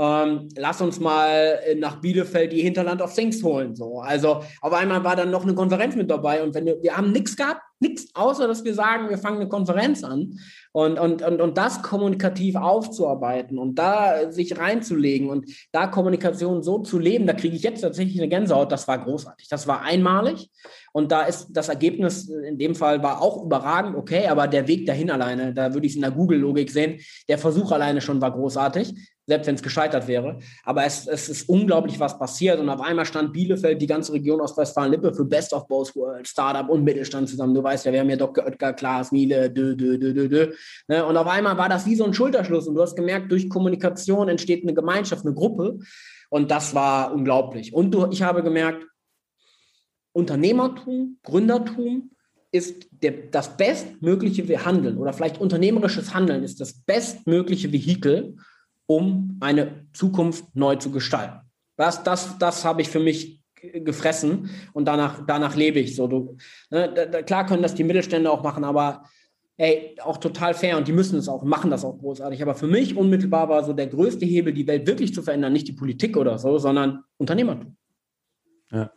ähm, 0.00 0.49
lass 0.57 0.80
uns 0.80 0.99
mal 0.99 1.61
nach 1.76 2.00
Bielefeld 2.00 2.52
die 2.52 2.62
Hinterland 2.62 3.02
of 3.02 3.14
Things 3.14 3.42
holen. 3.42 3.76
So. 3.76 4.00
Also 4.00 4.42
auf 4.62 4.73
einmal 4.73 5.04
war 5.04 5.14
dann 5.14 5.30
noch 5.30 5.42
eine 5.42 5.54
Konferenz 5.54 5.95
mit 5.95 6.11
dabei 6.11 6.42
und 6.42 6.54
wenn 6.54 6.64
wir, 6.64 6.83
wir 6.83 6.97
haben 6.97 7.12
nichts 7.12 7.37
gehabt, 7.37 7.61
nichts, 7.80 8.14
außer 8.14 8.49
dass 8.49 8.64
wir 8.64 8.75
sagen, 8.75 9.11
wir 9.11 9.19
fangen 9.19 9.40
eine 9.40 9.49
Konferenz 9.49 10.02
an 10.02 10.38
und, 10.73 10.99
und, 10.99 11.23
und, 11.23 11.40
und 11.40 11.59
das 11.59 11.83
kommunikativ 11.83 12.57
aufzuarbeiten 12.57 13.59
und 13.59 13.75
da 13.75 14.33
sich 14.33 14.59
reinzulegen 14.59 15.28
und 15.28 15.50
da 15.73 15.87
Kommunikation 15.87 16.62
so 16.62 16.78
zu 16.78 16.99
leben, 16.99 17.26
da 17.26 17.35
kriege 17.35 17.57
ich 17.57 17.62
jetzt 17.62 17.83
tatsächlich 17.83 18.19
eine 18.19 18.28
Gänsehaut, 18.28 18.73
das 18.73 18.88
war 18.88 19.04
großartig. 19.04 19.49
Das 19.49 19.66
war 19.66 19.83
einmalig 19.83 20.50
und 20.92 21.12
da 21.12 21.23
ist 21.23 21.49
das 21.52 21.69
Ergebnis 21.69 22.28
in 22.28 22.59
dem 22.59 22.75
Fall 22.75 23.02
war 23.02 23.21
auch 23.21 23.45
überragend, 23.45 23.97
okay, 23.97 24.28
aber 24.28 24.47
der 24.47 24.66
Weg 24.66 24.87
dahin 24.87 25.11
alleine, 25.11 25.52
da 25.52 25.75
würde 25.75 25.87
ich 25.87 25.92
es 25.92 25.97
in 25.97 26.02
der 26.02 26.11
Google-Logik 26.11 26.71
sehen, 26.71 27.00
der 27.28 27.38
Versuch 27.38 27.73
alleine 27.73 28.00
schon 28.00 28.21
war 28.21 28.33
großartig 28.33 28.95
selbst 29.30 29.46
wenn 29.46 29.54
es 29.54 29.62
gescheitert 29.62 30.08
wäre. 30.08 30.40
Aber 30.64 30.84
es, 30.84 31.06
es 31.06 31.28
ist 31.28 31.49
unglaublich, 31.49 32.00
was 32.00 32.18
passiert. 32.18 32.58
Und 32.58 32.68
auf 32.68 32.80
einmal 32.80 33.04
stand 33.04 33.32
Bielefeld, 33.32 33.80
die 33.80 33.87
ganze 33.87 34.12
Region 34.12 34.40
Ostwestfalen-Lippe 34.40 35.14
für 35.14 35.25
Best 35.25 35.52
of 35.52 35.68
Both 35.68 35.94
World, 35.94 36.26
Startup 36.26 36.68
und 36.68 36.82
Mittelstand 36.82 37.28
zusammen. 37.28 37.54
Du 37.54 37.62
weißt 37.62 37.87
ja, 37.87 37.92
wir 37.92 38.00
haben 38.00 38.10
ja 38.10 38.16
Dr. 38.16 38.44
Oetker, 38.44 38.72
Klaas, 38.72 39.12
Miele, 39.12 39.49
dö, 39.49 39.76
dö, 39.76 39.96
dö, 39.99 40.12
dö, 40.12 40.28
dö. 40.28 40.52
Ne? 40.88 41.06
Und 41.06 41.16
auf 41.16 41.28
einmal 41.28 41.56
war 41.56 41.68
das 41.68 41.87
wie 41.87 41.94
so 41.94 42.04
ein 42.04 42.12
Schulterschluss. 42.12 42.66
Und 42.66 42.75
du 42.75 42.82
hast 42.82 42.96
gemerkt, 42.96 43.30
durch 43.30 43.49
Kommunikation 43.49 44.28
entsteht 44.28 44.64
eine 44.64 44.75
Gemeinschaft, 44.75 45.25
eine 45.25 45.34
Gruppe. 45.34 45.78
Und 46.28 46.50
das 46.50 46.75
war 46.75 47.14
unglaublich. 47.14 47.72
Und 47.72 47.92
du, 47.92 48.08
ich 48.10 48.22
habe 48.22 48.42
gemerkt, 48.42 48.84
Unternehmertum, 50.12 51.18
Gründertum 51.22 52.10
ist 52.50 52.88
der, 52.90 53.12
das 53.30 53.56
bestmögliche 53.56 54.64
Handeln 54.64 54.99
oder 54.99 55.12
vielleicht 55.12 55.40
unternehmerisches 55.40 56.14
Handeln 56.14 56.42
ist 56.42 56.60
das 56.60 56.72
bestmögliche 56.82 57.72
Vehikel, 57.72 58.34
um 58.90 59.38
eine 59.38 59.87
Zukunft 59.92 60.44
neu 60.56 60.75
zu 60.75 60.90
gestalten. 60.90 61.49
Das, 61.76 62.02
das, 62.02 62.38
das 62.38 62.64
habe 62.64 62.82
ich 62.82 62.88
für 62.88 62.99
mich 62.99 63.40
gefressen 63.54 64.50
und 64.73 64.87
danach, 64.87 65.25
danach 65.28 65.54
lebe 65.54 65.78
ich 65.78 65.94
so. 65.94 66.09
Du, 66.09 66.37
ne, 66.70 66.92
da, 66.92 67.23
klar 67.23 67.47
können 67.47 67.62
das 67.62 67.76
die 67.76 67.85
Mittelstände 67.85 68.28
auch 68.28 68.42
machen, 68.42 68.64
aber 68.64 69.04
ey, 69.59 69.94
auch 70.02 70.16
total 70.16 70.54
fair 70.54 70.76
und 70.76 70.88
die 70.88 70.92
müssen 70.92 71.20
es 71.20 71.28
auch, 71.28 71.44
machen 71.44 71.70
das 71.70 71.85
auch 71.85 72.00
großartig. 72.00 72.42
Aber 72.42 72.56
für 72.56 72.66
mich 72.66 72.97
unmittelbar 72.97 73.49
war 73.49 73.62
so 73.62 73.75
der 73.75 73.87
größte 73.87 74.26
Hebel, 74.26 74.52
die 74.52 74.66
Welt 74.66 74.88
wirklich 74.88 75.14
zu 75.14 75.23
verändern, 75.23 75.52
nicht 75.52 75.68
die 75.68 75.73
Politik 75.73 76.16
oder 76.16 76.37
so, 76.40 76.59
sondern 76.59 77.04
Unternehmertum. 77.16 77.76
Ja. 78.73 78.90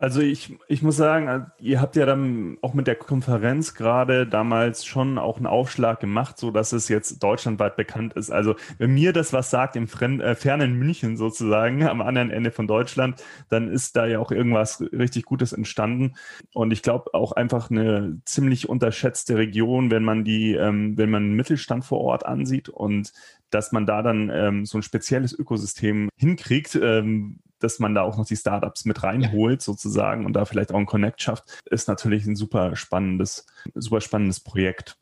Also 0.00 0.20
ich, 0.20 0.56
ich 0.68 0.80
muss 0.82 0.96
sagen, 0.96 1.50
ihr 1.58 1.80
habt 1.80 1.96
ja 1.96 2.06
dann 2.06 2.56
auch 2.62 2.72
mit 2.72 2.86
der 2.86 2.94
Konferenz 2.94 3.74
gerade 3.74 4.28
damals 4.28 4.86
schon 4.86 5.18
auch 5.18 5.38
einen 5.38 5.46
Aufschlag 5.46 5.98
gemacht, 5.98 6.38
so 6.38 6.52
dass 6.52 6.72
es 6.72 6.88
jetzt 6.88 7.20
deutschlandweit 7.20 7.74
bekannt 7.74 8.12
ist. 8.12 8.30
Also 8.30 8.54
wenn 8.78 8.94
mir 8.94 9.12
das 9.12 9.32
was 9.32 9.50
sagt 9.50 9.74
im 9.74 9.88
Fren 9.88 10.20
äh, 10.20 10.36
fernen 10.36 10.78
München 10.78 11.16
sozusagen 11.16 11.84
am 11.84 12.00
anderen 12.00 12.30
Ende 12.30 12.52
von 12.52 12.68
Deutschland, 12.68 13.20
dann 13.48 13.66
ist 13.66 13.96
da 13.96 14.06
ja 14.06 14.20
auch 14.20 14.30
irgendwas 14.30 14.80
richtig 14.80 15.24
Gutes 15.24 15.52
entstanden. 15.52 16.14
Und 16.54 16.72
ich 16.72 16.82
glaube 16.82 17.12
auch 17.12 17.32
einfach 17.32 17.68
eine 17.68 18.20
ziemlich 18.24 18.68
unterschätzte 18.68 19.36
Region, 19.36 19.90
wenn 19.90 20.04
man 20.04 20.22
die, 20.22 20.54
ähm, 20.54 20.96
wenn 20.96 21.10
man 21.10 21.32
Mittelstand 21.32 21.84
vor 21.84 22.02
Ort 22.02 22.24
ansieht 22.24 22.68
und 22.68 23.12
dass 23.50 23.72
man 23.72 23.84
da 23.84 24.02
dann 24.02 24.30
ähm, 24.32 24.64
so 24.64 24.78
ein 24.78 24.82
spezielles 24.82 25.36
Ökosystem 25.36 26.08
hinkriegt, 26.16 26.78
ähm, 26.80 27.40
dass 27.58 27.78
man 27.78 27.94
da 27.94 28.02
auch 28.02 28.16
noch 28.16 28.26
die 28.26 28.36
Startups 28.36 28.84
mit 28.84 29.02
reinholt 29.02 29.62
sozusagen 29.62 30.26
und 30.26 30.32
da 30.34 30.44
vielleicht 30.44 30.72
auch 30.72 30.76
einen 30.76 30.86
Connect 30.86 31.20
schafft, 31.20 31.62
ist 31.66 31.88
natürlich 31.88 32.26
ein 32.26 32.36
super 32.36 32.76
spannendes, 32.76 33.46
super 33.74 34.00
spannendes 34.00 34.40
Projekt. 34.40 34.96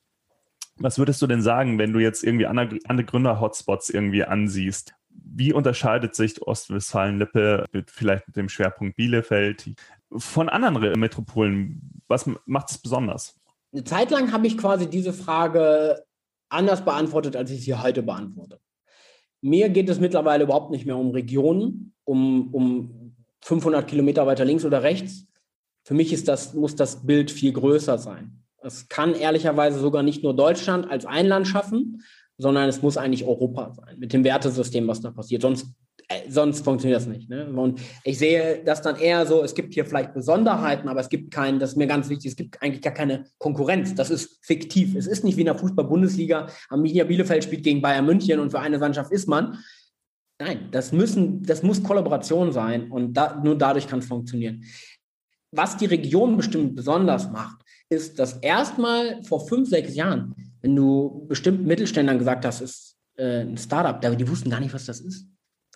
Was 0.78 0.98
würdest 0.98 1.22
du 1.22 1.26
denn 1.26 1.42
sagen, 1.42 1.78
wenn 1.78 1.92
du 1.92 2.00
jetzt 2.00 2.22
irgendwie 2.22 2.46
andere, 2.46 2.78
andere 2.86 3.06
Gründer-Hotspots 3.06 3.90
irgendwie 3.90 4.24
ansiehst? 4.24 4.94
Wie 5.08 5.52
unterscheidet 5.52 6.14
sich 6.14 6.42
Ostwestfalen-Lippe 6.42 7.64
mit, 7.72 7.90
vielleicht 7.90 8.26
mit 8.26 8.36
dem 8.36 8.48
Schwerpunkt 8.48 8.96
Bielefeld 8.96 9.70
von 10.14 10.48
anderen 10.50 10.98
Metropolen? 11.00 12.02
Was 12.08 12.28
macht 12.44 12.70
es 12.70 12.78
besonders? 12.78 13.40
Eine 13.72 13.84
Zeit 13.84 14.10
lang 14.10 14.32
habe 14.32 14.46
ich 14.46 14.58
quasi 14.58 14.88
diese 14.88 15.12
Frage 15.12 16.04
anders 16.48 16.84
beantwortet, 16.84 17.36
als 17.36 17.50
ich 17.50 17.64
sie 17.64 17.74
heute 17.74 18.02
beantworte. 18.02 18.60
Mir 19.46 19.68
geht 19.68 19.88
es 19.88 20.00
mittlerweile 20.00 20.42
überhaupt 20.42 20.72
nicht 20.72 20.86
mehr 20.86 20.96
um 20.96 21.12
Regionen, 21.12 21.94
um, 22.02 22.52
um 22.52 23.14
500 23.42 23.86
Kilometer 23.86 24.26
weiter 24.26 24.44
links 24.44 24.64
oder 24.64 24.82
rechts. 24.82 25.28
Für 25.84 25.94
mich 25.94 26.12
ist 26.12 26.26
das, 26.26 26.52
muss 26.52 26.74
das 26.74 27.06
Bild 27.06 27.30
viel 27.30 27.52
größer 27.52 27.96
sein. 27.96 28.42
Es 28.60 28.88
kann 28.88 29.14
ehrlicherweise 29.14 29.78
sogar 29.78 30.02
nicht 30.02 30.24
nur 30.24 30.34
Deutschland 30.34 30.90
als 30.90 31.06
ein 31.06 31.28
Land 31.28 31.46
schaffen, 31.46 32.02
sondern 32.36 32.68
es 32.68 32.82
muss 32.82 32.96
eigentlich 32.96 33.24
Europa 33.24 33.72
sein, 33.72 34.00
mit 34.00 34.12
dem 34.12 34.24
Wertesystem, 34.24 34.88
was 34.88 35.00
da 35.00 35.12
passiert. 35.12 35.42
Sonst 35.42 35.68
sonst 36.28 36.64
funktioniert 36.64 37.00
das 37.00 37.08
nicht. 37.08 37.28
Ne? 37.28 37.46
Und 37.46 37.80
ich 38.04 38.18
sehe 38.18 38.62
das 38.64 38.82
dann 38.82 38.96
eher 38.96 39.26
so, 39.26 39.42
es 39.42 39.54
gibt 39.54 39.74
hier 39.74 39.84
vielleicht 39.84 40.14
Besonderheiten, 40.14 40.88
aber 40.88 41.00
es 41.00 41.08
gibt 41.08 41.32
keinen, 41.32 41.58
das 41.58 41.70
ist 41.70 41.76
mir 41.76 41.86
ganz 41.86 42.08
wichtig, 42.08 42.30
es 42.30 42.36
gibt 42.36 42.62
eigentlich 42.62 42.82
gar 42.82 42.94
keine 42.94 43.24
Konkurrenz. 43.38 43.94
Das 43.94 44.10
ist 44.10 44.44
fiktiv. 44.44 44.94
Es 44.94 45.06
ist 45.06 45.24
nicht 45.24 45.36
wie 45.36 45.40
in 45.40 45.46
der 45.46 45.58
Fußball-Bundesliga, 45.58 46.48
Arminia 46.68 47.04
Bielefeld 47.04 47.44
spielt 47.44 47.64
gegen 47.64 47.82
Bayern 47.82 48.06
München 48.06 48.38
und 48.38 48.50
für 48.50 48.60
eine 48.60 48.78
Mannschaft 48.78 49.10
ist 49.12 49.28
man. 49.28 49.58
Nein, 50.38 50.68
das 50.70 50.92
müssen, 50.92 51.42
das 51.42 51.62
muss 51.62 51.82
Kollaboration 51.82 52.52
sein 52.52 52.90
und 52.90 53.14
da, 53.14 53.40
nur 53.42 53.56
dadurch 53.56 53.88
kann 53.88 54.00
es 54.00 54.06
funktionieren. 54.06 54.64
Was 55.50 55.76
die 55.76 55.86
Region 55.86 56.36
bestimmt 56.36 56.76
besonders 56.76 57.30
macht, 57.30 57.62
ist, 57.88 58.18
dass 58.18 58.34
erstmal 58.34 59.22
vor 59.24 59.46
fünf, 59.46 59.68
sechs 59.68 59.94
Jahren, 59.94 60.34
wenn 60.60 60.76
du 60.76 61.26
bestimmten 61.28 61.64
Mittelständlern 61.64 62.18
gesagt 62.18 62.44
hast, 62.44 62.60
ist 62.60 62.96
äh, 63.16 63.40
ein 63.40 63.56
Startup, 63.56 64.00
die 64.16 64.28
wussten 64.28 64.50
gar 64.50 64.60
nicht, 64.60 64.74
was 64.74 64.84
das 64.84 65.00
ist. 65.00 65.26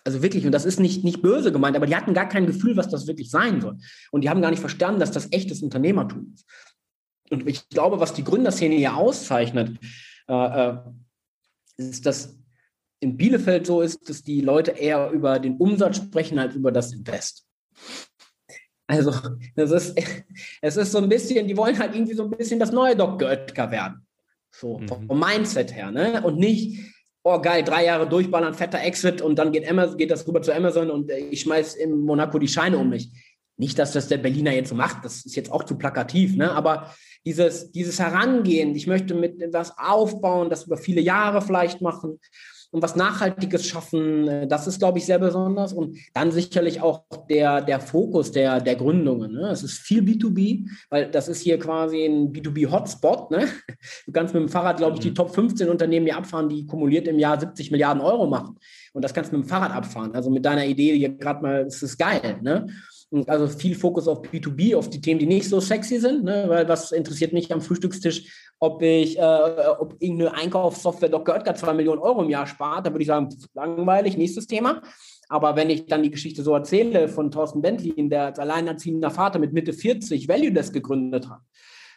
Also 0.03 0.23
wirklich, 0.23 0.45
und 0.45 0.51
das 0.51 0.65
ist 0.65 0.79
nicht, 0.79 1.03
nicht 1.03 1.21
böse 1.21 1.51
gemeint, 1.51 1.75
aber 1.75 1.85
die 1.85 1.95
hatten 1.95 2.13
gar 2.13 2.27
kein 2.27 2.47
Gefühl, 2.47 2.75
was 2.75 2.89
das 2.89 3.07
wirklich 3.07 3.29
sein 3.29 3.61
soll. 3.61 3.77
Und 4.11 4.23
die 4.23 4.29
haben 4.29 4.41
gar 4.41 4.49
nicht 4.49 4.59
verstanden, 4.59 4.99
dass 4.99 5.11
das 5.11 5.31
echtes 5.31 5.61
Unternehmertum 5.61 6.33
ist. 6.33 6.45
Und 7.29 7.47
ich 7.47 7.69
glaube, 7.69 7.99
was 7.99 8.13
die 8.13 8.23
Gründerszene 8.23 8.75
hier 8.75 8.95
auszeichnet, 8.95 9.79
äh, 10.27 10.69
äh, 10.69 10.77
ist, 11.77 12.05
dass 12.05 12.37
in 12.99 13.17
Bielefeld 13.17 13.65
so 13.65 13.81
ist, 13.81 14.09
dass 14.09 14.23
die 14.23 14.41
Leute 14.41 14.71
eher 14.71 15.11
über 15.11 15.39
den 15.39 15.57
Umsatz 15.57 15.97
sprechen 15.97 16.39
als 16.39 16.55
über 16.55 16.71
das 16.71 16.93
Invest. 16.93 17.45
Also, 18.87 19.13
das 19.55 19.71
ist, 19.71 19.97
es 20.61 20.77
ist 20.77 20.91
so 20.91 20.97
ein 20.97 21.09
bisschen, 21.09 21.47
die 21.47 21.57
wollen 21.57 21.77
halt 21.79 21.95
irgendwie 21.95 22.13
so 22.13 22.23
ein 22.23 22.31
bisschen 22.31 22.59
das 22.59 22.71
neue 22.71 22.95
Dr. 22.95 23.29
Oetker 23.29 23.71
werden. 23.71 24.05
So, 24.51 24.79
mhm. 24.79 24.87
vom 24.87 25.19
Mindset 25.19 25.73
her, 25.73 25.91
ne? 25.91 26.21
Und 26.23 26.37
nicht, 26.37 26.93
oh 27.23 27.39
geil, 27.39 27.63
drei 27.63 27.85
Jahre 27.85 28.07
durchballern, 28.07 28.53
fetter 28.53 28.81
Exit 28.81 29.21
und 29.21 29.37
dann 29.37 29.51
geht, 29.51 29.69
Amazon, 29.69 29.97
geht 29.97 30.11
das 30.11 30.27
rüber 30.27 30.41
zu 30.41 30.53
Amazon 30.53 30.89
und 30.89 31.11
ich 31.11 31.41
schmeiß 31.41 31.75
in 31.75 32.01
Monaco 32.01 32.39
die 32.39 32.47
Scheine 32.47 32.77
um 32.77 32.89
mich. 32.89 33.09
Nicht, 33.57 33.77
dass 33.77 33.91
das 33.91 34.07
der 34.07 34.17
Berliner 34.17 34.53
jetzt 34.53 34.69
so 34.69 34.75
macht, 34.75 35.05
das 35.05 35.25
ist 35.25 35.35
jetzt 35.35 35.51
auch 35.51 35.63
zu 35.63 35.77
plakativ, 35.77 36.35
ne? 36.35 36.51
aber 36.51 36.95
dieses, 37.25 37.71
dieses 37.71 37.99
Herangehen, 37.99 38.75
ich 38.75 38.87
möchte 38.87 39.13
mit 39.13 39.39
etwas 39.41 39.77
aufbauen, 39.77 40.49
das 40.49 40.63
über 40.63 40.77
viele 40.77 41.01
Jahre 41.01 41.41
vielleicht 41.41 41.81
machen 41.81 42.19
und 42.71 42.81
was 42.81 42.95
Nachhaltiges 42.95 43.65
schaffen. 43.67 44.27
Äh, 44.27 44.47
das 44.47 44.65
ist, 44.65 44.79
glaube 44.79 44.97
ich, 44.97 45.05
sehr 45.05 45.19
besonders. 45.19 45.73
Und 45.73 45.97
dann 46.13 46.31
sicherlich 46.31 46.81
auch 46.81 47.03
der, 47.29 47.61
der 47.61 47.79
Fokus 47.79 48.31
der, 48.31 48.61
der 48.61 48.75
Gründungen. 48.75 49.33
Ne? 49.33 49.49
Es 49.49 49.63
ist 49.63 49.79
viel 49.79 50.01
B2B, 50.01 50.67
weil 50.89 51.11
das 51.11 51.27
ist 51.27 51.41
hier 51.41 51.59
quasi 51.59 52.05
ein 52.05 52.31
B2B-Hotspot. 52.31 53.31
Ne? 53.31 53.47
Du 54.05 54.11
kannst 54.11 54.33
mit 54.33 54.41
dem 54.41 54.49
Fahrrad, 54.49 54.77
glaube 54.77 54.95
ich, 54.95 55.01
die 55.01 55.09
mhm. 55.09 55.15
Top 55.15 55.35
15 55.35 55.69
Unternehmen 55.69 56.05
hier 56.05 56.17
abfahren, 56.17 56.49
die 56.49 56.65
kumuliert 56.65 57.07
im 57.07 57.19
Jahr 57.19 57.39
70 57.39 57.71
Milliarden 57.71 58.01
Euro 58.01 58.27
machen. 58.27 58.57
Und 58.93 59.03
das 59.03 59.13
kannst 59.13 59.31
du 59.31 59.37
mit 59.37 59.45
dem 59.45 59.49
Fahrrad 59.49 59.71
abfahren. 59.71 60.13
Also 60.15 60.29
mit 60.29 60.45
deiner 60.45 60.65
Idee 60.65 60.97
hier 60.97 61.09
gerade 61.09 61.41
mal, 61.41 61.65
es 61.65 61.83
ist 61.83 61.97
geil. 61.97 62.39
Ne? 62.41 62.67
Also 63.27 63.47
viel 63.47 63.75
Fokus 63.75 64.07
auf 64.07 64.21
B2B, 64.21 64.75
auf 64.75 64.89
die 64.89 65.01
Themen, 65.01 65.19
die 65.19 65.25
nicht 65.25 65.49
so 65.49 65.59
sexy 65.59 65.99
sind, 65.99 66.23
ne? 66.23 66.45
weil 66.47 66.67
was 66.69 66.93
interessiert 66.93 67.33
mich 67.33 67.51
am 67.51 67.59
Frühstückstisch, 67.59 68.53
ob 68.57 68.81
ich, 68.81 69.19
äh, 69.19 69.21
ob 69.79 69.95
irgendeine 69.99 70.33
Einkaufssoftware 70.33 71.09
Dr. 71.09 71.35
Oetker 71.35 71.55
zwei 71.55 71.73
Millionen 71.73 71.99
Euro 71.99 72.23
im 72.23 72.29
Jahr 72.29 72.47
spart, 72.47 72.85
da 72.85 72.91
würde 72.91 73.01
ich 73.01 73.07
sagen, 73.07 73.27
langweilig, 73.53 74.15
nächstes 74.15 74.47
Thema. 74.47 74.81
Aber 75.27 75.57
wenn 75.57 75.69
ich 75.69 75.87
dann 75.87 76.03
die 76.03 76.11
Geschichte 76.11 76.41
so 76.41 76.53
erzähle 76.53 77.09
von 77.09 77.31
Thorsten 77.31 77.61
Bentley, 77.61 77.93
der 78.09 78.27
als 78.27 78.39
alleinerziehender 78.39 79.11
Vater 79.11 79.39
mit 79.39 79.51
Mitte 79.51 79.73
40 79.73 80.29
Value 80.29 80.53
Desk 80.53 80.73
gegründet 80.73 81.29
hat, 81.29 81.41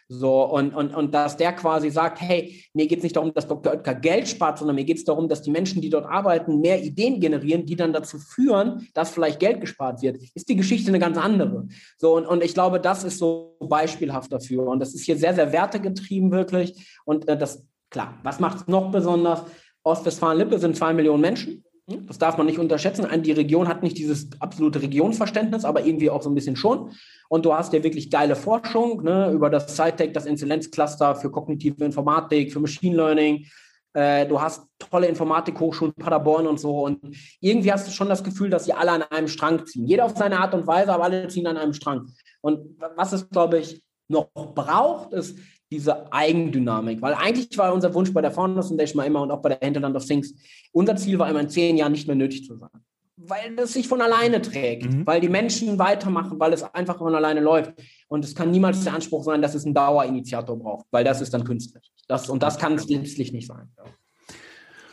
so, 0.07 0.43
und, 0.43 0.75
und, 0.75 0.93
und 0.93 1.15
dass 1.15 1.35
der 1.35 1.53
quasi 1.53 1.89
sagt, 1.89 2.21
hey, 2.21 2.63
mir 2.73 2.85
geht 2.85 2.99
es 2.99 3.03
nicht 3.03 3.15
darum, 3.15 3.33
dass 3.33 3.47
Dr. 3.47 3.73
Oetker 3.73 3.95
Geld 3.95 4.27
spart, 4.27 4.59
sondern 4.59 4.75
mir 4.75 4.85
geht 4.85 4.97
es 4.97 5.03
darum, 5.03 5.27
dass 5.27 5.41
die 5.41 5.49
Menschen, 5.49 5.81
die 5.81 5.89
dort 5.89 6.05
arbeiten, 6.05 6.61
mehr 6.61 6.83
Ideen 6.83 7.19
generieren, 7.19 7.65
die 7.65 7.75
dann 7.75 7.91
dazu 7.91 8.19
führen, 8.19 8.87
dass 8.93 9.09
vielleicht 9.09 9.39
Geld 9.39 9.61
gespart 9.61 10.03
wird, 10.03 10.17
ist 10.35 10.47
die 10.47 10.55
Geschichte 10.55 10.89
eine 10.89 10.99
ganz 10.99 11.17
andere. 11.17 11.67
So, 11.97 12.15
und, 12.15 12.27
und 12.27 12.43
ich 12.43 12.53
glaube, 12.53 12.79
das 12.79 13.03
ist 13.03 13.17
so 13.17 13.57
beispielhaft 13.59 14.31
dafür. 14.31 14.67
Und 14.67 14.79
das 14.79 14.93
ist 14.93 15.05
hier 15.05 15.17
sehr, 15.17 15.33
sehr 15.33 15.51
wertegetrieben 15.51 16.31
wirklich. 16.31 16.99
Und 17.03 17.27
äh, 17.27 17.35
das, 17.35 17.65
klar, 17.89 18.19
was 18.21 18.39
macht 18.39 18.57
es 18.57 18.67
noch 18.67 18.91
besonders? 18.91 19.43
Ostwestfalen-Lippe 19.83 20.59
sind 20.59 20.75
zwei 20.75 20.93
Millionen 20.93 21.21
Menschen. 21.21 21.64
Hm? 21.89 22.07
Das 22.07 22.17
darf 22.17 22.37
man 22.37 22.47
nicht 22.47 22.59
unterschätzen. 22.59 23.07
Die 23.21 23.31
Region 23.31 23.67
hat 23.67 23.83
nicht 23.83 23.97
dieses 23.97 24.29
absolute 24.39 24.81
Regionsverständnis, 24.81 25.65
aber 25.65 25.85
irgendwie 25.85 26.09
auch 26.09 26.21
so 26.21 26.29
ein 26.29 26.35
bisschen 26.35 26.55
schon. 26.55 26.91
Und 27.29 27.45
du 27.45 27.53
hast 27.53 27.73
ja 27.73 27.83
wirklich 27.83 28.09
geile 28.09 28.35
Forschung 28.35 29.03
ne, 29.03 29.31
über 29.31 29.49
das 29.49 29.75
SciTech, 29.75 30.11
das 30.13 30.25
Inzidenzcluster 30.25 31.15
für 31.15 31.29
kognitive 31.29 31.83
Informatik, 31.83 32.51
für 32.51 32.59
Machine 32.59 32.95
Learning. 32.95 33.45
Äh, 33.93 34.27
du 34.27 34.41
hast 34.41 34.67
tolle 34.79 35.07
Informatikhochschulen, 35.07 35.93
Paderborn 35.93 36.47
und 36.47 36.59
so. 36.59 36.83
Und 36.83 36.99
irgendwie 37.39 37.71
hast 37.71 37.87
du 37.87 37.91
schon 37.91 38.09
das 38.09 38.23
Gefühl, 38.23 38.49
dass 38.49 38.65
sie 38.65 38.73
alle 38.73 38.91
an 38.91 39.03
einem 39.03 39.27
Strang 39.27 39.65
ziehen. 39.65 39.87
Jeder 39.87 40.05
auf 40.05 40.17
seine 40.17 40.39
Art 40.39 40.53
und 40.53 40.67
Weise, 40.67 40.91
aber 40.91 41.05
alle 41.05 41.27
ziehen 41.27 41.47
an 41.47 41.57
einem 41.57 41.73
Strang. 41.73 42.07
Und 42.41 42.77
was 42.95 43.13
es, 43.13 43.29
glaube 43.29 43.59
ich, 43.59 43.81
noch 44.07 44.29
braucht, 44.33 45.13
ist 45.13 45.39
diese 45.71 46.11
Eigendynamik. 46.11 47.01
Weil 47.01 47.13
eigentlich 47.13 47.57
war 47.57 47.73
unser 47.73 47.93
Wunsch 47.93 48.13
bei 48.13 48.21
der 48.21 48.31
Founders 48.31 48.67
Foundation 48.67 48.97
mal 48.97 49.05
immer 49.05 49.21
und 49.21 49.31
auch 49.31 49.41
bei 49.41 49.49
der 49.49 49.59
Hinterland 49.61 49.95
of 49.95 50.05
Things, 50.05 50.33
unser 50.71 50.95
Ziel 50.95 51.19
war 51.19 51.29
immer 51.29 51.41
in 51.41 51.49
zehn 51.49 51.77
Jahren 51.77 51.91
nicht 51.91 52.07
mehr 52.07 52.15
nötig 52.15 52.45
zu 52.45 52.55
sein. 52.57 52.69
Weil 53.17 53.55
das 53.55 53.73
sich 53.73 53.87
von 53.87 54.01
alleine 54.01 54.41
trägt, 54.41 54.91
mhm. 54.91 55.07
weil 55.07 55.21
die 55.21 55.29
Menschen 55.29 55.79
weitermachen, 55.79 56.39
weil 56.39 56.53
es 56.53 56.63
einfach 56.63 56.97
von 56.97 57.15
alleine 57.15 57.39
läuft. 57.39 57.73
Und 58.07 58.25
es 58.25 58.35
kann 58.35 58.51
niemals 58.51 58.83
der 58.83 58.93
Anspruch 58.93 59.23
sein, 59.23 59.41
dass 59.41 59.55
es 59.55 59.65
einen 59.65 59.73
Dauerinitiator 59.73 60.59
braucht, 60.59 60.85
weil 60.91 61.03
das 61.03 61.21
ist 61.21 61.33
dann 61.33 61.45
künstlich. 61.45 61.91
Das, 62.07 62.29
und 62.29 62.43
das 62.43 62.57
kann 62.57 62.73
es 62.73 62.87
letztlich 62.89 63.31
nicht 63.31 63.47
sein. 63.47 63.69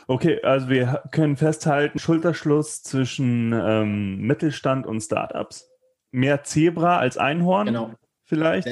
Okay, 0.07 0.41
also 0.43 0.69
wir 0.69 1.03
können 1.11 1.37
festhalten, 1.37 1.99
Schulterschluss 1.99 2.83
zwischen 2.83 3.53
ähm, 3.53 4.19
Mittelstand 4.19 4.85
und 4.85 5.01
Startups. 5.01 5.69
Mehr 6.11 6.43
Zebra 6.43 6.97
als 6.97 7.17
Einhorn 7.17 7.67
genau. 7.67 7.91
vielleicht. 8.25 8.67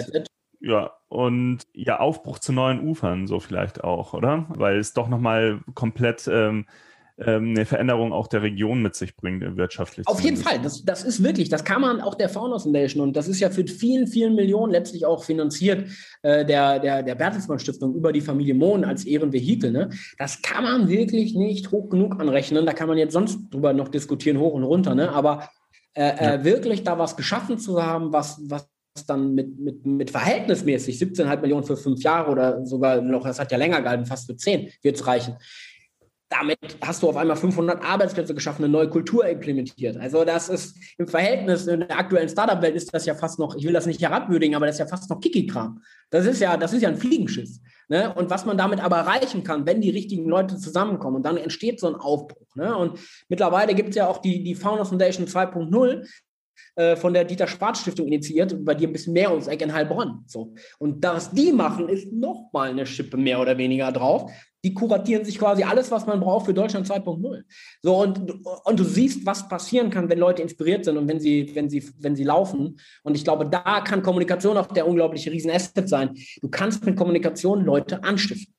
Ja, 0.60 0.92
und 1.12 1.60
ja, 1.74 2.00
Aufbruch 2.00 2.40
zu 2.40 2.54
neuen 2.54 2.80
Ufern, 2.80 3.28
so 3.28 3.42
vielleicht 3.42 3.84
auch, 3.84 4.14
oder? 4.14 4.46
Weil 4.48 4.80
es 4.80 4.94
doch 4.94 5.10
nochmal 5.10 5.60
komplett 5.74 6.26
ähm, 6.32 6.66
ähm, 7.18 7.50
eine 7.50 7.66
Veränderung 7.66 8.14
auch 8.14 8.28
der 8.28 8.44
Region 8.44 8.82
mit 8.82 8.96
sich 8.96 9.18
bringt, 9.18 9.58
wirtschaftlich. 9.58 10.08
Auf 10.08 10.22
jeden 10.22 10.38
Fall, 10.38 10.62
das, 10.62 10.86
das 10.86 11.04
ist 11.04 11.22
wirklich, 11.22 11.50
das 11.50 11.66
kann 11.66 11.82
man 11.82 12.00
auch 12.00 12.16
der 12.16 12.30
Faunus 12.30 12.64
Foundation 12.64 13.04
und 13.04 13.18
das 13.18 13.28
ist 13.28 13.42
ja 13.42 13.50
für 13.50 13.68
vielen, 13.68 14.08
vielen 14.08 14.36
Millionen 14.36 14.72
letztlich 14.72 15.06
auch 15.06 15.26
finanziert, 15.26 15.90
äh, 16.22 16.46
der, 16.46 16.80
der, 16.80 17.04
der 17.04 17.16
Bertelsmann 17.16 17.60
Stiftung 17.60 17.94
über 17.94 18.14
die 18.14 18.22
Familie 18.22 18.54
Mohn 18.54 18.86
als 18.86 19.04
Ehrenvehikel. 19.04 19.70
Ne? 19.70 19.90
Das 20.18 20.42
kann 20.42 20.64
man 20.64 20.88
wirklich 20.88 21.36
nicht 21.36 21.72
hoch 21.72 21.90
genug 21.90 22.22
anrechnen. 22.22 22.66
Da 22.66 22.72
kann 22.72 22.88
man 22.88 22.98
jetzt 22.98 23.12
sonst 23.12 23.50
drüber 23.50 23.74
noch 23.74 23.90
diskutieren, 23.90 24.40
hoch 24.40 24.54
und 24.54 24.64
runter. 24.64 24.96
Ne? 24.96 25.12
Aber 25.12 25.50
äh, 25.94 26.04
äh 26.04 26.24
ja. 26.24 26.34
äh, 26.36 26.44
wirklich 26.46 26.86
da 26.86 26.98
was 26.98 27.18
geschaffen 27.18 27.58
zu 27.58 27.84
haben, 27.84 28.14
was, 28.14 28.40
was 28.46 28.71
dann 29.08 29.34
mit, 29.34 29.60
mit, 29.60 29.86
mit 29.86 30.12
verhältnismäßig 30.12 30.98
17,5 30.98 31.42
Millionen 31.42 31.64
für 31.64 31.78
fünf 31.78 32.04
Jahre 32.04 32.32
oder 32.32 32.66
sogar 32.66 33.02
noch, 33.02 33.24
das 33.24 33.40
hat 33.40 33.52
ja 33.52 33.58
länger 33.58 33.82
gehalten, 33.82 34.06
fast 34.06 34.28
für 34.28 34.36
zehn, 34.36 34.70
wird 34.82 34.98
es 34.98 35.08
reichen 35.08 35.38
damit 36.32 36.58
hast 36.82 37.04
du 37.04 37.10
auf 37.10 37.18
einmal 37.18 37.36
500 37.36 37.84
Arbeitsplätze 37.84 38.34
geschaffen, 38.34 38.64
eine 38.64 38.72
neue 38.72 38.90
Kultur 38.90 39.26
implementiert. 39.28 39.98
Also 39.98 40.24
das 40.24 40.48
ist 40.48 40.78
im 40.98 41.08
Verhältnis 41.08 41.68
in 41.68 41.82
der 41.82 42.00
aktuellen 42.00 42.30
Startup-Welt 42.30 42.74
ist 42.76 42.94
das 42.94 43.06
ja 43.06 43.14
fast 43.14 43.38
noch, 43.38 43.56
ich 43.56 43.66
will 43.66 43.74
das 43.74 43.86
nicht 43.86 44.02
herabwürdigen, 44.02 44.56
aber 44.56 44.66
das 44.66 44.76
ist 44.76 44.80
ja 44.80 44.88
fast 44.88 45.10
noch 45.10 45.20
Kiki-Kram. 45.20 45.82
Das 46.10 46.26
ist 46.26 46.40
ja, 46.40 46.56
das 46.56 46.72
ist 46.72 46.84
ja 46.84 46.90
ein 46.90 46.96
Fliegenschiss. 46.96 47.62
Ne? 47.90 48.14
Und 48.14 48.30
was 48.30 48.46
man 48.46 48.58
damit 48.58 48.80
aber 48.80 48.98
erreichen 48.98 49.44
kann, 49.44 49.66
wenn 49.66 49.82
die 49.82 49.90
richtigen 49.90 50.26
Leute 50.30 50.58
zusammenkommen 50.58 51.18
und 51.18 51.26
dann 51.26 51.36
entsteht 51.36 51.82
so 51.82 51.88
ein 51.88 51.96
Aufbruch. 51.96 52.56
Ne? 52.56 52.76
Und 52.78 52.98
mittlerweile 53.28 53.76
gibt 53.76 53.90
es 53.90 53.96
ja 53.96 54.08
auch 54.08 54.20
die, 54.20 54.42
die 54.42 54.56
Founder 54.56 54.86
Foundation 54.86 55.28
2.0, 55.28 56.08
äh, 56.76 56.96
von 56.96 57.14
der 57.14 57.26
Dieter 57.26 57.48
Schwarz 57.48 57.82
Stiftung 57.82 58.08
initiiert, 58.08 58.64
bei 58.64 58.76
dir 58.76 58.88
ein 58.88 58.94
bisschen 58.94 59.14
mehr 59.14 59.32
ums 59.32 59.48
Eck 59.48 59.62
in 59.62 59.74
Heilbronn. 59.74 60.24
So. 60.28 60.54
Und 60.80 61.04
das 61.04 61.32
die 61.32 61.52
machen, 61.52 61.90
ist 61.90 62.12
nochmal 62.12 62.70
eine 62.70 62.86
Schippe 62.86 63.18
mehr 63.18 63.40
oder 63.40 63.58
weniger 63.58 63.92
drauf. 63.92 64.32
Die 64.64 64.74
kuratieren 64.74 65.26
sich 65.26 65.40
quasi 65.40 65.64
alles, 65.64 65.90
was 65.90 66.06
man 66.06 66.20
braucht 66.20 66.46
für 66.46 66.54
Deutschland 66.54 66.88
2.0. 66.88 67.44
So, 67.82 67.96
und, 68.00 68.46
und 68.64 68.80
du 68.80 68.84
siehst, 68.84 69.26
was 69.26 69.50
passieren 69.50 69.90
kann, 69.90 70.08
wenn 70.08 70.20
Leute 70.20 70.44
inspiriert 70.44 70.86
sind 70.86 70.98
und 70.98 71.08
wenn 71.08 71.20
sie, 71.20 71.52
wenn 71.56 71.70
sie, 71.70 71.84
wenn 72.00 72.16
sie 72.16 72.24
laufen. 72.24 72.80
Und 73.04 73.16
ich 73.16 73.24
glaube, 73.24 73.50
da 73.50 73.82
kann 73.82 74.04
Kommunikation 74.04 74.58
auch 74.58 74.68
der 74.68 74.88
unglaubliche 74.88 75.32
Riesenasset 75.32 75.90
sein. 75.90 76.16
Du 76.42 76.50
kannst 76.50 76.86
mit 76.86 76.96
Kommunikation 76.96 77.66
Leute 77.66 78.04
anstiften. 78.04 78.54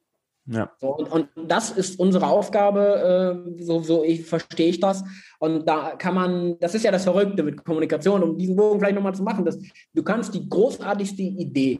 Ja. 0.46 0.72
So, 0.80 0.88
und, 0.96 1.10
und, 1.10 1.28
das 1.48 1.70
ist 1.70 2.00
unsere 2.00 2.26
Aufgabe, 2.26 3.44
äh, 3.56 3.62
so, 3.62 3.80
so 3.80 4.02
ich, 4.02 4.24
verstehe 4.24 4.68
ich 4.68 4.80
das. 4.80 5.04
Und 5.38 5.68
da 5.68 5.94
kann 5.96 6.14
man, 6.14 6.58
das 6.58 6.74
ist 6.74 6.84
ja 6.84 6.90
das 6.90 7.04
Verrückte 7.04 7.42
mit 7.42 7.64
Kommunikation, 7.64 8.22
um 8.22 8.36
diesen 8.36 8.56
Bogen 8.56 8.80
vielleicht 8.80 8.96
nochmal 8.96 9.14
zu 9.14 9.22
machen, 9.22 9.44
dass 9.44 9.58
du 9.94 10.02
kannst 10.02 10.34
die 10.34 10.48
großartigste 10.48 11.22
Idee, 11.22 11.78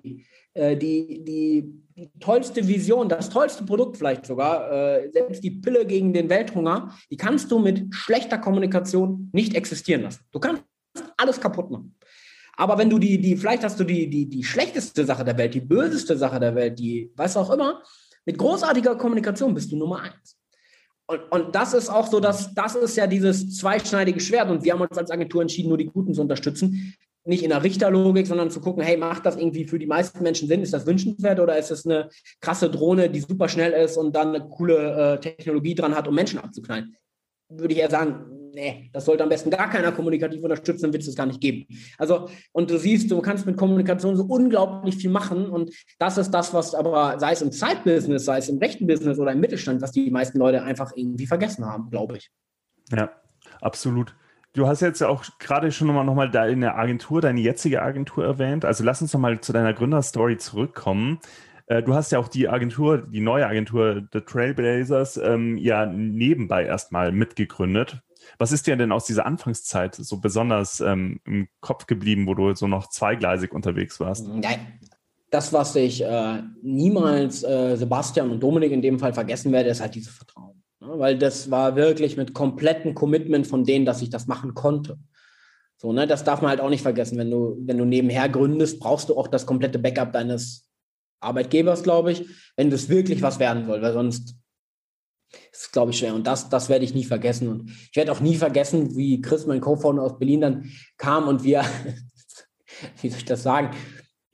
äh, 0.54 0.76
die, 0.76 1.24
die, 1.24 1.82
die, 1.96 2.10
tollste 2.20 2.66
Vision, 2.66 3.08
das 3.08 3.30
tollste 3.30 3.64
Produkt 3.64 3.96
vielleicht 3.96 4.26
sogar, 4.26 4.70
äh, 4.70 5.10
selbst 5.10 5.42
die 5.42 5.50
Pille 5.50 5.84
gegen 5.84 6.12
den 6.12 6.28
Welthunger, 6.28 6.94
die 7.10 7.16
kannst 7.16 7.50
du 7.50 7.58
mit 7.58 7.92
schlechter 7.92 8.38
Kommunikation 8.38 9.28
nicht 9.32 9.54
existieren 9.54 10.02
lassen. 10.02 10.22
Du 10.30 10.38
kannst 10.38 10.62
alles 11.16 11.40
kaputt 11.40 11.70
machen. 11.70 11.96
Aber 12.56 12.78
wenn 12.78 12.90
du 12.90 12.98
die, 12.98 13.20
die, 13.20 13.36
vielleicht 13.36 13.64
hast 13.64 13.80
du 13.80 13.84
die, 13.84 14.08
die, 14.08 14.28
die 14.28 14.44
schlechteste 14.44 15.04
Sache 15.04 15.24
der 15.24 15.36
Welt, 15.38 15.54
die 15.54 15.60
böseste 15.60 16.16
Sache 16.16 16.38
der 16.38 16.54
Welt, 16.54 16.78
die, 16.78 17.10
was 17.16 17.36
auch 17.36 17.50
immer, 17.50 17.82
mit 18.24 18.38
großartiger 18.38 18.96
Kommunikation 18.96 19.54
bist 19.54 19.72
du 19.72 19.76
Nummer 19.76 20.00
eins. 20.00 20.36
Und, 21.06 21.20
und 21.30 21.54
das 21.54 21.74
ist 21.74 21.88
auch 21.88 22.06
so, 22.06 22.20
dass 22.20 22.54
das 22.54 22.74
ist 22.74 22.96
ja 22.96 23.06
dieses 23.06 23.56
zweischneidige 23.56 24.20
Schwert. 24.20 24.50
Und 24.50 24.64
wir 24.64 24.72
haben 24.72 24.80
uns 24.80 24.96
als 24.96 25.10
Agentur 25.10 25.42
entschieden, 25.42 25.68
nur 25.68 25.78
die 25.78 25.86
Guten 25.86 26.14
zu 26.14 26.22
unterstützen. 26.22 26.94
Nicht 27.24 27.44
in 27.44 27.50
der 27.50 27.62
Richterlogik, 27.62 28.26
sondern 28.26 28.50
zu 28.50 28.60
gucken, 28.60 28.82
hey, 28.82 28.96
macht 28.96 29.26
das 29.26 29.36
irgendwie 29.36 29.64
für 29.64 29.78
die 29.78 29.86
meisten 29.86 30.22
Menschen 30.22 30.48
Sinn? 30.48 30.62
Ist 30.62 30.72
das 30.72 30.86
wünschenswert 30.86 31.38
oder 31.38 31.56
ist 31.56 31.70
es 31.70 31.86
eine 31.86 32.08
krasse 32.40 32.70
Drohne, 32.70 33.10
die 33.10 33.20
super 33.20 33.48
schnell 33.48 33.72
ist 33.72 33.96
und 33.96 34.16
dann 34.16 34.34
eine 34.34 34.48
coole 34.48 35.14
äh, 35.14 35.20
Technologie 35.20 35.74
dran 35.74 35.94
hat, 35.94 36.08
um 36.08 36.14
Menschen 36.14 36.40
abzuknallen? 36.40 36.96
Würde 37.48 37.74
ich 37.74 37.80
eher 37.80 37.90
sagen, 37.90 38.41
nee, 38.52 38.90
das 38.92 39.04
sollte 39.04 39.22
am 39.22 39.28
besten 39.28 39.50
gar 39.50 39.70
keiner 39.70 39.92
kommunikativ 39.92 40.42
unterstützen, 40.42 40.82
dann 40.82 40.92
wird 40.92 41.02
es 41.02 41.16
gar 41.16 41.26
nicht 41.26 41.40
geben. 41.40 41.66
Also, 41.98 42.28
und 42.52 42.70
du 42.70 42.78
siehst, 42.78 43.10
du 43.10 43.20
kannst 43.20 43.46
mit 43.46 43.56
Kommunikation 43.56 44.16
so 44.16 44.24
unglaublich 44.24 44.96
viel 44.96 45.10
machen 45.10 45.46
und 45.46 45.70
das 45.98 46.18
ist 46.18 46.30
das, 46.30 46.54
was 46.54 46.74
aber, 46.74 47.18
sei 47.18 47.32
es 47.32 47.42
im 47.42 47.52
Zeitbusiness, 47.52 48.24
sei 48.24 48.38
es 48.38 48.48
im 48.48 48.58
rechten 48.58 48.86
Business 48.86 49.18
oder 49.18 49.32
im 49.32 49.40
Mittelstand, 49.40 49.82
was 49.82 49.92
die 49.92 50.10
meisten 50.10 50.38
Leute 50.38 50.62
einfach 50.62 50.92
irgendwie 50.94 51.26
vergessen 51.26 51.64
haben, 51.66 51.90
glaube 51.90 52.16
ich. 52.16 52.30
Ja, 52.90 53.10
absolut. 53.60 54.14
Du 54.54 54.66
hast 54.66 54.82
jetzt 54.82 55.00
ja 55.00 55.08
auch 55.08 55.24
gerade 55.38 55.72
schon 55.72 55.86
nochmal 55.86 56.04
noch 56.04 56.14
mal 56.14 56.30
deine 56.30 56.74
Agentur, 56.74 57.22
deine 57.22 57.40
jetzige 57.40 57.80
Agentur 57.80 58.24
erwähnt. 58.24 58.66
Also 58.66 58.84
lass 58.84 59.00
uns 59.00 59.12
nochmal 59.14 59.40
zu 59.40 59.54
deiner 59.54 59.72
Gründerstory 59.72 60.36
zurückkommen. 60.36 61.20
Äh, 61.66 61.82
du 61.82 61.94
hast 61.94 62.12
ja 62.12 62.18
auch 62.18 62.28
die 62.28 62.50
Agentur, 62.50 62.98
die 62.98 63.20
neue 63.20 63.46
Agentur 63.46 64.02
The 64.12 64.20
Trailblazers, 64.20 65.16
ähm, 65.16 65.56
ja 65.56 65.86
nebenbei 65.86 66.66
erstmal 66.66 67.12
mitgegründet. 67.12 68.02
Was 68.38 68.52
ist 68.52 68.66
dir 68.66 68.76
denn 68.76 68.92
aus 68.92 69.04
dieser 69.04 69.26
Anfangszeit 69.26 69.94
so 69.94 70.18
besonders 70.18 70.80
ähm, 70.80 71.20
im 71.24 71.48
Kopf 71.60 71.86
geblieben, 71.86 72.26
wo 72.26 72.34
du 72.34 72.54
so 72.54 72.66
noch 72.66 72.88
zweigleisig 72.88 73.52
unterwegs 73.52 74.00
warst? 74.00 74.26
Nein. 74.26 74.80
Das, 75.30 75.52
was 75.52 75.74
ich 75.76 76.04
äh, 76.04 76.42
niemals 76.62 77.42
äh, 77.42 77.76
Sebastian 77.76 78.30
und 78.30 78.42
Dominik 78.42 78.70
in 78.70 78.82
dem 78.82 78.98
Fall 78.98 79.14
vergessen 79.14 79.50
werde, 79.50 79.70
ist 79.70 79.80
halt 79.80 79.94
dieses 79.94 80.12
Vertrauen. 80.12 80.62
Ne? 80.80 80.88
Weil 80.98 81.16
das 81.16 81.50
war 81.50 81.74
wirklich 81.74 82.18
mit 82.18 82.34
komplettem 82.34 82.94
Commitment 82.94 83.46
von 83.46 83.64
denen, 83.64 83.86
dass 83.86 84.02
ich 84.02 84.10
das 84.10 84.26
machen 84.26 84.54
konnte. 84.54 84.98
So, 85.78 85.92
ne, 85.92 86.06
das 86.06 86.22
darf 86.22 86.42
man 86.42 86.50
halt 86.50 86.60
auch 86.60 86.70
nicht 86.70 86.82
vergessen. 86.82 87.18
Wenn 87.18 87.30
du, 87.30 87.56
wenn 87.60 87.78
du 87.78 87.84
nebenher 87.84 88.28
gründest, 88.28 88.78
brauchst 88.78 89.08
du 89.08 89.16
auch 89.16 89.26
das 89.26 89.46
komplette 89.46 89.78
Backup 89.78 90.12
deines 90.12 90.68
Arbeitgebers, 91.20 91.82
glaube 91.82 92.12
ich, 92.12 92.26
wenn 92.56 92.70
das 92.70 92.88
wirklich 92.88 93.22
was 93.22 93.38
werden 93.38 93.64
soll, 93.64 93.82
weil 93.82 93.92
sonst 93.92 94.36
das 95.50 95.62
ist, 95.62 95.72
glaube 95.72 95.90
ich, 95.90 95.98
schwer. 95.98 96.14
Und 96.14 96.26
das, 96.26 96.48
das 96.48 96.68
werde 96.68 96.84
ich 96.84 96.94
nie 96.94 97.04
vergessen. 97.04 97.48
Und 97.48 97.70
ich 97.70 97.96
werde 97.96 98.12
auch 98.12 98.20
nie 98.20 98.36
vergessen, 98.36 98.96
wie 98.96 99.20
Chris, 99.20 99.46
mein 99.46 99.60
Co-Founder 99.60 100.02
aus 100.02 100.18
Berlin, 100.18 100.40
dann 100.40 100.70
kam 100.96 101.28
und 101.28 101.42
wir, 101.42 101.64
wie 103.00 103.08
soll 103.08 103.18
ich 103.18 103.24
das 103.24 103.42
sagen, 103.42 103.70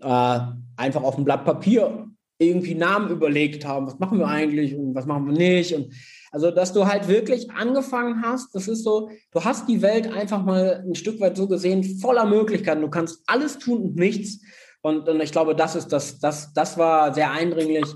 äh, 0.01 0.41
einfach 0.77 1.03
auf 1.03 1.17
dem 1.17 1.25
Blatt 1.25 1.45
Papier 1.45 2.07
irgendwie 2.39 2.75
Namen 2.75 3.11
überlegt 3.11 3.67
haben. 3.67 3.87
Was 3.87 3.99
machen 3.99 4.19
wir 4.19 4.29
eigentlich 4.29 4.75
und 4.75 4.95
was 4.95 5.07
machen 5.07 5.27
wir 5.27 5.33
nicht? 5.33 5.75
Und 5.75 5.93
also, 6.31 6.51
dass 6.51 6.73
du 6.73 6.87
halt 6.87 7.09
wirklich 7.09 7.51
angefangen 7.51 8.23
hast, 8.23 8.55
das 8.55 8.69
ist 8.69 8.85
so, 8.85 9.11
du 9.33 9.45
hast 9.45 9.69
die 9.69 9.83
Welt 9.83 10.13
einfach 10.13 10.45
mal 10.45 10.85
ein 10.87 10.95
Stück 10.95 11.21
weit 11.21 11.37
so 11.37 11.49
gesehen, 11.49 11.83
voller 12.01 12.27
Möglichkeiten. 12.27 12.83
Du 12.83 12.91
kannst 12.91 13.23
alles 13.27 13.59
tun 13.59 13.83
und 13.83 13.97
nichts. 13.97 14.41
Und, 14.83 15.09
und 15.09 15.21
ich 15.21 15.33
glaube, 15.33 15.57
das 15.57 15.75
ist 15.75 15.89
das, 15.89 16.21
das, 16.21 16.53
das 16.53 16.79
war 16.79 17.13
sehr 17.15 17.33
eindringlich. 17.33 17.87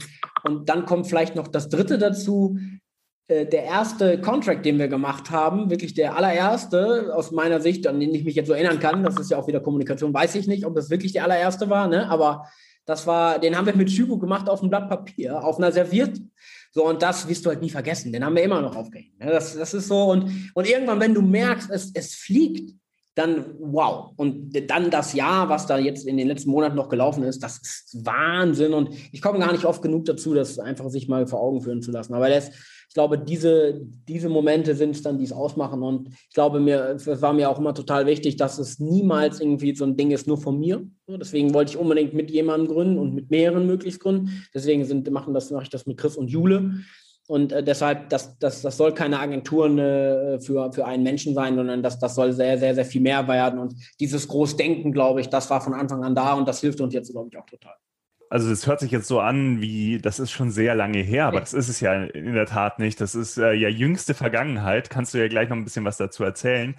Und 0.44 0.68
dann 0.68 0.86
kommt 0.86 1.06
vielleicht 1.06 1.36
noch 1.36 1.48
das 1.48 1.68
dritte 1.68 1.98
dazu. 1.98 2.58
Äh, 3.32 3.46
der 3.46 3.64
erste 3.64 4.20
Contract, 4.20 4.64
den 4.64 4.78
wir 4.78 4.88
gemacht 4.88 5.30
haben, 5.30 5.70
wirklich 5.70 5.94
der 5.94 6.16
allererste 6.16 7.12
aus 7.14 7.30
meiner 7.30 7.60
Sicht, 7.60 7.86
an 7.86 8.00
den 8.00 8.14
ich 8.14 8.24
mich 8.24 8.34
jetzt 8.34 8.48
so 8.48 8.52
erinnern 8.52 8.80
kann, 8.80 9.02
das 9.02 9.18
ist 9.18 9.30
ja 9.30 9.38
auch 9.38 9.46
wieder 9.46 9.60
Kommunikation, 9.60 10.12
weiß 10.12 10.34
ich 10.34 10.46
nicht, 10.46 10.64
ob 10.66 10.74
das 10.74 10.90
wirklich 10.90 11.12
der 11.12 11.24
allererste 11.24 11.70
war, 11.70 11.88
ne? 11.88 12.08
aber 12.08 12.46
das 12.84 13.06
war, 13.06 13.38
den 13.38 13.56
haben 13.56 13.66
wir 13.66 13.76
mit 13.76 13.90
Schübo 13.90 14.18
gemacht 14.18 14.48
auf 14.48 14.60
einem 14.60 14.70
Blatt 14.70 14.88
Papier, 14.88 15.44
auf 15.44 15.58
einer 15.58 15.70
Serviette. 15.70 16.20
So, 16.72 16.88
und 16.88 17.00
das 17.00 17.28
wirst 17.28 17.46
du 17.46 17.50
halt 17.50 17.62
nie 17.62 17.70
vergessen. 17.70 18.12
Den 18.12 18.24
haben 18.24 18.34
wir 18.34 18.42
immer 18.42 18.60
noch 18.60 18.74
aufgehängt. 18.74 19.18
Ne? 19.20 19.26
Das, 19.26 19.54
das 19.56 19.72
ist 19.72 19.86
so. 19.86 20.10
Und, 20.10 20.50
und 20.54 20.68
irgendwann, 20.68 20.98
wenn 20.98 21.14
du 21.14 21.22
merkst, 21.22 21.70
es, 21.70 21.92
es 21.94 22.14
fliegt, 22.14 22.74
dann 23.14 23.44
wow. 23.60 24.12
Und 24.16 24.52
dann 24.68 24.90
das 24.90 25.12
Jahr, 25.12 25.48
was 25.48 25.66
da 25.66 25.78
jetzt 25.78 26.06
in 26.06 26.16
den 26.16 26.26
letzten 26.26 26.50
Monaten 26.50 26.74
noch 26.74 26.88
gelaufen 26.88 27.22
ist, 27.24 27.42
das 27.42 27.58
ist 27.58 28.04
Wahnsinn. 28.04 28.72
Und 28.72 28.90
ich 29.12 29.20
komme 29.20 29.38
gar 29.38 29.52
nicht 29.52 29.64
oft 29.64 29.82
genug 29.82 30.06
dazu, 30.06 30.34
das 30.34 30.58
einfach 30.58 30.88
sich 30.88 31.06
mal 31.08 31.26
vor 31.26 31.40
Augen 31.40 31.60
führen 31.60 31.82
zu 31.82 31.92
lassen. 31.92 32.14
Aber 32.14 32.28
das, 32.30 32.50
ich 32.92 32.94
glaube, 32.94 33.18
diese, 33.18 33.80
diese 34.06 34.28
Momente 34.28 34.74
sind 34.74 34.90
es 34.90 35.00
dann, 35.00 35.16
die 35.16 35.24
es 35.24 35.32
ausmachen. 35.32 35.82
Und 35.82 36.10
ich 36.10 36.34
glaube, 36.34 36.60
mir, 36.60 36.90
es 36.94 37.22
war 37.22 37.32
mir 37.32 37.48
auch 37.48 37.58
immer 37.58 37.72
total 37.72 38.04
wichtig, 38.04 38.36
dass 38.36 38.58
es 38.58 38.80
niemals 38.80 39.40
irgendwie 39.40 39.74
so 39.74 39.86
ein 39.86 39.96
Ding 39.96 40.10
ist, 40.10 40.26
nur 40.26 40.36
von 40.36 40.60
mir. 40.60 40.86
Deswegen 41.08 41.54
wollte 41.54 41.70
ich 41.70 41.78
unbedingt 41.78 42.12
mit 42.12 42.30
jemandem 42.30 42.68
gründen 42.68 42.98
und 42.98 43.14
mit 43.14 43.30
mehreren 43.30 43.66
möglichst 43.66 43.98
gründen. 43.98 44.44
Deswegen 44.52 44.84
sind, 44.84 45.10
machen 45.10 45.32
das, 45.32 45.50
mache 45.50 45.62
ich 45.62 45.70
das 45.70 45.86
mit 45.86 45.96
Chris 45.96 46.16
und 46.16 46.28
Jule. 46.28 46.82
Und 47.28 47.52
äh, 47.52 47.64
deshalb, 47.64 48.10
das, 48.10 48.38
das, 48.38 48.60
das 48.60 48.76
soll 48.76 48.92
keine 48.92 49.20
Agentur 49.20 49.70
äh, 49.70 50.38
für, 50.38 50.70
für 50.70 50.84
einen 50.84 51.02
Menschen 51.02 51.32
sein, 51.32 51.56
sondern 51.56 51.82
das, 51.82 51.98
das 51.98 52.14
soll 52.14 52.34
sehr, 52.34 52.58
sehr, 52.58 52.74
sehr 52.74 52.84
viel 52.84 53.00
mehr 53.00 53.26
werden. 53.26 53.58
Und 53.58 53.74
dieses 54.00 54.28
Großdenken, 54.28 54.92
glaube 54.92 55.22
ich, 55.22 55.30
das 55.30 55.48
war 55.48 55.62
von 55.62 55.72
Anfang 55.72 56.04
an 56.04 56.14
da 56.14 56.34
und 56.34 56.46
das 56.46 56.60
hilft 56.60 56.82
uns 56.82 56.92
jetzt, 56.92 57.10
glaube 57.10 57.30
ich, 57.32 57.38
auch 57.38 57.46
total. 57.46 57.72
Also 58.32 58.50
es 58.50 58.66
hört 58.66 58.80
sich 58.80 58.90
jetzt 58.90 59.08
so 59.08 59.20
an, 59.20 59.60
wie 59.60 59.98
das 59.98 60.18
ist 60.18 60.30
schon 60.30 60.50
sehr 60.50 60.74
lange 60.74 61.00
her, 61.00 61.26
aber 61.26 61.40
das 61.40 61.52
ist 61.52 61.68
es 61.68 61.80
ja 61.80 62.02
in 62.02 62.32
der 62.32 62.46
Tat 62.46 62.78
nicht. 62.78 62.98
Das 62.98 63.14
ist 63.14 63.36
äh, 63.36 63.52
ja 63.52 63.68
jüngste 63.68 64.14
Vergangenheit. 64.14 64.88
Kannst 64.88 65.12
du 65.12 65.18
ja 65.18 65.28
gleich 65.28 65.50
noch 65.50 65.56
ein 65.58 65.64
bisschen 65.64 65.84
was 65.84 65.98
dazu 65.98 66.24
erzählen. 66.24 66.74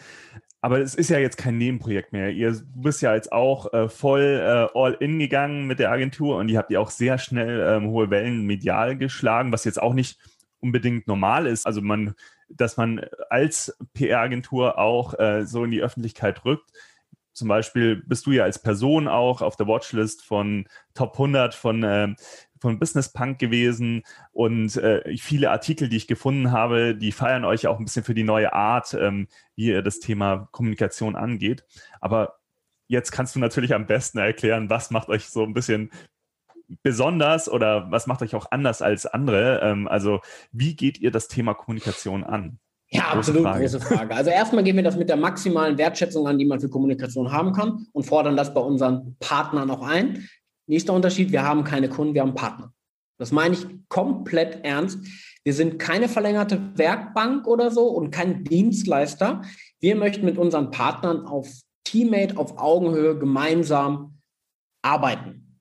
Aber 0.62 0.80
es 0.80 0.96
ist 0.96 1.12
ja 1.12 1.20
jetzt 1.20 1.38
kein 1.38 1.60
Nebenprojekt 1.60 2.12
mehr. 2.12 2.32
Ihr 2.32 2.60
bist 2.74 3.04
ja 3.04 3.14
jetzt 3.14 3.32
auch 3.32 3.72
äh, 3.72 3.88
voll 3.88 4.42
äh, 4.42 4.76
all 4.76 4.94
in 4.94 5.20
gegangen 5.20 5.68
mit 5.68 5.78
der 5.78 5.92
Agentur 5.92 6.38
und 6.38 6.50
ihr 6.50 6.58
habt 6.58 6.72
ja 6.72 6.80
auch 6.80 6.90
sehr 6.90 7.20
schnell 7.20 7.64
ähm, 7.70 7.88
hohe 7.90 8.10
Wellen 8.10 8.48
medial 8.48 8.98
geschlagen, 8.98 9.52
was 9.52 9.64
jetzt 9.64 9.80
auch 9.80 9.94
nicht 9.94 10.18
unbedingt 10.60 11.06
normal 11.06 11.46
ist. 11.46 11.68
Also 11.68 11.84
man, 11.84 12.16
dass 12.50 12.78
man 12.78 13.00
als 13.30 13.78
PR-Agentur 13.94 14.80
auch 14.80 15.20
äh, 15.20 15.46
so 15.46 15.64
in 15.66 15.70
die 15.70 15.84
Öffentlichkeit 15.84 16.46
rückt. 16.46 16.72
Zum 17.34 17.48
Beispiel 17.48 17.98
bist 17.98 18.26
du 18.26 18.32
ja 18.32 18.44
als 18.44 18.62
Person 18.62 19.08
auch 19.08 19.42
auf 19.42 19.56
der 19.56 19.68
Watchlist 19.68 20.24
von 20.24 20.68
Top 20.94 21.14
100 21.14 21.56
von, 21.56 21.84
äh, 21.84 22.16
von 22.60 22.80
Business 22.80 23.12
Punk 23.12 23.40
gewesen 23.40 24.04
und 24.32 24.78
äh, 24.78 25.18
viele 25.18 25.52
Artikel, 25.52 25.90
die 25.90 25.98
ich 25.98 26.08
gefunden 26.08 26.52
habe, 26.52 26.96
die 26.96 27.12
feiern 27.12 27.46
euch 27.46 27.68
auch 27.68 27.80
ein 27.80 27.86
bisschen 27.86 28.04
für 28.04 28.14
die 28.14 28.24
neue 28.24 28.54
Art, 28.54 28.94
ähm, 28.94 29.28
wie 29.56 29.68
ihr 29.68 29.82
das 29.82 30.00
Thema 30.00 30.48
Kommunikation 30.52 31.16
angeht. 31.16 31.66
Aber 32.00 32.40
jetzt 32.88 33.12
kannst 33.12 33.36
du 33.36 33.40
natürlich 33.40 33.74
am 33.74 33.88
besten 33.88 34.20
erklären, 34.20 34.70
was 34.70 34.92
macht 34.92 35.10
euch 35.10 35.30
so 35.30 35.44
ein 35.44 35.54
bisschen 35.54 35.92
besonders 36.82 37.50
oder 37.50 37.92
was 37.92 38.08
macht 38.08 38.22
euch 38.22 38.36
auch 38.36 38.48
anders 38.52 38.82
als 38.82 39.06
andere? 39.06 39.60
Ähm, 39.62 39.88
also 39.88 40.22
wie 40.52 40.76
geht 40.76 41.00
ihr 41.00 41.12
das 41.12 41.28
Thema 41.28 41.54
Kommunikation 41.54 42.24
an? 42.24 42.60
Ja, 42.94 43.10
absolut, 43.10 43.42
Frage. 43.42 43.62
große 43.62 43.80
Frage. 43.80 44.16
Also 44.16 44.30
erstmal 44.30 44.64
gehen 44.64 44.76
wir 44.76 44.84
das 44.84 44.96
mit 44.96 45.10
der 45.10 45.18
maximalen 45.18 45.78
Wertschätzung 45.78 46.28
an, 46.28 46.38
die 46.38 46.46
man 46.46 46.60
für 46.60 46.70
Kommunikation 46.70 47.32
haben 47.32 47.52
kann 47.52 47.88
und 47.92 48.04
fordern 48.04 48.38
das 48.38 48.54
bei 48.54 48.62
unseren 48.62 49.16
Partnern 49.20 49.70
auch 49.72 49.82
ein. 49.82 50.28
Nächster 50.68 50.94
Unterschied, 50.94 51.32
wir 51.32 51.44
haben 51.44 51.64
keine 51.64 51.90
Kunden, 51.90 52.14
wir 52.14 52.22
haben 52.22 52.36
Partner. 52.36 52.72
Das 53.18 53.32
meine 53.32 53.56
ich 53.56 53.66
komplett 53.90 54.64
ernst. 54.64 55.00
Wir 55.44 55.54
sind 55.54 55.80
keine 55.80 56.08
verlängerte 56.08 56.62
Werkbank 56.76 57.48
oder 57.48 57.72
so 57.72 57.88
und 57.88 58.12
kein 58.12 58.44
Dienstleister. 58.44 59.42
Wir 59.80 59.96
möchten 59.96 60.26
mit 60.26 60.38
unseren 60.38 60.72
Partnern 60.72 61.26
auf 61.26 61.50
Teammate, 61.84 62.38
auf 62.38 62.58
Augenhöhe 62.58 63.18
gemeinsam 63.18 64.20
arbeiten. 64.82 65.60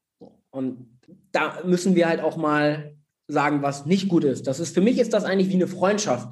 Und 0.51 0.99
da 1.33 1.63
müssen 1.65 1.95
wir 1.95 2.09
halt 2.09 2.21
auch 2.21 2.37
mal 2.37 2.95
sagen, 3.27 3.63
was 3.63 3.87
nicht 3.87 4.09
gut 4.09 4.25
ist. 4.25 4.47
Das 4.47 4.61
ist 4.61 4.75
für 4.75 4.81
mich 4.81 4.99
ist 4.99 5.13
das 5.13 5.25
eigentlich 5.25 5.49
wie 5.49 5.55
eine 5.55 5.67
Freundschaft. 5.67 6.29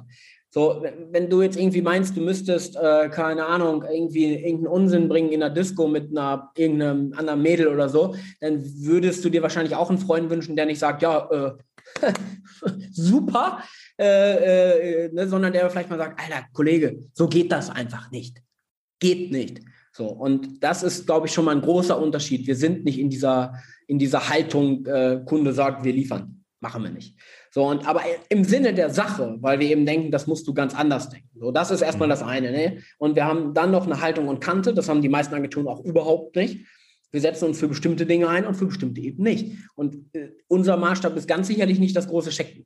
So, 0.53 0.83
wenn 1.11 1.29
du 1.29 1.41
jetzt 1.41 1.57
irgendwie 1.57 1.81
meinst, 1.81 2.17
du 2.17 2.21
müsstest, 2.21 2.75
äh, 2.75 3.07
keine 3.09 3.45
Ahnung, 3.45 3.85
irgendwie 3.89 4.33
irgendeinen 4.33 4.67
Unsinn 4.67 5.07
bringen 5.07 5.31
in 5.31 5.39
der 5.39 5.49
Disco 5.49 5.87
mit 5.87 6.11
einer 6.11 6.51
irgendeinem 6.57 7.13
anderen 7.15 7.41
Mädel 7.41 7.69
oder 7.69 7.87
so, 7.87 8.15
dann 8.41 8.61
würdest 8.83 9.23
du 9.23 9.29
dir 9.29 9.41
wahrscheinlich 9.41 9.75
auch 9.75 9.89
einen 9.89 9.97
Freund 9.97 10.29
wünschen, 10.29 10.57
der 10.57 10.65
nicht 10.65 10.79
sagt, 10.79 11.03
ja, 11.03 11.29
äh, 11.31 11.53
super, 12.91 13.63
äh, 13.97 15.05
äh, 15.05 15.13
ne, 15.13 15.25
sondern 15.29 15.53
der 15.53 15.69
vielleicht 15.69 15.89
mal 15.89 15.97
sagt, 15.97 16.19
Alter, 16.21 16.45
Kollege, 16.51 16.99
so 17.13 17.29
geht 17.29 17.49
das 17.49 17.69
einfach 17.69 18.11
nicht. 18.11 18.41
Geht 18.99 19.31
nicht. 19.31 19.61
So, 19.93 20.07
und 20.07 20.61
das 20.61 20.83
ist, 20.83 21.05
glaube 21.05 21.27
ich, 21.27 21.33
schon 21.33 21.45
mal 21.45 21.55
ein 21.55 21.61
großer 21.61 21.97
Unterschied. 21.97 22.45
Wir 22.45 22.57
sind 22.57 22.83
nicht 22.83 22.99
in 22.99 23.09
dieser, 23.09 23.53
in 23.87 23.99
dieser 23.99 24.27
Haltung, 24.27 24.85
äh, 24.85 25.21
Kunde 25.25 25.53
sagt, 25.53 25.85
wir 25.85 25.93
liefern. 25.93 26.43
Machen 26.59 26.83
wir 26.83 26.91
nicht. 26.91 27.15
So, 27.53 27.65
und 27.65 27.85
aber 27.85 28.01
im 28.29 28.45
Sinne 28.45 28.73
der 28.73 28.89
Sache, 28.91 29.35
weil 29.41 29.59
wir 29.59 29.69
eben 29.69 29.85
denken, 29.85 30.09
das 30.09 30.25
musst 30.25 30.47
du 30.47 30.53
ganz 30.53 30.73
anders 30.73 31.09
denken. 31.09 31.29
So, 31.37 31.51
das 31.51 31.69
ist 31.69 31.81
erstmal 31.81 32.07
mhm. 32.07 32.11
das 32.11 32.23
eine. 32.23 32.51
Ne? 32.51 32.77
Und 32.97 33.15
wir 33.17 33.25
haben 33.25 33.53
dann 33.53 33.71
noch 33.71 33.85
eine 33.85 33.99
Haltung 33.99 34.29
und 34.29 34.39
Kante, 34.39 34.73
das 34.73 34.87
haben 34.87 35.01
die 35.01 35.09
meisten 35.09 35.35
Agenturen 35.35 35.67
auch 35.67 35.83
überhaupt 35.83 36.37
nicht. 36.37 36.65
Wir 37.11 37.19
setzen 37.19 37.45
uns 37.45 37.59
für 37.59 37.67
bestimmte 37.67 38.05
Dinge 38.05 38.29
ein 38.29 38.45
und 38.45 38.55
für 38.55 38.67
bestimmte 38.67 39.01
eben 39.01 39.21
nicht. 39.21 39.57
Und 39.75 39.97
äh, 40.13 40.29
unser 40.47 40.77
Maßstab 40.77 41.17
ist 41.17 41.27
ganz 41.27 41.47
sicherlich 41.47 41.77
nicht 41.77 41.95
das 41.95 42.07
große 42.07 42.31
Schecken. 42.31 42.65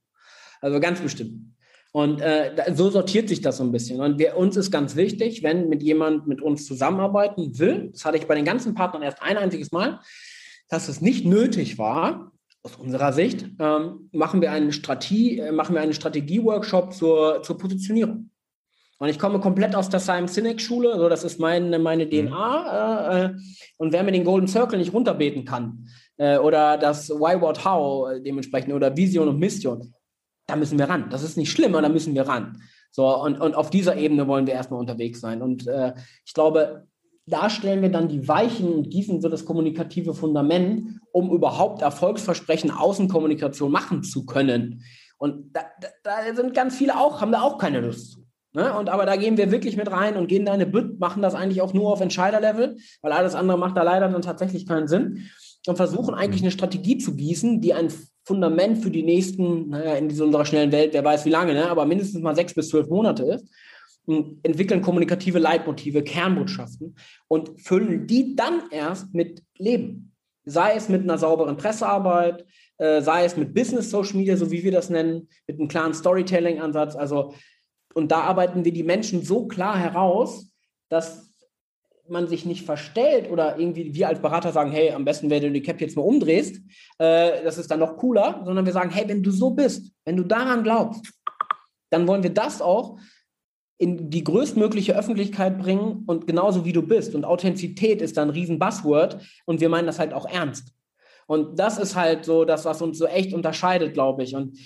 Also 0.62 0.80
ganz 0.80 1.02
bestimmt. 1.02 1.56
Und 1.92 2.22
äh, 2.22 2.52
so 2.76 2.92
sortiert 2.92 3.28
sich 3.28 3.42
das 3.42 3.58
so 3.58 3.64
ein 3.64 3.72
bisschen. 3.72 4.02
Und 4.02 4.20
wir, 4.20 4.38
uns 4.38 4.56
ist 4.56 4.70
ganz 4.70 4.96
wichtig, 4.96 5.42
wenn 5.42 5.68
mit 5.68 5.82
jemand 5.82 6.28
mit 6.28 6.42
uns 6.42 6.68
zusammenarbeiten 6.68 7.58
will, 7.58 7.90
das 7.92 8.06
hatte 8.06 8.18
ich 8.18 8.28
bei 8.28 8.36
den 8.36 8.46
ganzen 8.46 8.76
Partnern 8.76 9.02
erst 9.02 9.24
ein 9.24 9.38
einziges 9.38 9.72
Mal, 9.72 10.00
dass 10.70 10.90
es 10.90 11.02
nicht 11.02 11.26
nötig 11.26 11.80
war, 11.80 12.34
aus 12.66 12.76
unserer 12.78 13.14
Sicht, 13.14 13.46
ähm, 13.60 14.10
machen 14.12 14.42
wir 14.42 14.52
einen 14.52 14.72
Strategie, 14.72 15.38
äh, 15.38 15.52
machen 15.52 15.76
wir 15.76 15.82
einen 15.82 15.94
Strategie-Workshop 15.94 16.94
zur, 16.94 17.44
zur 17.44 17.58
Positionierung. 17.60 18.32
Und 18.98 19.10
ich 19.10 19.20
komme 19.20 19.40
komplett 19.40 19.76
aus 19.76 19.90
der 19.90 20.00
Simon 20.00 20.28
Sinek 20.28 20.60
Schule, 20.60 20.92
also 20.92 21.08
das 21.08 21.24
ist 21.24 21.40
meine, 21.40 21.78
meine 21.78 22.10
DNA. 22.10 23.12
Äh, 23.12 23.26
äh, 23.26 23.34
und 23.78 23.94
wer 23.94 24.04
mir 24.04 24.14
den 24.14 24.24
Golden 24.24 24.48
Circle 24.48 24.80
nicht 24.80 24.94
runterbeten 24.94 25.46
kann, 25.46 25.88
äh, 26.18 26.38
oder 26.40 26.78
das 26.78 27.10
Why, 27.10 27.40
What, 27.40 27.64
How 27.64 28.10
äh, 28.10 28.22
dementsprechend, 28.22 28.74
oder 28.74 28.98
Vision 28.98 29.28
und 29.28 29.38
Mission, 29.38 29.94
da 30.48 30.56
müssen 30.56 30.80
wir 30.80 30.90
ran. 30.90 31.10
Das 31.12 31.22
ist 31.22 31.38
nicht 31.38 31.52
schlimm, 31.52 31.76
aber 31.76 31.84
da 31.84 31.90
müssen 31.90 32.16
wir 32.16 32.28
ran. 32.28 32.62
So, 32.90 33.06
und, 33.22 33.40
und 33.40 33.54
auf 33.54 33.70
dieser 33.70 33.96
Ebene 33.96 34.28
wollen 34.28 34.48
wir 34.48 34.56
erstmal 34.56 34.80
unterwegs 34.80 35.20
sein. 35.20 35.44
Und 35.44 35.68
äh, 35.68 35.94
ich 36.26 36.34
glaube, 36.34 36.88
da 37.28 37.50
stellen 37.50 37.82
wir 37.82 37.90
dann 37.90 38.08
die 38.08 38.28
Weichen 38.28 38.72
und 38.72 38.90
gießen 38.90 39.22
so 39.22 39.30
das 39.30 39.46
kommunikative 39.46 40.14
Fundament, 40.14 41.00
um 41.12 41.32
überhaupt 41.32 41.82
Erfolgsversprechen 41.82 42.72
Außenkommunikation 42.72 43.72
machen 43.72 44.04
zu 44.04 44.26
können. 44.26 44.84
Und 45.18 45.56
da, 45.56 45.62
da, 45.82 45.88
da 46.04 46.36
sind 46.36 46.54
ganz 46.54 46.76
viele 46.76 47.00
auch, 47.00 47.22
haben 47.22 47.32
da 47.32 47.42
auch 47.42 47.58
keine 47.58 47.82
Lust 47.82 48.12
zu. 48.12 48.26
Ne? 48.54 48.74
Und 48.78 48.90
aber 48.90 49.06
da 49.06 49.16
gehen 49.16 49.38
wir 49.38 49.52
wirklich 49.52 49.76
mit 49.76 49.92
rein 49.92 50.16
und 50.16 50.28
gehen 50.28 50.46
da 50.46 50.54
eine 50.54 50.66
Bütt, 50.66 51.00
machen 51.00 51.22
das 51.22 51.36
eigentlich 51.36 51.62
auch 51.62 51.74
nur 51.74 51.92
auf 51.92 52.00
Entscheiderlevel, 52.00 52.78
weil 53.02 53.12
alles 53.12 53.36
andere 53.36 53.58
macht 53.58 53.76
da 53.76 53.84
leider 53.84 54.08
dann 54.08 54.22
tatsächlich 54.22 54.66
keinen 54.66 54.88
Sinn. 54.88 55.30
Und 55.68 55.78
versuchen 55.78 56.14
eigentlich 56.14 56.44
eine 56.44 56.52
Strategie 56.52 57.00
zu 57.00 57.16
gießen, 57.16 57.60
die 57.60 57.74
ein 57.74 57.92
Fundament 58.24 58.78
für 58.78 58.92
die 58.92 59.02
nächsten, 59.02 59.70
naja, 59.70 59.96
in 59.96 60.06
unserer 60.22 60.46
schnellen 60.46 60.72
Welt, 60.72 60.94
wer 60.94 61.04
weiß 61.04 61.26
wie 61.26 61.32
lange, 61.32 61.54
ne, 61.54 61.70
aber 61.70 61.86
mindestens 61.86 62.22
mal 62.22 62.36
sechs 62.36 62.54
bis 62.54 62.70
zwölf 62.70 62.88
Monate 62.88 63.24
ist, 63.24 63.48
entwickeln 64.08 64.82
kommunikative 64.82 65.40
Leitmotive, 65.40 66.04
Kernbotschaften 66.04 66.96
und 67.28 67.60
füllen 67.62 68.08
die 68.08 68.36
dann 68.36 68.64
erst 68.72 69.14
mit 69.14 69.44
Leben. 69.58 70.12
Sei 70.46 70.76
es 70.76 70.90
mit 70.90 71.02
einer 71.02 71.18
sauberen 71.18 71.58
Pressearbeit, 71.58 72.46
äh, 72.78 73.02
sei 73.02 73.26
es 73.26 73.36
mit 73.36 73.54
Business 73.54 73.90
Social 73.90 74.18
Media, 74.18 74.38
so 74.38 74.52
wie 74.52 74.64
wir 74.64 74.72
das 74.72 74.90
nennen, 74.90 75.28
mit 75.48 75.60
einem 75.60 75.68
klaren 75.68 75.94
Storytelling-Ansatz. 75.94 76.96
Also, 76.96 77.34
und 77.94 78.12
da 78.12 78.22
arbeiten 78.22 78.64
wir 78.64 78.74
die 78.74 78.84
Menschen 78.84 79.24
so 79.24 79.48
klar 79.48 79.78
heraus, 79.78 80.52
dass 80.90 81.26
man 82.08 82.28
sich 82.28 82.46
nicht 82.46 82.66
verstellt 82.66 83.32
oder 83.32 83.58
irgendwie 83.58 83.96
wir 83.96 84.08
als 84.08 84.22
Berater 84.22 84.52
sagen, 84.52 84.72
hey, 84.72 84.92
am 84.92 85.06
besten, 85.06 85.30
wenn 85.32 85.42
du 85.42 85.52
die 85.52 85.64
Cap 85.64 85.82
jetzt 85.82 85.96
mal 85.96 86.04
umdrehst, 86.04 86.58
äh, 87.00 87.44
das 87.44 87.58
ist 87.58 87.72
dann 87.72 87.80
noch 87.80 87.98
cooler, 87.98 88.42
sondern 88.46 88.66
wir 88.66 88.74
sagen, 88.74 88.92
hey, 88.92 89.08
wenn 89.08 89.24
du 89.24 89.32
so 89.32 89.52
bist, 89.52 89.92
wenn 90.06 90.18
du 90.18 90.24
daran 90.24 90.64
glaubst, 90.64 91.12
dann 91.90 92.08
wollen 92.08 92.24
wir 92.24 92.34
das 92.34 92.62
auch 92.62 93.00
in 93.78 94.10
die 94.10 94.24
größtmögliche 94.24 94.98
Öffentlichkeit 94.98 95.60
bringen 95.60 96.04
und 96.08 96.28
genauso 96.28 96.64
wie 96.64 96.74
du 96.74 96.82
bist. 96.82 97.14
Und 97.14 97.26
Authentizität 97.26 98.02
ist 98.02 98.18
dann 98.18 98.30
ein 98.30 98.34
riesen 98.34 98.60
Buzzword 98.60 99.18
und 99.46 99.60
wir 99.60 99.70
meinen 99.70 99.88
das 99.88 100.00
halt 100.00 100.14
auch 100.14 100.26
ernst. 100.26 100.76
Und 101.28 101.60
das 101.60 101.80
ist 101.80 101.96
halt 101.96 102.24
so 102.24 102.46
das, 102.46 102.66
was 102.66 102.82
uns 102.82 103.00
so 103.00 103.08
echt 103.08 103.34
unterscheidet, 103.34 103.94
glaube 103.94 104.24
ich. 104.24 104.36
Und, 104.36 104.60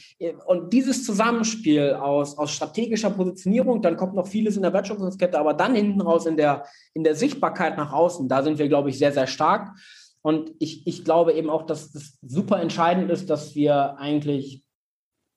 und 0.45 0.73
dieses 0.73 1.05
Zusammenspiel 1.05 1.93
aus, 1.93 2.37
aus 2.37 2.51
strategischer 2.51 3.11
Positionierung, 3.11 3.81
dann 3.81 3.95
kommt 3.95 4.13
noch 4.13 4.27
vieles 4.27 4.57
in 4.57 4.63
der 4.63 4.73
Wertschöpfungskette, 4.73 5.39
aber 5.39 5.53
dann 5.53 5.73
hinten 5.73 6.01
raus 6.01 6.25
in 6.25 6.35
der, 6.35 6.65
in 6.93 7.05
der 7.05 7.15
Sichtbarkeit 7.15 7.77
nach 7.77 7.93
außen, 7.93 8.27
da 8.27 8.43
sind 8.43 8.59
wir, 8.59 8.67
glaube 8.67 8.89
ich, 8.89 8.97
sehr, 8.97 9.13
sehr 9.13 9.27
stark. 9.27 9.71
Und 10.21 10.51
ich, 10.59 10.85
ich 10.85 11.05
glaube 11.05 11.31
eben 11.31 11.49
auch, 11.49 11.65
dass 11.65 11.93
das 11.93 12.17
super 12.21 12.59
entscheidend 12.59 13.09
ist, 13.09 13.29
dass 13.29 13.55
wir 13.55 13.97
eigentlich 13.97 14.65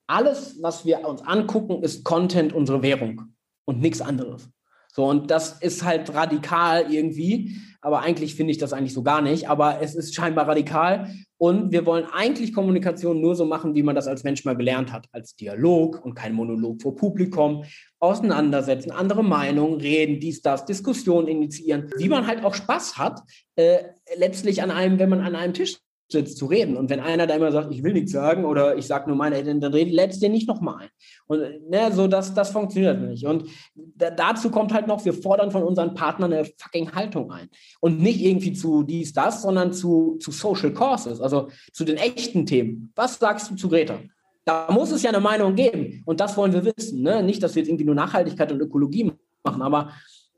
alles, 0.07 0.61
was 0.61 0.85
wir 0.85 1.07
uns 1.07 1.21
angucken, 1.21 1.81
ist 1.83 2.03
Content 2.03 2.51
unsere 2.51 2.83
Währung 2.83 3.33
und 3.65 3.81
nichts 3.81 4.01
anderes. 4.01 4.49
So, 4.95 5.05
und 5.05 5.31
das 5.31 5.59
ist 5.59 5.83
halt 5.83 6.13
radikal 6.13 6.93
irgendwie, 6.93 7.57
aber 7.81 8.01
eigentlich 8.01 8.35
finde 8.35 8.51
ich 8.51 8.59
das 8.59 8.73
eigentlich 8.73 8.93
so 8.93 9.01
gar 9.01 9.23
nicht, 9.23 9.49
aber 9.49 9.81
es 9.81 9.95
ist 9.95 10.13
scheinbar 10.13 10.47
radikal 10.47 11.09
und 11.37 11.71
wir 11.71 11.87
wollen 11.87 12.05
eigentlich 12.13 12.53
Kommunikation 12.53 13.19
nur 13.19 13.35
so 13.35 13.45
machen, 13.45 13.73
wie 13.73 13.81
man 13.81 13.95
das 13.95 14.07
als 14.07 14.23
Mensch 14.23 14.45
mal 14.45 14.55
gelernt 14.55 14.93
hat, 14.93 15.07
als 15.11 15.35
Dialog 15.35 16.05
und 16.05 16.13
kein 16.13 16.33
Monolog 16.33 16.79
vor 16.79 16.95
Publikum, 16.95 17.63
auseinandersetzen, 17.99 18.91
andere 18.91 19.23
Meinungen, 19.23 19.81
reden, 19.81 20.19
dies, 20.19 20.43
das, 20.43 20.65
Diskussionen 20.65 21.27
initiieren, 21.27 21.89
wie 21.97 22.07
man 22.07 22.27
halt 22.27 22.45
auch 22.45 22.53
Spaß 22.53 22.99
hat, 22.99 23.19
äh, 23.55 23.79
letztlich 24.15 24.61
an 24.61 24.69
einem, 24.69 24.99
wenn 24.99 25.09
man 25.09 25.21
an 25.21 25.35
einem 25.35 25.53
Tisch 25.55 25.79
zu 26.09 26.45
reden. 26.45 26.77
Und 26.77 26.89
wenn 26.89 26.99
einer 26.99 27.27
da 27.27 27.35
immer 27.35 27.51
sagt, 27.51 27.73
ich 27.73 27.83
will 27.83 27.93
nichts 27.93 28.11
sagen 28.11 28.45
oder 28.45 28.77
ich 28.77 28.85
sage 28.85 29.07
nur 29.07 29.17
meine 29.17 29.35
Eltern, 29.35 29.59
dann 29.59 29.71
lädst 29.71 30.21
den 30.21 30.31
nicht 30.31 30.47
nochmal 30.47 30.83
ein. 30.83 30.89
Und 31.27 31.69
ne, 31.69 31.91
so 31.91 32.07
das, 32.07 32.33
das 32.33 32.51
funktioniert 32.51 33.01
nicht. 33.01 33.25
Und 33.25 33.45
da, 33.75 34.11
dazu 34.11 34.51
kommt 34.51 34.73
halt 34.73 34.87
noch, 34.87 35.03
wir 35.05 35.13
fordern 35.13 35.51
von 35.51 35.63
unseren 35.63 35.93
Partnern 35.93 36.33
eine 36.33 36.45
fucking 36.45 36.91
Haltung 36.93 37.31
ein. 37.31 37.49
Und 37.79 37.99
nicht 37.99 38.21
irgendwie 38.21 38.53
zu 38.53 38.83
dies, 38.83 39.13
das, 39.13 39.41
sondern 39.41 39.73
zu, 39.73 40.17
zu 40.19 40.31
Social 40.31 40.73
Causes, 40.73 41.21
also 41.21 41.49
zu 41.71 41.83
den 41.83 41.97
echten 41.97 42.45
Themen. 42.45 42.91
Was 42.95 43.19
sagst 43.19 43.51
du 43.51 43.55
zu 43.55 43.69
Greta? 43.69 43.99
Da 44.45 44.67
muss 44.71 44.91
es 44.91 45.03
ja 45.03 45.09
eine 45.09 45.21
Meinung 45.21 45.55
geben. 45.55 46.03
Und 46.05 46.19
das 46.19 46.35
wollen 46.37 46.53
wir 46.53 46.65
wissen. 46.65 47.01
Ne? 47.01 47.23
Nicht, 47.23 47.41
dass 47.41 47.55
wir 47.55 47.61
jetzt 47.61 47.69
irgendwie 47.69 47.85
nur 47.85 47.95
Nachhaltigkeit 47.95 48.51
und 48.51 48.59
Ökologie 48.59 49.11
machen, 49.43 49.61
aber 49.61 49.91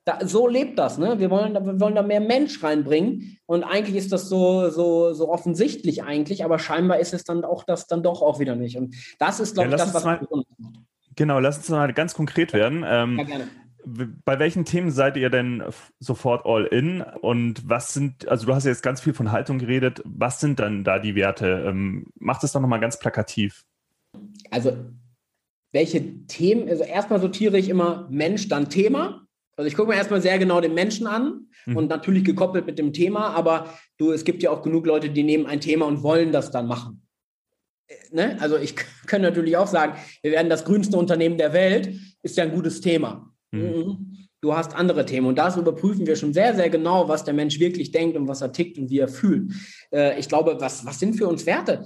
da, 0.05 0.19
so 0.25 0.47
lebt 0.47 0.77
das. 0.77 0.97
Ne? 0.97 1.19
Wir, 1.19 1.31
wollen, 1.31 1.53
wir 1.53 1.79
wollen 1.79 1.95
da 1.95 2.03
mehr 2.03 2.21
Mensch 2.21 2.63
reinbringen. 2.63 3.37
Und 3.47 3.63
eigentlich 3.63 3.95
ist 3.95 4.11
das 4.11 4.29
so, 4.29 4.69
so, 4.69 5.13
so 5.13 5.29
offensichtlich 5.29 6.03
eigentlich, 6.03 6.45
aber 6.45 6.59
scheinbar 6.59 6.99
ist 6.99 7.13
es 7.13 7.23
dann 7.23 7.43
auch 7.43 7.63
das 7.63 7.87
dann 7.87 8.03
doch 8.03 8.21
auch 8.21 8.39
wieder 8.39 8.55
nicht. 8.55 8.77
Und 8.77 8.95
das 9.19 9.39
ist, 9.39 9.55
glaube 9.55 9.69
ja, 9.69 9.75
ich, 9.75 9.81
das, 9.81 9.93
was 9.93 10.05
mal, 10.05 10.27
Genau, 11.15 11.39
lass 11.39 11.57
uns 11.57 11.69
mal 11.69 11.91
ganz 11.93 12.13
konkret 12.13 12.53
werden. 12.53 12.83
Ähm, 12.87 13.17
ja, 13.17 13.23
gerne. 13.23 13.47
Bei 14.25 14.39
welchen 14.39 14.65
Themen 14.65 14.89
seid 14.89 15.15
ihr 15.15 15.29
denn 15.29 15.63
sofort 15.99 16.45
all 16.45 16.65
in? 16.65 17.01
Und 17.01 17.69
was 17.69 17.93
sind, 17.93 18.27
also 18.27 18.47
du 18.47 18.55
hast 18.55 18.65
ja 18.65 18.71
jetzt 18.71 18.81
ganz 18.81 19.01
viel 19.01 19.13
von 19.13 19.31
Haltung 19.31 19.59
geredet, 19.59 20.01
was 20.05 20.39
sind 20.39 20.59
dann 20.59 20.83
da 20.83 20.97
die 20.97 21.15
Werte? 21.15 21.65
Ähm, 21.67 22.07
macht 22.15 22.43
es 22.43 22.51
doch 22.51 22.61
nochmal 22.61 22.79
ganz 22.79 22.97
plakativ. 22.97 23.63
Also 24.49 24.75
welche 25.71 26.25
Themen, 26.25 26.67
also 26.67 26.83
erstmal 26.83 27.19
sortiere 27.19 27.57
ich 27.57 27.69
immer 27.69 28.07
Mensch, 28.09 28.47
dann 28.47 28.69
Thema. 28.69 29.24
Also 29.55 29.67
ich 29.67 29.75
gucke 29.75 29.89
mir 29.89 29.95
erstmal 29.95 30.21
sehr 30.21 30.37
genau 30.37 30.59
den 30.59 30.73
Menschen 30.73 31.07
an 31.07 31.47
mhm. 31.65 31.77
und 31.77 31.89
natürlich 31.89 32.23
gekoppelt 32.23 32.65
mit 32.65 32.77
dem 32.77 32.93
Thema, 32.93 33.29
aber 33.29 33.73
du, 33.97 34.11
es 34.11 34.25
gibt 34.25 34.43
ja 34.43 34.51
auch 34.51 34.61
genug 34.61 34.85
Leute, 34.85 35.09
die 35.09 35.23
nehmen 35.23 35.45
ein 35.45 35.61
Thema 35.61 35.85
und 35.85 36.03
wollen 36.03 36.31
das 36.31 36.51
dann 36.51 36.67
machen. 36.67 37.01
Ne? 38.11 38.37
Also 38.39 38.57
ich 38.57 38.75
kann 39.05 39.21
natürlich 39.21 39.55
auch 39.57 39.67
sagen, 39.67 39.97
wir 40.21 40.31
werden 40.31 40.49
das 40.49 40.65
grünste 40.65 40.97
Unternehmen 40.97 41.37
der 41.37 41.53
Welt, 41.53 41.93
ist 42.21 42.37
ja 42.37 42.43
ein 42.43 42.51
gutes 42.51 42.81
Thema. 42.81 43.31
Mhm. 43.51 43.61
mhm. 43.61 44.11
Du 44.41 44.55
hast 44.55 44.75
andere 44.75 45.07
Themen 45.07 45.25
und 45.25 45.39
das 45.39 45.57
überprüfen 45.57 46.05
wir 46.05 46.15
schon 46.15 46.31
sehr, 46.31 46.53
sehr 46.53 46.69
genau, 46.69 47.07
was 47.07 47.23
der 47.23 47.33
Mensch 47.33 47.59
wirklich 47.59 47.91
denkt 47.91 48.15
und 48.15 48.27
was 48.27 48.41
er 48.41 48.51
tickt 48.51 48.77
und 48.77 48.91
wie 48.91 48.99
er 48.99 49.07
fühlt. 49.07 49.51
Äh, 49.91 50.19
ich 50.19 50.27
glaube, 50.27 50.57
was, 50.59 50.85
was 50.85 50.99
sind 50.99 51.15
für 51.15 51.27
uns 51.27 51.47
Werte? 51.47 51.83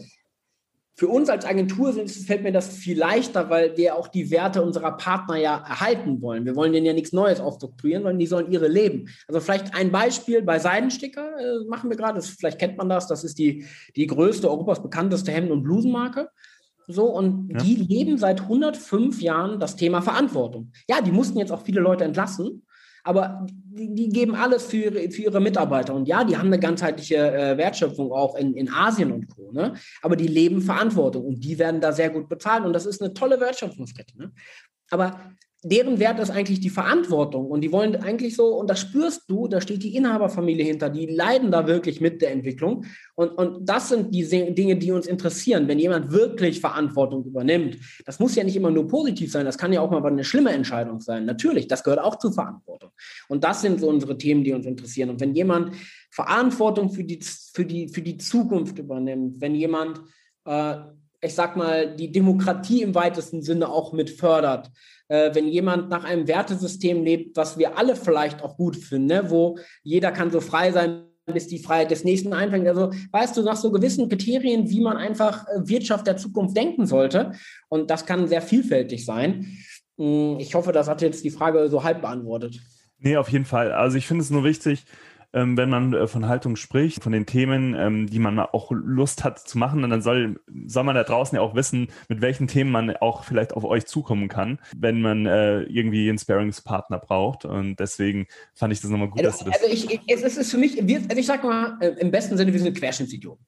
Für 0.99 1.07
uns 1.07 1.29
als 1.29 1.45
Agentur 1.45 1.93
fällt 1.93 2.43
mir 2.43 2.51
das 2.51 2.75
viel 2.75 2.99
leichter, 2.99 3.49
weil 3.49 3.77
wir 3.77 3.95
auch 3.95 4.09
die 4.09 4.31
Werte 4.31 4.62
unserer 4.62 4.97
Partner 4.97 5.38
ja 5.38 5.63
erhalten 5.65 6.21
wollen. 6.21 6.43
Wir 6.43 6.57
wollen 6.57 6.73
denen 6.73 6.85
ja 6.85 6.91
nichts 6.91 7.13
Neues 7.13 7.39
aufstrukturieren, 7.39 8.03
sondern 8.03 8.19
die 8.19 8.27
sollen 8.27 8.51
ihre 8.51 8.67
leben. 8.67 9.07
Also 9.25 9.39
vielleicht 9.39 9.73
ein 9.73 9.93
Beispiel 9.93 10.41
bei 10.41 10.59
Seidensticker 10.59 11.39
äh, 11.39 11.65
machen 11.69 11.89
wir 11.89 11.95
gerade, 11.95 12.21
vielleicht 12.21 12.59
kennt 12.59 12.75
man 12.77 12.89
das, 12.89 13.07
das 13.07 13.23
ist 13.23 13.39
die, 13.39 13.63
die 13.95 14.07
größte, 14.07 14.49
Europas 14.49 14.83
bekannteste 14.83 15.31
Hemden- 15.31 15.53
und 15.53 15.63
Blusenmarke. 15.63 16.31
So, 16.85 17.05
und 17.05 17.49
ja. 17.49 17.59
die 17.59 17.75
leben 17.75 18.17
seit 18.17 18.41
105 18.41 19.21
Jahren 19.21 19.57
das 19.57 19.77
Thema 19.77 20.01
Verantwortung. 20.01 20.73
Ja, 20.89 20.99
die 20.99 21.13
mussten 21.13 21.39
jetzt 21.39 21.53
auch 21.53 21.63
viele 21.63 21.79
Leute 21.79 22.03
entlassen, 22.03 22.63
aber 23.03 23.45
die, 23.49 23.93
die 23.93 24.09
geben 24.09 24.35
alles 24.35 24.65
für 24.65 24.77
ihre, 24.77 25.12
für 25.12 25.23
ihre 25.23 25.39
Mitarbeiter. 25.39 25.93
Und 25.93 26.07
ja, 26.07 26.23
die 26.23 26.38
haben 26.38 26.47
eine 26.47 26.59
ganzheitliche 26.59 27.15
äh, 27.15 27.57
Wertschöpfung 27.57 28.12
auch 28.12 28.35
in, 28.35 28.53
in 28.55 28.69
Asien 28.71 29.12
und 29.12 29.27
Co. 29.27 29.51
Ne? 29.51 29.73
Aber 30.01 30.15
die 30.15 30.27
leben 30.27 30.62
Verantwortung 30.62 31.25
und 31.25 31.43
die 31.43 31.57
werden 31.59 31.81
da 31.81 31.91
sehr 31.91 32.09
gut 32.09 32.29
bezahlt. 32.29 32.65
Und 32.65 32.73
das 32.73 32.85
ist 32.85 33.01
eine 33.01 33.13
tolle 33.13 33.39
Wertschöpfungskette. 33.39 34.17
Ne? 34.17 34.31
Aber 34.89 35.19
deren 35.63 35.99
Wert 35.99 36.19
ist 36.19 36.29
eigentlich 36.29 36.61
die 36.61 36.69
Verantwortung 36.69 37.47
und 37.47 37.61
die 37.61 37.71
wollen 37.71 37.95
eigentlich 37.97 38.35
so, 38.35 38.55
und 38.55 38.69
das 38.69 38.79
spürst 38.79 39.23
du, 39.27 39.47
da 39.47 39.59
steht 39.59 39.83
die 39.83 39.95
Inhaberfamilie 39.95 40.63
hinter, 40.63 40.89
die 40.89 41.05
leiden 41.05 41.51
da 41.51 41.67
wirklich 41.67 41.99
mit 41.99 42.21
der 42.21 42.31
Entwicklung 42.31 42.85
und, 43.15 43.29
und 43.31 43.67
das 43.67 43.89
sind 43.89 44.13
die 44.15 44.23
Dinge, 44.53 44.77
die 44.77 44.91
uns 44.91 45.05
interessieren, 45.05 45.67
wenn 45.67 45.77
jemand 45.77 46.11
wirklich 46.11 46.61
Verantwortung 46.61 47.25
übernimmt. 47.25 47.77
Das 48.05 48.19
muss 48.19 48.35
ja 48.35 48.43
nicht 48.45 48.55
immer 48.55 48.71
nur 48.71 48.87
positiv 48.87 49.31
sein, 49.31 49.45
das 49.45 49.57
kann 49.57 49.73
ja 49.73 49.81
auch 49.81 49.91
mal 49.91 50.05
eine 50.05 50.23
schlimme 50.23 50.51
Entscheidung 50.51 51.01
sein. 51.01 51.25
Natürlich, 51.25 51.67
das 51.67 51.83
gehört 51.83 51.99
auch 51.99 52.17
zur 52.17 52.31
Verantwortung. 52.31 52.91
Und 53.27 53.43
das 53.43 53.61
sind 53.61 53.81
so 53.81 53.89
unsere 53.89 54.17
Themen, 54.17 54.45
die 54.45 54.53
uns 54.53 54.65
interessieren. 54.65 55.09
Und 55.09 55.19
wenn 55.19 55.35
jemand 55.35 55.75
Verantwortung 56.09 56.89
für 56.89 57.03
die, 57.03 57.19
für 57.21 57.65
die, 57.65 57.89
für 57.89 58.01
die 58.01 58.17
Zukunft 58.17 58.79
übernimmt, 58.79 59.41
wenn 59.41 59.55
jemand 59.55 60.01
äh, 60.45 60.75
ich 61.21 61.36
sag 61.36 61.55
mal, 61.55 61.95
die 61.95 62.12
Demokratie 62.12 62.82
im 62.82 62.95
weitesten 62.95 63.41
Sinne 63.41 63.69
auch 63.69 63.93
mit 63.93 64.10
fördert, 64.10 64.71
äh, 65.08 65.34
wenn 65.34 65.47
jemand 65.47 65.89
nach 65.89 66.03
einem 66.03 66.27
Wertesystem 66.27 67.03
lebt, 67.03 67.36
was 67.36 67.58
wir 67.58 67.77
alle 67.77 67.95
vielleicht 67.95 68.41
auch 68.41 68.55
gut 68.58 68.75
finden, 68.75 69.08
ne? 69.08 69.29
wo 69.29 69.58
jeder 69.84 70.12
kann 70.12 70.32
so 70.32 70.39
frei 70.39 70.71
sein, 70.71 71.03
bis 71.25 71.47
die 71.47 71.60
Freiheit 71.60 71.91
des 71.91 72.03
Nächsten 72.03 72.34
einfängt. 72.34 72.67
Also 72.67 72.91
weißt 73.12 73.38
du, 73.38 73.43
nach 73.43 73.55
so 73.55 73.71
gewissen 73.71 74.10
Kriterien, 74.10 74.69
wie 74.69 74.82
man 74.82 74.97
einfach 74.97 75.45
äh, 75.47 75.67
Wirtschaft 75.67 76.08
der 76.08 76.17
Zukunft 76.17 76.55
denken 76.55 76.86
sollte. 76.86 77.34
Und 77.67 77.91
das 77.91 78.05
kann 78.05 78.27
sehr 78.27 78.41
vielfältig 78.41 79.05
sein. 79.05 79.58
Hm, 79.97 80.38
ich 80.39 80.55
hoffe, 80.55 80.71
das 80.71 80.88
hat 80.88 81.01
jetzt 81.01 81.23
die 81.23 81.29
Frage 81.29 81.69
so 81.69 81.84
halb 81.84 82.01
beantwortet. 82.01 82.60
Nee, 82.97 83.17
auf 83.17 83.29
jeden 83.29 83.45
Fall. 83.45 83.71
Also 83.71 83.97
ich 83.97 84.08
finde 84.08 84.23
es 84.23 84.29
nur 84.29 84.43
wichtig, 84.43 84.84
ähm, 85.33 85.57
wenn 85.57 85.69
man 85.69 85.93
äh, 85.93 86.07
von 86.07 86.27
Haltung 86.27 86.55
spricht, 86.55 87.03
von 87.03 87.11
den 87.11 87.25
Themen, 87.25 87.75
ähm, 87.75 88.07
die 88.07 88.19
man 88.19 88.39
auch 88.39 88.71
Lust 88.71 89.23
hat 89.23 89.39
zu 89.39 89.57
machen. 89.57 89.83
Und 89.83 89.89
dann 89.89 90.01
soll, 90.01 90.39
soll 90.65 90.83
man 90.83 90.95
da 90.95 91.03
draußen 91.03 91.35
ja 91.35 91.41
auch 91.41 91.55
wissen, 91.55 91.89
mit 92.07 92.21
welchen 92.21 92.47
Themen 92.47 92.71
man 92.71 92.95
auch 92.97 93.23
vielleicht 93.23 93.53
auf 93.53 93.63
euch 93.63 93.85
zukommen 93.85 94.27
kann, 94.27 94.59
wenn 94.75 95.01
man 95.01 95.25
äh, 95.25 95.61
irgendwie 95.63 96.09
einen 96.09 96.17
Sparingspartner 96.17 96.99
braucht. 96.99 97.45
Und 97.45 97.79
deswegen 97.79 98.27
fand 98.55 98.73
ich 98.73 98.81
das 98.81 98.89
nochmal 98.89 99.09
gut, 99.09 99.23
also, 99.23 99.29
dass 99.29 99.39
du 99.39 99.45
das. 99.51 99.61
Also 99.61 99.73
ich, 99.73 99.91
ich, 99.91 100.01
es 100.07 100.37
ist 100.37 100.51
für 100.51 100.57
mich, 100.57 100.79
wir, 100.81 100.97
also 100.97 101.17
ich 101.17 101.27
sag 101.27 101.43
mal, 101.43 101.77
äh, 101.79 101.89
im 101.99 102.11
besten 102.11 102.37
Sinne, 102.37 102.51
wir 102.51 102.59
sind 102.59 102.77
Querschnittsidioten. 102.77 103.45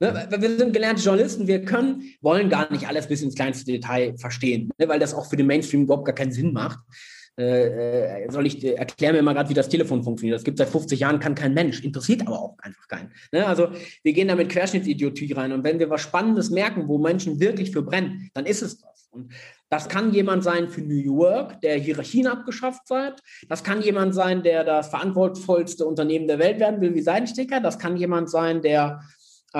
Ne, 0.00 0.28
wir 0.36 0.58
sind 0.58 0.72
gelernte 0.72 1.00
Journalisten, 1.00 1.46
wir 1.46 1.64
können, 1.64 2.02
wollen 2.22 2.48
gar 2.48 2.72
nicht 2.72 2.88
alles 2.88 3.06
bis 3.06 3.22
ins 3.22 3.36
kleinste 3.36 3.70
Detail 3.70 4.16
verstehen, 4.18 4.68
ne, 4.76 4.88
weil 4.88 4.98
das 4.98 5.14
auch 5.14 5.30
für 5.30 5.36
den 5.36 5.46
Mainstream 5.46 5.82
überhaupt 5.82 6.06
gar 6.06 6.14
keinen 6.14 6.32
Sinn 6.32 6.52
macht. 6.52 6.80
Äh, 7.38 8.24
äh, 8.24 8.30
soll 8.30 8.46
ich 8.46 8.62
äh, 8.62 8.74
erkläre 8.74 9.14
mir 9.14 9.22
mal 9.22 9.32
gerade, 9.32 9.48
wie 9.48 9.54
das 9.54 9.68
Telefon 9.68 10.02
funktioniert. 10.02 10.36
Das 10.36 10.44
gibt 10.44 10.58
seit 10.58 10.68
50 10.68 11.00
Jahren, 11.00 11.18
kann 11.18 11.34
kein 11.34 11.54
Mensch, 11.54 11.82
interessiert 11.82 12.20
aber 12.26 12.38
auch 12.38 12.58
einfach 12.58 12.86
keinen. 12.88 13.10
Ne? 13.32 13.46
Also 13.46 13.68
wir 14.02 14.12
gehen 14.12 14.28
da 14.28 14.34
mit 14.34 14.50
Querschnittsidiotie 14.50 15.32
rein 15.32 15.52
und 15.52 15.64
wenn 15.64 15.78
wir 15.78 15.88
was 15.88 16.02
Spannendes 16.02 16.50
merken, 16.50 16.88
wo 16.88 16.98
Menschen 16.98 17.40
wirklich 17.40 17.70
für 17.70 17.82
brennen, 17.82 18.30
dann 18.34 18.44
ist 18.44 18.60
es 18.60 18.78
das. 18.80 19.08
Und 19.10 19.32
das 19.70 19.88
kann 19.88 20.12
jemand 20.12 20.44
sein 20.44 20.68
für 20.68 20.82
New 20.82 20.94
York, 20.94 21.58
der 21.62 21.78
Hierarchien 21.78 22.26
abgeschafft 22.26 22.90
hat. 22.90 23.22
Das 23.48 23.64
kann 23.64 23.80
jemand 23.80 24.14
sein, 24.14 24.42
der 24.42 24.64
das 24.64 24.88
verantwortungsvollste 24.88 25.86
Unternehmen 25.86 26.28
der 26.28 26.38
Welt 26.38 26.60
werden 26.60 26.82
will, 26.82 26.94
wie 26.94 27.00
Seidensticker. 27.00 27.60
Das 27.60 27.78
kann 27.78 27.96
jemand 27.96 28.28
sein, 28.28 28.60
der 28.60 29.00
äh, 29.54 29.58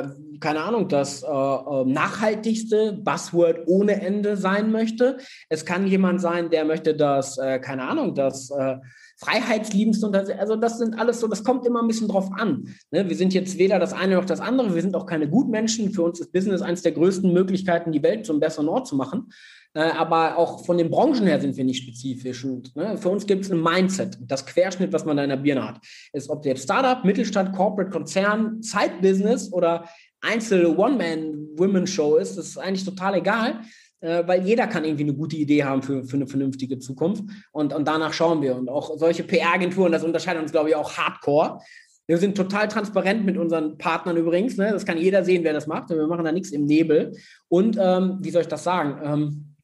äh, 0.00 0.08
keine 0.40 0.62
Ahnung, 0.62 0.88
das 0.88 1.22
äh, 1.22 1.26
äh, 1.26 1.84
nachhaltigste 1.84 2.94
Buzzword 2.94 3.66
ohne 3.66 4.00
Ende 4.00 4.36
sein 4.36 4.70
möchte. 4.72 5.18
Es 5.48 5.64
kann 5.64 5.86
jemand 5.86 6.20
sein, 6.20 6.50
der 6.50 6.64
möchte 6.64 6.94
das, 6.94 7.36
äh, 7.38 7.58
keine 7.58 7.84
Ahnung, 7.84 8.14
das 8.14 8.50
äh, 8.50 8.76
Freiheitsliebendste. 9.18 10.10
Also 10.38 10.56
das 10.56 10.78
sind 10.78 10.98
alles 10.98 11.20
so, 11.20 11.28
das 11.28 11.42
kommt 11.42 11.66
immer 11.66 11.82
ein 11.82 11.88
bisschen 11.88 12.08
drauf 12.08 12.30
an. 12.32 12.74
Ne? 12.90 13.08
Wir 13.08 13.16
sind 13.16 13.32
jetzt 13.32 13.58
weder 13.58 13.78
das 13.78 13.92
eine 13.92 14.16
noch 14.16 14.24
das 14.24 14.40
andere. 14.40 14.74
Wir 14.74 14.82
sind 14.82 14.94
auch 14.94 15.06
keine 15.06 15.28
Gutmenschen. 15.28 15.92
Für 15.92 16.02
uns 16.02 16.20
ist 16.20 16.32
Business 16.32 16.62
eines 16.62 16.82
der 16.82 16.92
größten 16.92 17.32
Möglichkeiten, 17.32 17.92
die 17.92 18.02
Welt 18.02 18.26
zum 18.26 18.40
besseren 18.40 18.68
Ort 18.68 18.86
zu 18.86 18.96
machen. 18.96 19.30
Äh, 19.76 19.90
aber 19.90 20.38
auch 20.38 20.64
von 20.64 20.78
den 20.78 20.90
Branchen 20.90 21.26
her 21.26 21.38
sind 21.38 21.54
wir 21.54 21.64
nicht 21.64 21.82
spezifisch. 21.82 22.46
Und 22.46 22.74
ne, 22.74 22.96
für 22.96 23.10
uns 23.10 23.26
gibt 23.26 23.44
es 23.44 23.52
ein 23.52 23.62
Mindset, 23.62 24.16
das 24.22 24.46
Querschnitt, 24.46 24.90
was 24.90 25.04
man 25.04 25.18
in 25.18 25.28
der 25.28 25.36
Birne 25.36 25.68
hat. 25.68 25.80
Ist, 26.14 26.30
ob 26.30 26.46
jetzt 26.46 26.62
Startup, 26.62 27.04
Mittelstand, 27.04 27.54
Corporate, 27.54 27.90
Konzern, 27.90 28.62
Zeitbusiness 28.62 29.52
oder 29.52 29.84
Einzel 30.22 30.64
One-Man-Women-Show 30.66 32.16
ist, 32.16 32.38
das 32.38 32.46
ist 32.46 32.58
eigentlich 32.58 32.86
total 32.86 33.16
egal, 33.16 33.60
äh, 34.00 34.26
weil 34.26 34.46
jeder 34.46 34.66
kann 34.66 34.86
irgendwie 34.86 35.04
eine 35.04 35.12
gute 35.12 35.36
Idee 35.36 35.62
haben 35.62 35.82
für, 35.82 36.04
für 36.04 36.16
eine 36.16 36.26
vernünftige 36.26 36.78
Zukunft. 36.78 37.24
Und, 37.52 37.74
und 37.74 37.86
danach 37.86 38.14
schauen 38.14 38.40
wir. 38.40 38.56
Und 38.56 38.70
auch 38.70 38.96
solche 38.96 39.24
PR-Agenturen, 39.24 39.92
das 39.92 40.04
unterscheidet 40.04 40.40
uns, 40.40 40.52
glaube 40.52 40.70
ich, 40.70 40.74
auch 40.74 40.96
hardcore. 40.96 41.60
Wir 42.06 42.16
sind 42.16 42.34
total 42.34 42.68
transparent 42.68 43.26
mit 43.26 43.36
unseren 43.36 43.76
Partnern 43.76 44.16
übrigens. 44.16 44.56
Ne? 44.56 44.70
Das 44.70 44.86
kann 44.86 44.96
jeder 44.96 45.22
sehen, 45.22 45.44
wer 45.44 45.52
das 45.52 45.66
macht. 45.66 45.90
Wir 45.90 46.06
machen 46.06 46.24
da 46.24 46.32
nichts 46.32 46.50
im 46.50 46.64
Nebel. 46.64 47.12
Und 47.48 47.76
ähm, 47.78 48.20
wie 48.22 48.30
soll 48.30 48.40
ich 48.40 48.48
das 48.48 48.64
sagen? 48.64 49.00
Ähm, 49.04 49.55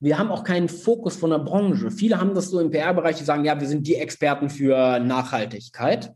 wir 0.00 0.18
haben 0.18 0.30
auch 0.30 0.44
keinen 0.44 0.68
Fokus 0.68 1.16
von 1.16 1.30
der 1.30 1.38
Branche. 1.38 1.90
Viele 1.90 2.18
haben 2.18 2.34
das 2.34 2.48
so 2.48 2.58
im 2.58 2.70
PR-Bereich, 2.70 3.16
die 3.16 3.24
sagen, 3.24 3.44
ja, 3.44 3.60
wir 3.60 3.68
sind 3.68 3.86
die 3.86 3.96
Experten 3.96 4.48
für 4.48 4.98
Nachhaltigkeit. 4.98 6.14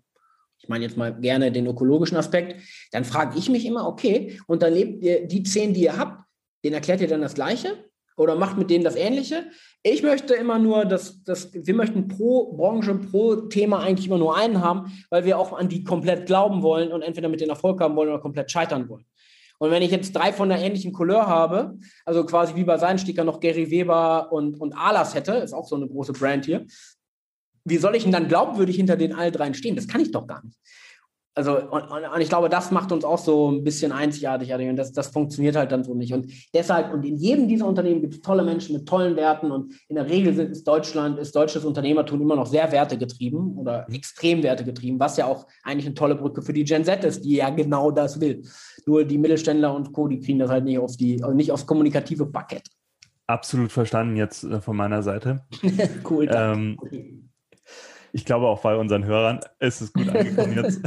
Ich 0.59 0.69
meine 0.69 0.85
jetzt 0.85 0.97
mal 0.97 1.15
gerne 1.21 1.53
den 1.53 1.67
ökologischen 1.67 2.17
Aspekt. 2.17 2.63
Dann 2.93 3.05
frage 3.05 3.39
ich 3.39 3.51
mich 3.51 3.67
immer, 3.67 3.87
okay, 3.87 4.41
und 4.47 4.63
dann 4.63 4.73
lebt 4.73 5.03
ihr 5.03 5.27
die 5.27 5.43
zehn, 5.43 5.75
die 5.75 5.83
ihr 5.83 5.99
habt, 5.99 6.25
denen 6.65 6.75
erklärt 6.75 7.03
ihr 7.03 7.09
dann 7.09 7.21
das 7.21 7.35
Gleiche? 7.35 7.85
Oder 8.17 8.37
macht 8.37 8.57
mit 8.57 8.71
denen 8.71 8.85
das 8.85 8.97
Ähnliche? 8.97 9.45
Ich 9.83 10.03
möchte 10.03 10.35
immer 10.35 10.59
nur, 10.59 10.87
dass, 10.87 11.23
dass 11.25 11.53
wir 11.53 11.75
möchten 11.75 12.09
pro 12.09 12.55
Branche, 12.55 12.95
pro 12.95 13.37
Thema 13.37 13.81
eigentlich 13.81 14.07
immer 14.07 14.19
nur 14.19 14.37
einen 14.37 14.63
haben, 14.63 14.93
weil 15.11 15.27
wir 15.27 15.39
auch 15.39 15.53
an 15.53 15.69
die 15.69 15.85
komplett 15.85 16.25
glauben 16.25 16.63
wollen 16.63 16.91
und 16.93 17.03
entweder 17.03 17.29
mit 17.29 17.41
den 17.43 17.51
Erfolg 17.51 17.81
haben 17.81 17.97
wollen 17.97 18.09
oder 18.09 18.21
komplett 18.21 18.51
scheitern 18.51 18.89
wollen. 18.89 19.05
Und 19.65 19.71
wenn 19.71 19.81
ich 19.81 19.91
jetzt 19.91 20.15
drei 20.15 20.31
von 20.31 20.51
der 20.51 20.59
ähnlichen 20.59 20.93
Couleur 20.93 21.27
habe, 21.27 21.79
also 22.05 22.27
quasi 22.27 22.55
wie 22.55 22.65
bei 22.65 22.77
Seidensticker 22.77 23.25
noch 23.25 23.41
Gary 23.41 23.71
Weber 23.71 24.31
und, 24.31 24.61
und 24.61 24.75
Alas 24.75 25.15
hätte, 25.15 25.33
ist 25.33 25.55
auch 25.55 25.67
so 25.67 25.75
eine 25.75 25.89
große 25.89 26.13
Brand 26.13 26.45
hier, 26.45 26.67
wie 27.65 27.79
soll 27.79 27.97
ich 27.97 28.03
denn 28.03 28.13
dann 28.13 28.29
glaubwürdig 28.29 28.77
hinter 28.77 28.99
den 28.99 29.15
all 29.15 29.33
dreien 29.33 29.55
stehen? 29.55 29.75
Das 29.75 29.89
kann 29.89 30.03
ich 30.03 30.11
doch 30.11 30.27
gar 30.27 30.45
nicht. 30.45 30.59
Also, 31.37 31.59
und, 31.59 31.83
und, 31.91 32.21
ich 32.21 32.29
glaube, 32.29 32.49
das 32.49 32.71
macht 32.71 32.93
uns 32.93 33.05
auch 33.05 33.19
so 33.19 33.51
ein 33.51 33.65
bisschen 33.65 33.91
einzigartig. 33.91 34.53
Und 34.53 34.77
das, 34.77 34.93
das 34.93 35.09
funktioniert 35.09 35.57
halt 35.57 35.73
dann 35.73 35.83
so 35.83 35.93
nicht. 35.95 36.13
Und 36.13 36.33
deshalb, 36.55 36.93
und 36.95 37.05
in 37.05 37.17
jedem 37.17 37.49
dieser 37.49 37.67
Unternehmen 37.67 38.01
gibt 38.01 38.15
es 38.15 38.21
tolle 38.21 38.45
Menschen 38.45 38.77
mit 38.77 38.87
tollen 38.87 39.17
Werten. 39.17 39.51
Und 39.51 39.75
in 39.89 39.97
der 39.97 40.09
Regel 40.09 40.39
ist 40.39 40.63
Deutschland, 40.65 41.19
ist 41.19 41.35
deutsches 41.35 41.65
Unternehmertum 41.65 42.23
immer 42.23 42.37
noch 42.37 42.47
sehr 42.47 42.71
wertegetrieben 42.71 43.59
oder 43.59 43.85
extrem 43.93 44.45
wertegetrieben, 44.45 45.01
was 45.01 45.17
ja 45.17 45.27
auch 45.27 45.47
eigentlich 45.65 45.87
eine 45.87 45.97
tolle 45.97 46.15
Brücke 46.15 46.41
für 46.41 46.53
die 46.53 46.65
Gen 46.65 46.85
Z 46.85 47.03
ist, 47.03 47.25
die 47.25 47.37
ja 47.37 47.51
genau 47.51 47.91
das 47.91 48.21
will. 48.21 48.43
Nur 48.87 49.05
die 49.05 49.19
Mittelständler 49.19 49.75
und 49.75 49.93
Co., 49.93 50.07
die 50.07 50.21
kriegen 50.21 50.39
das 50.39 50.51
halt 50.51 50.65
nicht 50.65 50.79
auf 50.79 50.97
die, 50.97 51.21
also 51.23 51.35
nicht 51.35 51.51
aufs 51.51 51.67
kommunikative 51.67 52.27
Parkett. 52.27 52.69
Absolut 53.27 53.73
verstanden 53.73 54.17
jetzt 54.17 54.45
äh, 54.45 54.61
von 54.61 54.77
meiner 54.77 55.03
Seite. 55.03 55.43
cool. 56.11 56.29
Ähm, 56.31 56.79
ich 58.15 58.25
glaube 58.25 58.47
auch 58.47 58.63
bei 58.63 58.77
unseren 58.77 59.05
Hörern 59.05 59.41
ist 59.59 59.81
es 59.81 59.93
gut 59.93 60.09
angekommen 60.09 60.55
jetzt. 60.55 60.81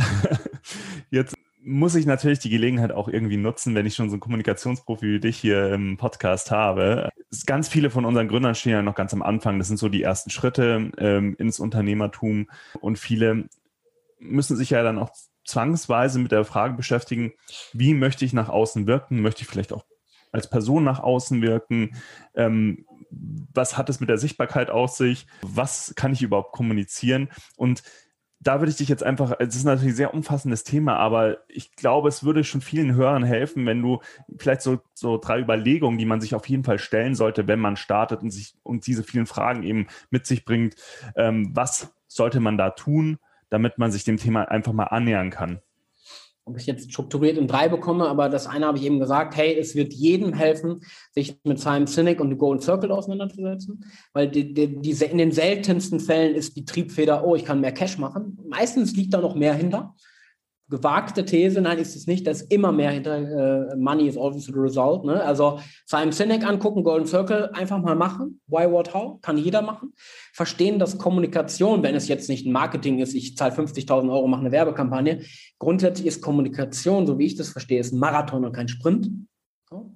jetzt 1.12 1.36
muss 1.62 1.96
ich 1.96 2.06
natürlich 2.06 2.40
die 2.40 2.50
Gelegenheit 2.50 2.94
auch 2.94 3.10
irgendwie 3.10 3.36
nutzen, 3.36 3.76
wenn 3.76 3.86
ich 3.86 3.96
schon 3.96 4.10
so 4.10 4.14
einen 4.14 4.22
Kommunikationsprofi 4.22 5.06
wie 5.06 5.20
dich 5.20 5.38
hier 5.38 5.74
im 5.74 5.98
Podcast 5.98 6.52
habe. 6.52 7.10
Ganz 7.46 7.68
viele 7.68 7.90
von 7.90 8.06
unseren 8.06 8.30
Gründern 8.30 8.56
stehen 8.56 8.72
ja 8.72 8.82
noch 8.82 8.96
ganz 8.96 9.14
am 9.14 9.22
Anfang. 9.22 9.60
Das 9.60 9.68
sind 9.68 9.76
so 9.76 9.90
die 9.90 10.04
ersten 10.04 10.30
Schritte 10.30 10.90
ähm, 10.98 11.36
ins 11.38 11.60
Unternehmertum. 11.60 12.50
Und 12.80 12.98
viele 12.98 13.50
müssen 14.20 14.56
sich 14.56 14.70
ja 14.70 14.82
dann 14.82 14.98
auch 14.98 15.10
zwangsweise 15.44 16.20
mit 16.20 16.32
der 16.32 16.46
Frage 16.46 16.76
beschäftigen, 16.76 17.34
wie 17.74 17.94
möchte 17.94 18.24
ich 18.24 18.32
nach 18.32 18.48
außen 18.48 18.88
wirken? 18.88 19.22
Möchte 19.22 19.42
ich 19.42 19.50
vielleicht 19.50 19.74
auch 19.74 19.84
als 20.32 20.50
Person 20.50 20.84
nach 20.84 21.00
außen 21.00 21.42
wirken? 21.42 21.96
Ähm, 22.36 22.86
was 23.10 23.78
hat 23.78 23.90
es 23.90 24.00
mit 24.00 24.10
der 24.10 24.18
Sichtbarkeit 24.18 24.70
auf 24.70 24.92
sich? 24.92 25.28
Was 25.42 25.94
kann 25.96 26.14
ich 26.14 26.22
überhaupt 26.22 26.52
kommunizieren? 26.52 27.30
Und 27.56 27.84
da 28.40 28.60
würde 28.60 28.70
ich 28.70 28.78
dich 28.78 28.90
jetzt 28.90 29.04
einfach, 29.04 29.36
es 29.40 29.56
ist 29.56 29.64
natürlich 29.64 29.94
ein 29.94 29.98
sehr 29.98 30.14
umfassendes 30.14 30.64
Thema, 30.64 30.98
aber 30.98 31.40
ich 31.48 31.76
glaube, 31.76 32.08
es 32.08 32.24
würde 32.24 32.44
schon 32.44 32.62
vielen 32.62 32.94
Hörern 32.94 33.24
helfen, 33.24 33.66
wenn 33.66 33.82
du 33.82 34.00
vielleicht 34.38 34.62
so, 34.62 34.80
so 34.94 35.18
drei 35.18 35.40
Überlegungen, 35.40 35.98
die 35.98 36.06
man 36.06 36.22
sich 36.22 36.36
auf 36.36 36.48
jeden 36.48 36.64
Fall 36.64 36.78
stellen 36.78 37.16
sollte, 37.16 37.48
wenn 37.48 37.60
man 37.60 37.78
startet 37.78 38.22
und 38.22 38.30
sich 38.30 38.54
und 38.64 38.86
diese 38.86 39.04
vielen 39.04 39.26
Fragen 39.26 39.64
eben 39.64 39.88
mit 40.12 40.28
sich 40.28 40.46
bringt. 40.46 40.76
Ähm, 41.16 41.52
was 41.54 41.94
sollte 42.08 42.40
man 42.40 42.58
da 42.58 42.70
tun, 42.72 43.18
damit 43.50 43.80
man 43.80 43.92
sich 43.92 44.04
dem 44.04 44.18
Thema 44.18 44.44
einfach 44.44 44.74
mal 44.74 44.86
annähern 44.86 45.32
kann? 45.32 45.62
Ob 46.48 46.58
ich 46.58 46.66
jetzt 46.66 46.92
strukturiert 46.92 47.38
in 47.38 47.48
drei 47.48 47.68
bekomme, 47.68 48.08
aber 48.08 48.30
das 48.30 48.48
eine 48.48 48.66
habe 48.66 48.78
ich 48.78 48.86
eben 48.86 49.00
gesagt, 49.00 49.36
hey, 49.36 49.56
es 49.58 49.76
wird 49.76 49.94
jedem 49.94 50.34
helfen, 50.34 50.82
sich 51.12 51.40
mit 51.44 51.60
Simon 51.60 51.88
Sinek 51.88 52.22
und 52.22 52.30
dem 52.30 52.38
Golden 52.38 52.62
Circle 52.62 52.92
auseinanderzusetzen, 52.92 53.86
weil 54.14 54.30
die, 54.30 54.54
die, 54.54 54.80
die, 54.80 54.92
in 55.06 55.18
den 55.18 55.32
seltensten 55.32 56.00
Fällen 56.00 56.36
ist 56.36 56.56
die 56.56 56.66
Triebfeder, 56.66 57.26
oh, 57.26 57.36
ich 57.36 57.46
kann 57.46 57.62
mehr 57.62 57.74
Cash 57.74 57.98
machen. 57.98 58.38
Meistens 58.48 58.96
liegt 58.96 59.14
da 59.14 59.22
noch 59.22 59.36
mehr 59.36 59.54
hinter 59.54 59.94
gewagte 60.70 61.24
These, 61.24 61.62
nein, 61.62 61.78
ist 61.78 61.96
es 61.96 62.08
nicht, 62.08 62.28
dass 62.28 62.42
immer 62.42 62.72
mehr 62.72 62.92
hinter 62.92 63.72
äh, 63.72 63.76
Money 63.78 64.08
is 64.08 64.18
always 64.18 64.46
the 64.46 64.54
result. 64.54 65.06
Ne? 65.06 65.22
Also 65.24 65.60
Simon 65.86 66.12
Sinek 66.12 66.46
angucken, 66.46 66.84
Golden 66.84 67.08
Circle, 67.08 67.52
einfach 67.54 67.82
mal 67.82 67.96
machen. 67.96 68.42
Why, 68.48 68.70
what, 68.70 68.94
how? 68.94 69.22
Kann 69.22 69.38
jeder 69.38 69.62
machen. 69.62 69.94
Verstehen, 70.34 70.78
dass 70.78 70.98
Kommunikation, 70.98 71.84
wenn 71.84 71.96
es 71.96 72.08
jetzt 72.08 72.28
nicht 72.28 72.46
ein 72.46 72.52
Marketing 72.52 73.00
ist, 73.00 73.14
ich 73.14 73.38
zahle 73.38 73.54
50.000 73.54 74.12
Euro, 74.12 74.28
mache 74.28 74.42
eine 74.42 74.52
Werbekampagne, 74.52 75.22
grundsätzlich 75.58 76.08
ist 76.08 76.22
Kommunikation, 76.22 77.08
so 77.08 77.18
wie 77.18 77.26
ich 77.26 77.36
das 77.36 77.50
verstehe, 77.50 77.80
ist 77.80 77.94
ein 77.94 78.00
Marathon 78.00 78.44
und 78.44 78.52
kein 78.52 78.68
Sprint. 78.68 79.10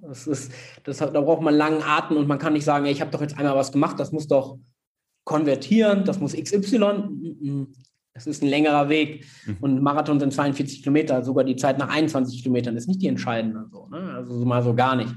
Das 0.02 0.26
ist, 0.26 0.52
das, 0.84 0.98
da 0.98 1.08
braucht 1.08 1.42
man 1.42 1.54
langen 1.54 1.82
Atem 1.82 2.16
und 2.16 2.28
man 2.28 2.38
kann 2.38 2.52
nicht 2.52 2.64
sagen, 2.64 2.86
ey, 2.86 2.92
ich 2.92 3.00
habe 3.00 3.10
doch 3.10 3.22
jetzt 3.22 3.38
einmal 3.38 3.56
was 3.56 3.72
gemacht, 3.72 3.98
das 3.98 4.12
muss 4.12 4.26
doch 4.26 4.58
konvertieren, 5.24 6.04
das 6.04 6.20
muss 6.20 6.34
XY. 6.34 7.66
Das 8.14 8.26
ist 8.26 8.42
ein 8.42 8.48
längerer 8.48 8.88
Weg. 8.88 9.26
Mhm. 9.46 9.56
Und 9.60 9.82
Marathon 9.82 10.20
sind 10.20 10.32
42 10.32 10.82
Kilometer. 10.82 11.24
Sogar 11.24 11.44
die 11.44 11.56
Zeit 11.56 11.78
nach 11.78 11.88
21 11.88 12.42
Kilometern 12.42 12.76
ist 12.76 12.88
nicht 12.88 13.00
die 13.00 13.08
entscheidende. 13.08 13.66
So, 13.70 13.86
ne? 13.86 14.14
Also 14.14 14.44
mal 14.44 14.62
so 14.62 14.74
gar 14.74 14.96
nicht. 14.96 15.14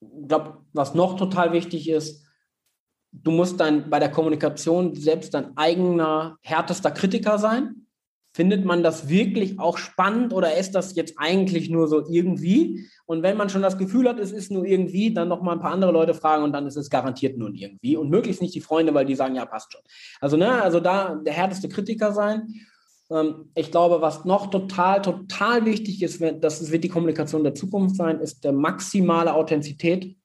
Ich 0.00 0.28
glaube, 0.28 0.58
was 0.72 0.94
noch 0.94 1.16
total 1.16 1.52
wichtig 1.52 1.88
ist, 1.88 2.26
du 3.12 3.30
musst 3.30 3.60
dann 3.60 3.88
bei 3.88 3.98
der 3.98 4.10
Kommunikation 4.10 4.94
selbst 4.94 5.34
dein 5.34 5.56
eigener 5.56 6.38
härtester 6.42 6.90
Kritiker 6.90 7.38
sein. 7.38 7.81
Findet 8.34 8.64
man 8.64 8.82
das 8.82 9.10
wirklich 9.10 9.58
auch 9.58 9.76
spannend 9.76 10.32
oder 10.32 10.56
ist 10.56 10.74
das 10.74 10.94
jetzt 10.94 11.14
eigentlich 11.18 11.68
nur 11.68 11.86
so 11.86 12.08
irgendwie? 12.08 12.88
Und 13.04 13.22
wenn 13.22 13.36
man 13.36 13.50
schon 13.50 13.60
das 13.60 13.76
Gefühl 13.76 14.08
hat, 14.08 14.18
es 14.18 14.32
ist 14.32 14.50
nur 14.50 14.64
irgendwie, 14.64 15.12
dann 15.12 15.28
noch 15.28 15.42
mal 15.42 15.52
ein 15.52 15.60
paar 15.60 15.72
andere 15.72 15.92
Leute 15.92 16.14
fragen 16.14 16.42
und 16.42 16.52
dann 16.52 16.66
ist 16.66 16.76
es 16.76 16.88
garantiert 16.88 17.36
nur 17.36 17.52
irgendwie. 17.52 17.94
Und 17.96 18.08
möglichst 18.08 18.40
nicht 18.40 18.54
die 18.54 18.62
Freunde, 18.62 18.94
weil 18.94 19.04
die 19.04 19.16
sagen, 19.16 19.34
ja, 19.34 19.44
passt 19.44 19.72
schon. 19.72 19.82
Also, 20.20 20.38
ne, 20.38 20.62
also 20.62 20.80
da 20.80 21.16
der 21.16 21.34
härteste 21.34 21.68
Kritiker 21.68 22.12
sein. 22.12 22.54
Ähm, 23.10 23.50
ich 23.54 23.70
glaube, 23.70 24.00
was 24.00 24.24
noch 24.24 24.48
total, 24.48 25.02
total 25.02 25.66
wichtig 25.66 26.02
ist, 26.02 26.22
das 26.40 26.72
wird 26.72 26.84
die 26.84 26.88
Kommunikation 26.88 27.44
der 27.44 27.54
Zukunft 27.54 27.96
sein, 27.96 28.18
ist 28.18 28.44
der 28.44 28.52
maximale 28.52 29.34
Authentizität, 29.34 30.16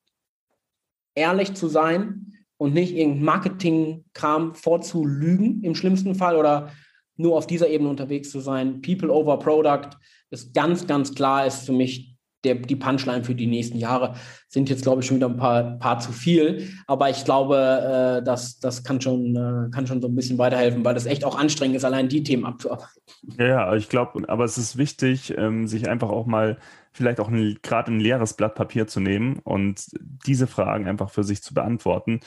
ehrlich 1.13 1.55
zu 1.55 1.67
sein 1.67 2.45
und 2.55 2.73
nicht 2.73 2.95
irgendein 2.95 3.25
Marketing-Kram 3.25 4.55
vorzulügen 4.55 5.61
im 5.63 5.75
schlimmsten 5.75 6.15
Fall 6.15 6.37
oder 6.37 6.71
nur 7.17 7.35
auf 7.35 7.47
dieser 7.47 7.69
Ebene 7.69 7.89
unterwegs 7.89 8.29
zu 8.29 8.39
sein. 8.39 8.81
People 8.81 9.11
over 9.11 9.37
Product 9.39 9.97
ist 10.29 10.53
ganz, 10.53 10.87
ganz 10.87 11.13
klar, 11.13 11.45
ist 11.45 11.65
für 11.65 11.73
mich 11.73 12.17
der, 12.43 12.55
die 12.55 12.75
Punchline 12.75 13.23
für 13.23 13.35
die 13.35 13.47
nächsten 13.47 13.77
Jahre. 13.77 14.15
Sind 14.47 14.69
jetzt, 14.69 14.83
glaube 14.83 15.01
ich, 15.01 15.07
schon 15.07 15.17
wieder 15.17 15.27
ein 15.27 15.37
paar, 15.37 15.77
paar 15.79 15.99
zu 15.99 16.11
viel. 16.11 16.69
Aber 16.85 17.09
ich 17.09 17.25
glaube, 17.25 18.19
äh, 18.19 18.23
das, 18.23 18.59
das 18.59 18.83
kann, 18.83 19.01
schon, 19.01 19.35
äh, 19.35 19.69
kann 19.71 19.87
schon 19.87 20.01
so 20.01 20.07
ein 20.07 20.15
bisschen 20.15 20.37
weiterhelfen, 20.37 20.85
weil 20.85 20.93
das 20.93 21.05
echt 21.05 21.25
auch 21.25 21.37
anstrengend 21.37 21.75
ist, 21.75 21.83
allein 21.83 22.09
die 22.09 22.23
Themen 22.23 22.45
abzuarbeiten. 22.45 23.01
Ja, 23.39 23.75
ich 23.75 23.89
glaube, 23.89 24.23
aber 24.29 24.45
es 24.45 24.57
ist 24.57 24.77
wichtig, 24.77 25.35
ähm, 25.37 25.67
sich 25.67 25.89
einfach 25.89 26.09
auch 26.09 26.25
mal 26.25 26.57
vielleicht 26.91 27.19
auch 27.19 27.31
gerade 27.61 27.91
ein 27.91 27.99
leeres 27.99 28.33
Blatt 28.33 28.55
Papier 28.55 28.87
zu 28.87 28.99
nehmen 28.99 29.39
und 29.43 29.85
diese 30.25 30.47
Fragen 30.47 30.87
einfach 30.87 31.09
für 31.09 31.23
sich 31.23 31.43
zu 31.43 31.53
beantworten 31.53 32.21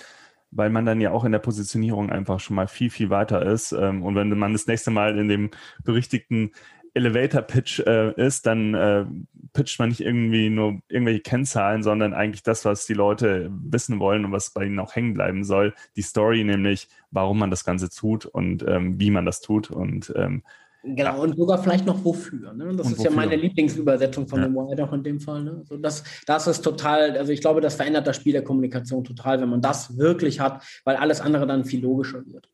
weil 0.50 0.70
man 0.70 0.86
dann 0.86 1.00
ja 1.00 1.10
auch 1.12 1.24
in 1.24 1.32
der 1.32 1.38
Positionierung 1.38 2.10
einfach 2.10 2.40
schon 2.40 2.56
mal 2.56 2.68
viel, 2.68 2.90
viel 2.90 3.10
weiter 3.10 3.44
ist. 3.44 3.72
Ähm, 3.72 4.02
und 4.02 4.14
wenn 4.14 4.28
man 4.38 4.52
das 4.52 4.66
nächste 4.66 4.90
Mal 4.90 5.18
in 5.18 5.28
dem 5.28 5.50
berichtigten 5.84 6.52
Elevator-Pitch 6.94 7.80
äh, 7.80 8.12
ist, 8.14 8.46
dann 8.46 8.74
äh, 8.74 9.04
pitcht 9.52 9.78
man 9.78 9.90
nicht 9.90 10.00
irgendwie 10.00 10.50
nur 10.50 10.80
irgendwelche 10.88 11.20
Kennzahlen, 11.20 11.82
sondern 11.82 12.14
eigentlich 12.14 12.42
das, 12.42 12.64
was 12.64 12.86
die 12.86 12.94
Leute 12.94 13.50
wissen 13.50 14.00
wollen 14.00 14.24
und 14.24 14.32
was 14.32 14.50
bei 14.50 14.64
ihnen 14.64 14.80
auch 14.80 14.94
hängen 14.94 15.14
bleiben 15.14 15.44
soll. 15.44 15.74
Die 15.96 16.02
Story 16.02 16.42
nämlich, 16.42 16.88
warum 17.10 17.38
man 17.38 17.50
das 17.50 17.64
Ganze 17.64 17.90
tut 17.90 18.26
und 18.26 18.64
ähm, 18.66 18.98
wie 18.98 19.10
man 19.10 19.24
das 19.24 19.40
tut. 19.40 19.70
Und 19.70 20.12
ähm, 20.16 20.42
Genau, 20.82 21.16
ja. 21.16 21.16
und 21.16 21.36
sogar 21.36 21.62
vielleicht 21.62 21.84
noch 21.84 22.04
wofür. 22.04 22.52
Ne? 22.54 22.74
Das 22.74 22.86
und 22.86 22.92
ist 22.92 22.98
wofür? 22.98 23.10
ja 23.10 23.16
meine 23.16 23.36
Lieblingsübersetzung 23.36 24.26
von 24.26 24.40
ja. 24.40 24.46
dem 24.46 24.56
auch 24.80 24.92
in 24.92 25.02
dem 25.02 25.20
Fall. 25.20 25.42
Ne? 25.44 25.56
Also 25.58 25.76
das, 25.76 26.04
das 26.26 26.46
ist 26.46 26.62
total, 26.62 27.18
also 27.18 27.32
ich 27.32 27.40
glaube, 27.40 27.60
das 27.60 27.74
verändert 27.74 28.06
das 28.06 28.16
Spiel 28.16 28.32
der 28.32 28.44
Kommunikation 28.44 29.04
total, 29.04 29.40
wenn 29.40 29.50
man 29.50 29.60
das 29.60 29.98
wirklich 29.98 30.40
hat, 30.40 30.62
weil 30.84 30.96
alles 30.96 31.20
andere 31.20 31.46
dann 31.46 31.64
viel 31.64 31.82
logischer 31.82 32.22
wird. 32.26 32.48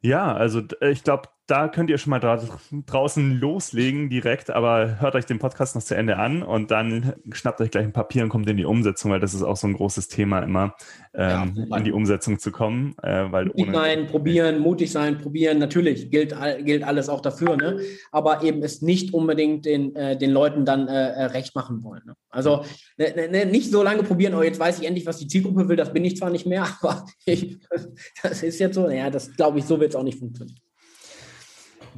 Ja, 0.00 0.32
also 0.32 0.62
ich 0.80 1.02
glaube, 1.02 1.28
da 1.48 1.66
könnt 1.68 1.88
ihr 1.88 1.96
schon 1.96 2.10
mal 2.10 2.20
dra 2.20 2.38
draußen 2.86 3.40
loslegen 3.40 4.10
direkt, 4.10 4.50
aber 4.50 5.00
hört 5.00 5.14
euch 5.14 5.24
den 5.24 5.38
Podcast 5.38 5.74
noch 5.74 5.82
zu 5.82 5.96
Ende 5.96 6.18
an 6.18 6.42
und 6.42 6.70
dann 6.70 7.14
schnappt 7.32 7.62
euch 7.62 7.70
gleich 7.70 7.84
ein 7.84 7.94
Papier 7.94 8.22
und 8.22 8.28
kommt 8.28 8.48
in 8.50 8.58
die 8.58 8.66
Umsetzung, 8.66 9.10
weil 9.10 9.20
das 9.20 9.32
ist 9.32 9.42
auch 9.42 9.56
so 9.56 9.66
ein 9.66 9.72
großes 9.72 10.08
Thema 10.08 10.40
immer, 10.40 10.74
ähm, 11.14 11.66
ja, 11.70 11.76
in 11.78 11.84
die 11.84 11.92
Umsetzung 11.92 12.38
zu 12.38 12.52
kommen. 12.52 12.94
Äh, 13.02 13.32
weil 13.32 13.46
mutig 13.46 13.72
sein, 13.72 14.06
probieren, 14.08 14.58
mutig 14.58 14.92
sein, 14.92 15.16
probieren, 15.16 15.58
natürlich 15.58 16.10
gilt, 16.10 16.36
gilt 16.66 16.84
alles 16.84 17.08
auch 17.08 17.22
dafür, 17.22 17.56
ne? 17.56 17.80
aber 18.12 18.42
eben 18.42 18.62
es 18.62 18.82
nicht 18.82 19.14
unbedingt 19.14 19.64
den, 19.64 19.96
äh, 19.96 20.18
den 20.18 20.30
Leuten 20.30 20.66
dann 20.66 20.86
äh, 20.86 21.12
äh 21.12 21.24
recht 21.24 21.54
machen 21.54 21.82
wollen. 21.82 22.02
Ne? 22.04 22.14
Also 22.28 22.64
ne, 22.98 23.14
ne, 23.16 23.28
ne, 23.28 23.46
nicht 23.46 23.70
so 23.70 23.82
lange 23.82 24.02
probieren, 24.02 24.34
oh, 24.34 24.42
jetzt 24.42 24.60
weiß 24.60 24.80
ich 24.80 24.86
endlich, 24.86 25.06
was 25.06 25.16
die 25.16 25.28
Zielgruppe 25.28 25.66
will, 25.66 25.76
das 25.76 25.94
bin 25.94 26.04
ich 26.04 26.18
zwar 26.18 26.28
nicht 26.28 26.46
mehr, 26.46 26.66
aber 26.82 27.06
ich, 27.24 27.58
das 28.22 28.42
ist 28.42 28.58
jetzt 28.58 28.74
so, 28.74 28.86
naja, 28.86 29.08
das 29.08 29.34
glaube 29.34 29.60
ich, 29.60 29.64
so 29.64 29.80
wird 29.80 29.90
es 29.90 29.96
auch 29.96 30.02
nicht 30.02 30.18
funktionieren. 30.18 30.58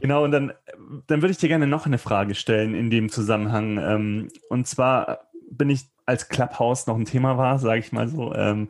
Genau, 0.00 0.24
und 0.24 0.30
dann, 0.32 0.52
dann 1.06 1.20
würde 1.22 1.32
ich 1.32 1.38
dir 1.38 1.48
gerne 1.48 1.66
noch 1.66 1.86
eine 1.86 1.98
Frage 1.98 2.34
stellen 2.34 2.74
in 2.74 2.90
dem 2.90 3.10
Zusammenhang. 3.10 3.78
Ähm, 3.78 4.28
und 4.48 4.66
zwar 4.66 5.30
bin 5.50 5.70
ich, 5.70 5.88
als 6.06 6.28
Clubhouse 6.28 6.86
noch 6.86 6.96
ein 6.96 7.04
Thema 7.04 7.36
war, 7.38 7.58
sage 7.58 7.80
ich 7.80 7.92
mal 7.92 8.08
so, 8.08 8.34
ähm, 8.34 8.68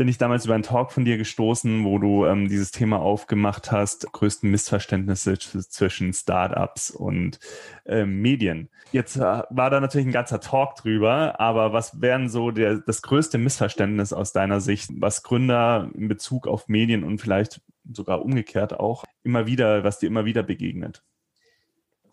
bin 0.00 0.08
ich 0.08 0.16
damals 0.16 0.46
über 0.46 0.54
einen 0.54 0.62
Talk 0.62 0.92
von 0.92 1.04
dir 1.04 1.18
gestoßen, 1.18 1.84
wo 1.84 1.98
du 1.98 2.24
ähm, 2.24 2.48
dieses 2.48 2.70
Thema 2.70 3.00
aufgemacht 3.00 3.70
hast, 3.70 4.10
größten 4.10 4.50
Missverständnisse 4.50 5.36
zwischen 5.36 6.14
Startups 6.14 6.90
und 6.90 7.38
ähm, 7.84 8.22
Medien. 8.22 8.70
Jetzt 8.92 9.16
äh, 9.16 9.20
war 9.20 9.68
da 9.68 9.78
natürlich 9.78 10.06
ein 10.06 10.12
ganzer 10.12 10.40
Talk 10.40 10.76
drüber, 10.76 11.38
aber 11.38 11.74
was 11.74 12.00
wären 12.00 12.30
so 12.30 12.50
der, 12.50 12.78
das 12.78 13.02
größte 13.02 13.36
Missverständnis 13.36 14.14
aus 14.14 14.32
deiner 14.32 14.62
Sicht, 14.62 14.88
was 14.94 15.22
Gründer 15.22 15.90
in 15.94 16.08
Bezug 16.08 16.48
auf 16.48 16.66
Medien 16.68 17.04
und 17.04 17.18
vielleicht 17.18 17.60
sogar 17.92 18.24
umgekehrt 18.24 18.80
auch 18.80 19.04
immer 19.22 19.46
wieder, 19.46 19.84
was 19.84 19.98
dir 19.98 20.06
immer 20.06 20.24
wieder 20.24 20.42
begegnet? 20.42 21.02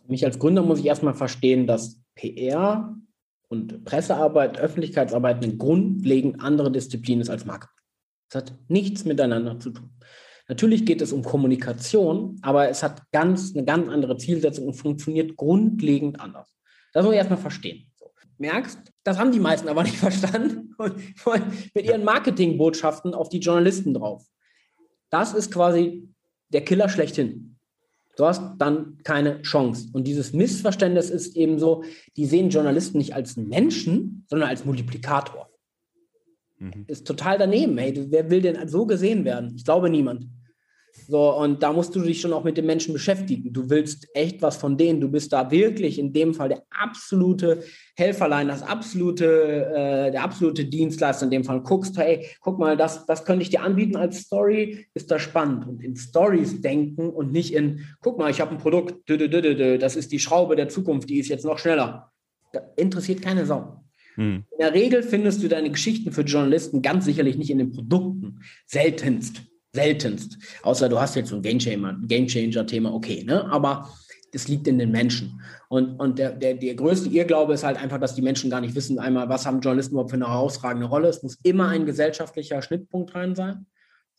Mich 0.10 0.26
als 0.26 0.40
Gründer 0.40 0.62
muss 0.62 0.80
ich 0.80 0.88
erstmal 0.88 1.14
verstehen, 1.14 1.68
dass 1.68 2.02
PR 2.16 2.98
und 3.48 3.86
Pressearbeit, 3.86 4.60
Öffentlichkeitsarbeit 4.60 5.42
eine 5.42 5.56
grundlegend 5.56 6.42
andere 6.42 6.70
Disziplin 6.70 7.22
ist 7.22 7.30
als 7.30 7.46
Marketing. 7.46 7.77
Es 8.30 8.36
hat 8.36 8.54
nichts 8.68 9.06
miteinander 9.06 9.60
zu 9.60 9.72
tun. 9.72 9.90
Natürlich 10.48 10.86
geht 10.86 11.02
es 11.02 11.12
um 11.12 11.24
Kommunikation, 11.24 12.40
aber 12.42 12.70
es 12.70 12.82
hat 12.82 13.04
ganz, 13.12 13.54
eine 13.54 13.66
ganz 13.66 13.90
andere 13.90 14.18
Zielsetzung 14.18 14.68
und 14.68 14.74
funktioniert 14.74 15.36
grundlegend 15.36 16.20
anders. 16.20 16.54
Das 16.94 17.04
muss 17.04 17.14
ich 17.14 17.18
erstmal 17.18 17.40
verstehen. 17.40 17.92
So. 17.98 18.12
Merkst, 18.38 18.80
das 19.04 19.20
haben 19.20 19.32
die 19.32 19.40
meisten 19.40 19.68
aber 19.68 19.84
nicht 19.84 19.98
verstanden 19.98 20.74
und 20.78 21.26
wollen 21.26 21.44
mit 21.74 21.86
ihren 21.86 22.04
Marketingbotschaften 22.04 23.14
auf 23.14 23.30
die 23.30 23.40
Journalisten 23.40 23.94
drauf. 23.94 24.26
Das 25.10 25.34
ist 25.34 25.52
quasi 25.52 26.10
der 26.50 26.64
Killer 26.64 26.90
schlechthin. 26.90 27.58
Du 28.16 28.26
hast 28.26 28.42
dann 28.58 28.98
keine 29.04 29.42
Chance. 29.44 29.90
Und 29.94 30.08
dieses 30.08 30.34
Missverständnis 30.34 31.12
ist 31.12 31.36
eben 31.36 31.60
so, 31.60 31.84
die 32.16 32.26
sehen 32.26 32.50
Journalisten 32.50 32.98
nicht 32.98 33.14
als 33.14 33.38
Menschen, 33.38 34.26
sondern 34.28 34.50
als 34.50 34.66
Multiplikator. 34.66 35.50
Mhm. 36.60 36.86
Ist 36.88 37.06
total 37.06 37.38
daneben. 37.38 37.78
Hey, 37.78 37.94
wer 38.10 38.30
will 38.30 38.42
denn 38.42 38.68
so 38.68 38.86
gesehen 38.86 39.26
werden? 39.26 39.54
Ich 39.56 39.64
glaube 39.64 39.90
niemand. 39.90 40.28
So, 41.08 41.34
und 41.38 41.62
da 41.64 41.72
musst 41.72 41.96
du 41.96 42.02
dich 42.02 42.20
schon 42.20 42.34
auch 42.34 42.44
mit 42.44 42.58
den 42.58 42.66
Menschen 42.66 42.92
beschäftigen. 42.92 43.54
Du 43.54 43.70
willst 43.70 44.08
echt 44.14 44.42
was 44.42 44.58
von 44.58 44.78
denen. 44.78 45.00
Du 45.00 45.10
bist 45.10 45.32
da 45.32 45.50
wirklich 45.52 46.00
in 46.00 46.12
dem 46.12 46.34
Fall 46.34 46.50
der 46.50 46.64
absolute 46.70 47.64
Helferlein, 47.96 48.48
das 48.48 48.64
absolute, 48.64 49.26
äh, 49.26 50.12
der 50.12 50.24
absolute 50.24 50.66
Dienstleister 50.66 51.26
in 51.26 51.32
dem 51.32 51.44
Fall. 51.44 51.62
Guckst, 51.62 51.98
hey, 51.98 52.28
guck 52.42 52.60
mal, 52.60 52.76
das, 52.76 53.06
das 53.06 53.24
könnte 53.24 53.44
ich 53.44 53.50
dir 53.50 53.62
anbieten 53.62 53.96
als 53.96 54.22
Story, 54.22 54.88
ist 54.96 55.12
das 55.12 55.22
spannend. 55.22 55.68
Und 55.68 55.82
in 55.82 55.96
Stories 55.96 56.62
denken 56.62 57.10
und 57.10 57.32
nicht 57.32 57.54
in, 57.54 57.86
guck 58.02 58.18
mal, 58.18 58.32
ich 58.32 58.42
habe 58.42 58.52
ein 58.52 58.58
Produkt, 58.58 59.08
das 59.08 59.96
ist 59.96 60.12
die 60.12 60.20
Schraube 60.20 60.56
der 60.56 60.68
Zukunft, 60.68 61.10
die 61.10 61.20
ist 61.20 61.30
jetzt 61.30 61.46
noch 61.46 61.60
schneller. 61.60 62.12
Das 62.52 62.64
interessiert 62.76 63.22
keine 63.22 63.46
Sau. 63.46 63.87
Mhm. 64.18 64.44
In 64.52 64.58
der 64.60 64.74
Regel 64.74 65.04
findest 65.04 65.42
du 65.42 65.48
deine 65.48 65.72
Geschichten 65.72 66.12
für 66.12 66.24
Journalisten 66.24 66.82
ganz 66.82 67.06
sicherlich 67.06 67.38
nicht 67.38 67.50
in 67.50 67.60
den 67.60 67.72
Produkten. 67.72 68.42
Seltenst. 68.66 69.44
Seltenst. 69.74 70.38
Außer 70.64 70.90
du 70.90 71.00
hast 71.00 71.16
jetzt 71.16 71.30
so 71.30 71.38
ein 71.38 71.42
Game-Changer-Thema, 71.42 72.94
okay, 72.94 73.24
ne? 73.24 73.46
Aber 73.50 73.90
das 74.34 74.48
liegt 74.48 74.68
in 74.68 74.78
den 74.78 74.92
Menschen. 74.92 75.42
Und, 75.70 76.00
und 76.00 76.20
der, 76.20 76.32
der, 76.32 76.56
der 76.56 76.76
größte 76.76 77.10
Irrglaube 77.10 77.54
ist 77.54 77.64
halt 77.64 77.78
einfach, 77.78 78.00
dass 78.00 78.16
die 78.16 78.22
Menschen 78.22 78.50
gar 78.50 78.62
nicht 78.62 78.76
wissen, 78.76 79.00
einmal, 79.00 79.30
was 79.30 79.46
haben 79.46 79.62
Journalisten 79.62 79.94
überhaupt 79.94 80.12
für 80.12 80.18
eine 80.18 80.28
herausragende 80.28 80.88
Rolle. 80.88 81.08
Es 81.08 81.24
muss 81.24 81.38
immer 81.44 81.70
ein 81.70 81.86
gesellschaftlicher 81.86 82.62
Schnittpunkt 82.62 83.16
rein 83.16 83.36
sein. 83.36 83.66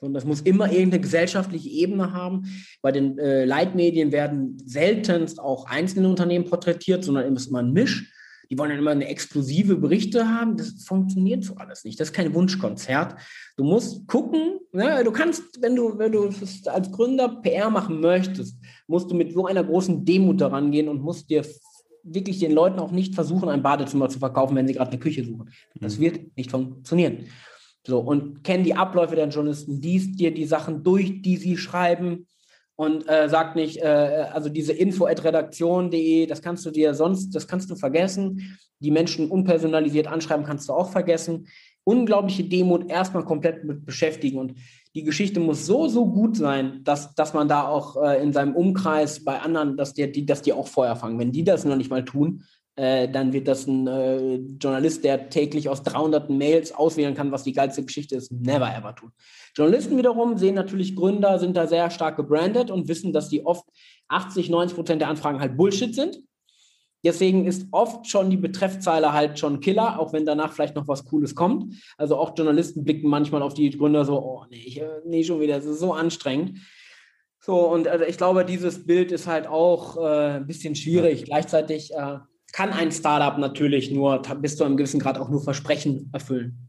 Und 0.01 0.14
das 0.14 0.24
muss 0.24 0.40
immer 0.42 0.70
irgendeine 0.70 1.01
gesellschaftliche 1.01 1.68
Ebene 1.68 2.12
haben. 2.12 2.44
Bei 2.82 2.92
den 2.92 3.18
äh, 3.18 3.44
Leitmedien 3.44 4.12
werden 4.12 4.57
seltenst 4.64 5.40
auch 5.40 5.66
einzelne 5.66 6.09
Unternehmen 6.09 6.44
porträtiert, 6.44 7.03
sondern 7.05 7.26
immer 7.26 7.59
ein 7.59 7.72
Misch. 7.72 8.12
Die 8.51 8.59
wollen 8.59 8.70
dann 8.70 8.78
immer 8.78 8.92
eine 8.92 9.09
exklusive 9.09 9.76
Berichte 9.76 10.28
haben. 10.28 10.57
Das 10.57 10.84
funktioniert 10.84 11.44
so 11.44 11.57
alles 11.57 11.84
nicht. 11.84 12.01
Das 12.01 12.09
ist 12.09 12.14
kein 12.14 12.32
Wunschkonzert. 12.34 13.16
Du 13.57 13.64
musst 13.64 14.07
gucken, 14.07 14.59
ne? 14.72 15.03
du 15.05 15.12
kannst, 15.12 15.61
wenn 15.61 15.76
du, 15.76 15.99
wenn 15.99 16.12
du 16.12 16.30
als 16.66 16.92
Gründer 16.92 17.40
PR 17.42 17.70
machen 17.70 18.01
möchtest, 18.01 18.59
musst 18.86 19.11
du 19.11 19.14
mit 19.14 19.32
so 19.32 19.46
einer 19.46 19.64
großen 19.64 20.05
Demut 20.05 20.40
daran 20.40 20.70
gehen 20.70 20.88
und 20.88 21.03
musst 21.03 21.28
dir 21.28 21.44
wirklich 22.03 22.38
den 22.38 22.53
Leuten 22.53 22.78
auch 22.78 22.90
nicht 22.90 23.14
versuchen, 23.14 23.49
ein 23.49 23.62
Badezimmer 23.62 24.09
zu 24.09 24.18
verkaufen, 24.18 24.57
wenn 24.57 24.66
sie 24.66 24.74
gerade 24.74 24.90
eine 24.92 25.01
Küche 25.01 25.24
suchen. 25.24 25.51
Das 25.74 25.99
mhm. 25.99 26.03
wird 26.03 26.36
nicht 26.36 26.51
funktionieren. 26.51 27.26
So, 27.86 28.01
und 28.01 28.44
kennen 28.44 28.64
die 28.64 28.74
Abläufe 28.74 29.16
der 29.16 29.28
Journalisten, 29.28 29.80
liest 29.80 30.18
dir 30.18 30.32
die 30.32 30.44
Sachen 30.44 30.82
durch, 30.82 31.22
die 31.22 31.36
sie 31.36 31.57
schreiben 31.57 32.26
und 32.79 33.09
äh, 33.09 33.29
sagt 33.29 33.57
nicht, 33.57 33.79
äh, 33.79 34.29
also 34.33 34.49
diese 34.49 34.72
info.redaktion.de, 34.72 36.26
das 36.26 36.43
kannst 36.43 36.64
du 36.64 36.70
dir 36.70 36.95
sonst, 36.95 37.35
das 37.35 37.49
kannst 37.49 37.68
du 37.70 37.74
vergessen. 37.74 38.57
Die 38.79 38.93
Menschen 38.93 39.33
unpersonalisiert 39.33 40.07
anschreiben 40.07 40.47
kannst 40.47 40.68
du 40.68 40.74
auch 40.74 40.93
vergessen. 40.93 41.49
Unglaubliche 41.83 42.45
Demut 42.45 42.89
erstmal 42.89 43.24
komplett 43.24 43.64
mit 43.64 43.85
beschäftigen 43.85 44.39
und 44.39 44.55
die 44.95 45.03
Geschichte 45.03 45.41
muss 45.41 45.66
so, 45.66 45.89
so 45.89 46.07
gut 46.07 46.37
sein, 46.37 46.85
dass, 46.85 47.16
dass 47.16 47.35
man 47.35 47.49
da 47.49 47.66
auch 47.66 48.01
äh, 48.01 48.22
in 48.22 48.33
seinem 48.33 48.55
Umkreis 48.55 49.24
bei 49.24 49.41
anderen, 49.41 49.76
dass 49.76 49.93
die, 49.93 50.24
dass 50.24 50.43
die 50.43 50.53
auch 50.53 50.68
Feuer 50.68 50.95
fangen. 50.95 51.18
Wenn 51.18 51.33
die 51.33 51.43
das 51.43 51.64
noch 51.64 51.76
nicht 51.76 51.91
mal 51.91 52.05
tun, 52.05 52.45
äh, 52.79 53.09
dann 53.09 53.33
wird 53.33 53.49
das 53.49 53.66
ein 53.66 53.87
äh, 53.87 54.37
Journalist, 54.37 55.03
der 55.03 55.31
täglich 55.31 55.68
aus 55.68 55.83
300 55.83 56.31
Mails 56.31 56.72
auswählen 56.72 57.14
kann, 57.14 57.33
was 57.33 57.43
die 57.43 57.53
geilste 57.53 57.85
Geschichte 57.85 58.14
ist, 58.14 58.31
never 58.31 58.72
ever 58.72 58.95
tun. 58.95 59.11
Journalisten 59.57 59.99
wiederum 59.99 60.39
sehen 60.39 60.55
natürlich 60.55 60.95
Gründer, 60.95 61.41
sind 61.41 61.57
da 61.57 61.66
sehr 61.66 61.91
stark 61.91 62.16
gebrandet 62.16 62.70
und 62.70 62.87
wissen, 62.87 63.12
dass 63.12 63.29
die 63.29 63.45
oft 63.45 63.64
80, 64.09 64.49
90 64.49 64.76
Prozent 64.76 65.03
der 65.03 65.09
Anfragen 65.09 65.41
halt 65.41 65.57
Bullshit 65.57 65.93
sind. 65.95 66.20
Deswegen 67.05 67.47
ist 67.47 67.66
oft 67.72 68.07
schon 68.09 68.31
die 68.31 68.37
Betreffzeile 68.37 69.12
halt 69.12 69.39
schon 69.39 69.61
Killer, 69.61 69.99
auch 69.99 70.12
wenn 70.12 70.26
danach 70.26 70.53
vielleicht 70.53 70.76
noch 70.76 70.87
was 70.87 71.05
Cooles 71.05 71.35
kommt. 71.35 71.74
Also 71.97 72.16
auch 72.16 72.37
Journalisten 72.37 72.85
blicken 72.85 73.09
manchmal 73.09 73.43
auf 73.43 73.55
die 73.55 73.70
Gründer 73.70 74.05
so, 74.05 74.18
oh 74.18 74.45
nee, 74.51 74.79
äh, 74.79 75.01
nee 75.05 75.24
schon 75.24 75.41
wieder, 75.41 75.57
das 75.57 75.66
ist 75.66 75.81
so 75.81 75.93
anstrengend. 75.93 76.61
So, 77.41 77.68
und 77.68 77.89
also 77.89 78.05
ich 78.05 78.18
glaube, 78.18 78.45
dieses 78.45 78.85
Bild 78.85 79.12
ist 79.12 79.26
halt 79.26 79.47
auch 79.47 79.97
äh, 79.97 80.37
ein 80.37 80.47
bisschen 80.47 80.74
schwierig. 80.74 81.24
Gleichzeitig 81.24 81.93
äh, 81.95 82.18
kann 82.53 82.70
ein 82.70 82.92
Startup 82.92 83.38
natürlich 83.38 83.90
nur 83.90 84.22
bis 84.40 84.57
zu 84.57 84.64
einem 84.64 84.76
gewissen 84.76 85.01
Grad 85.01 85.18
auch 85.18 85.28
nur 85.28 85.42
Versprechen 85.42 86.11
erfüllen. 86.12 86.68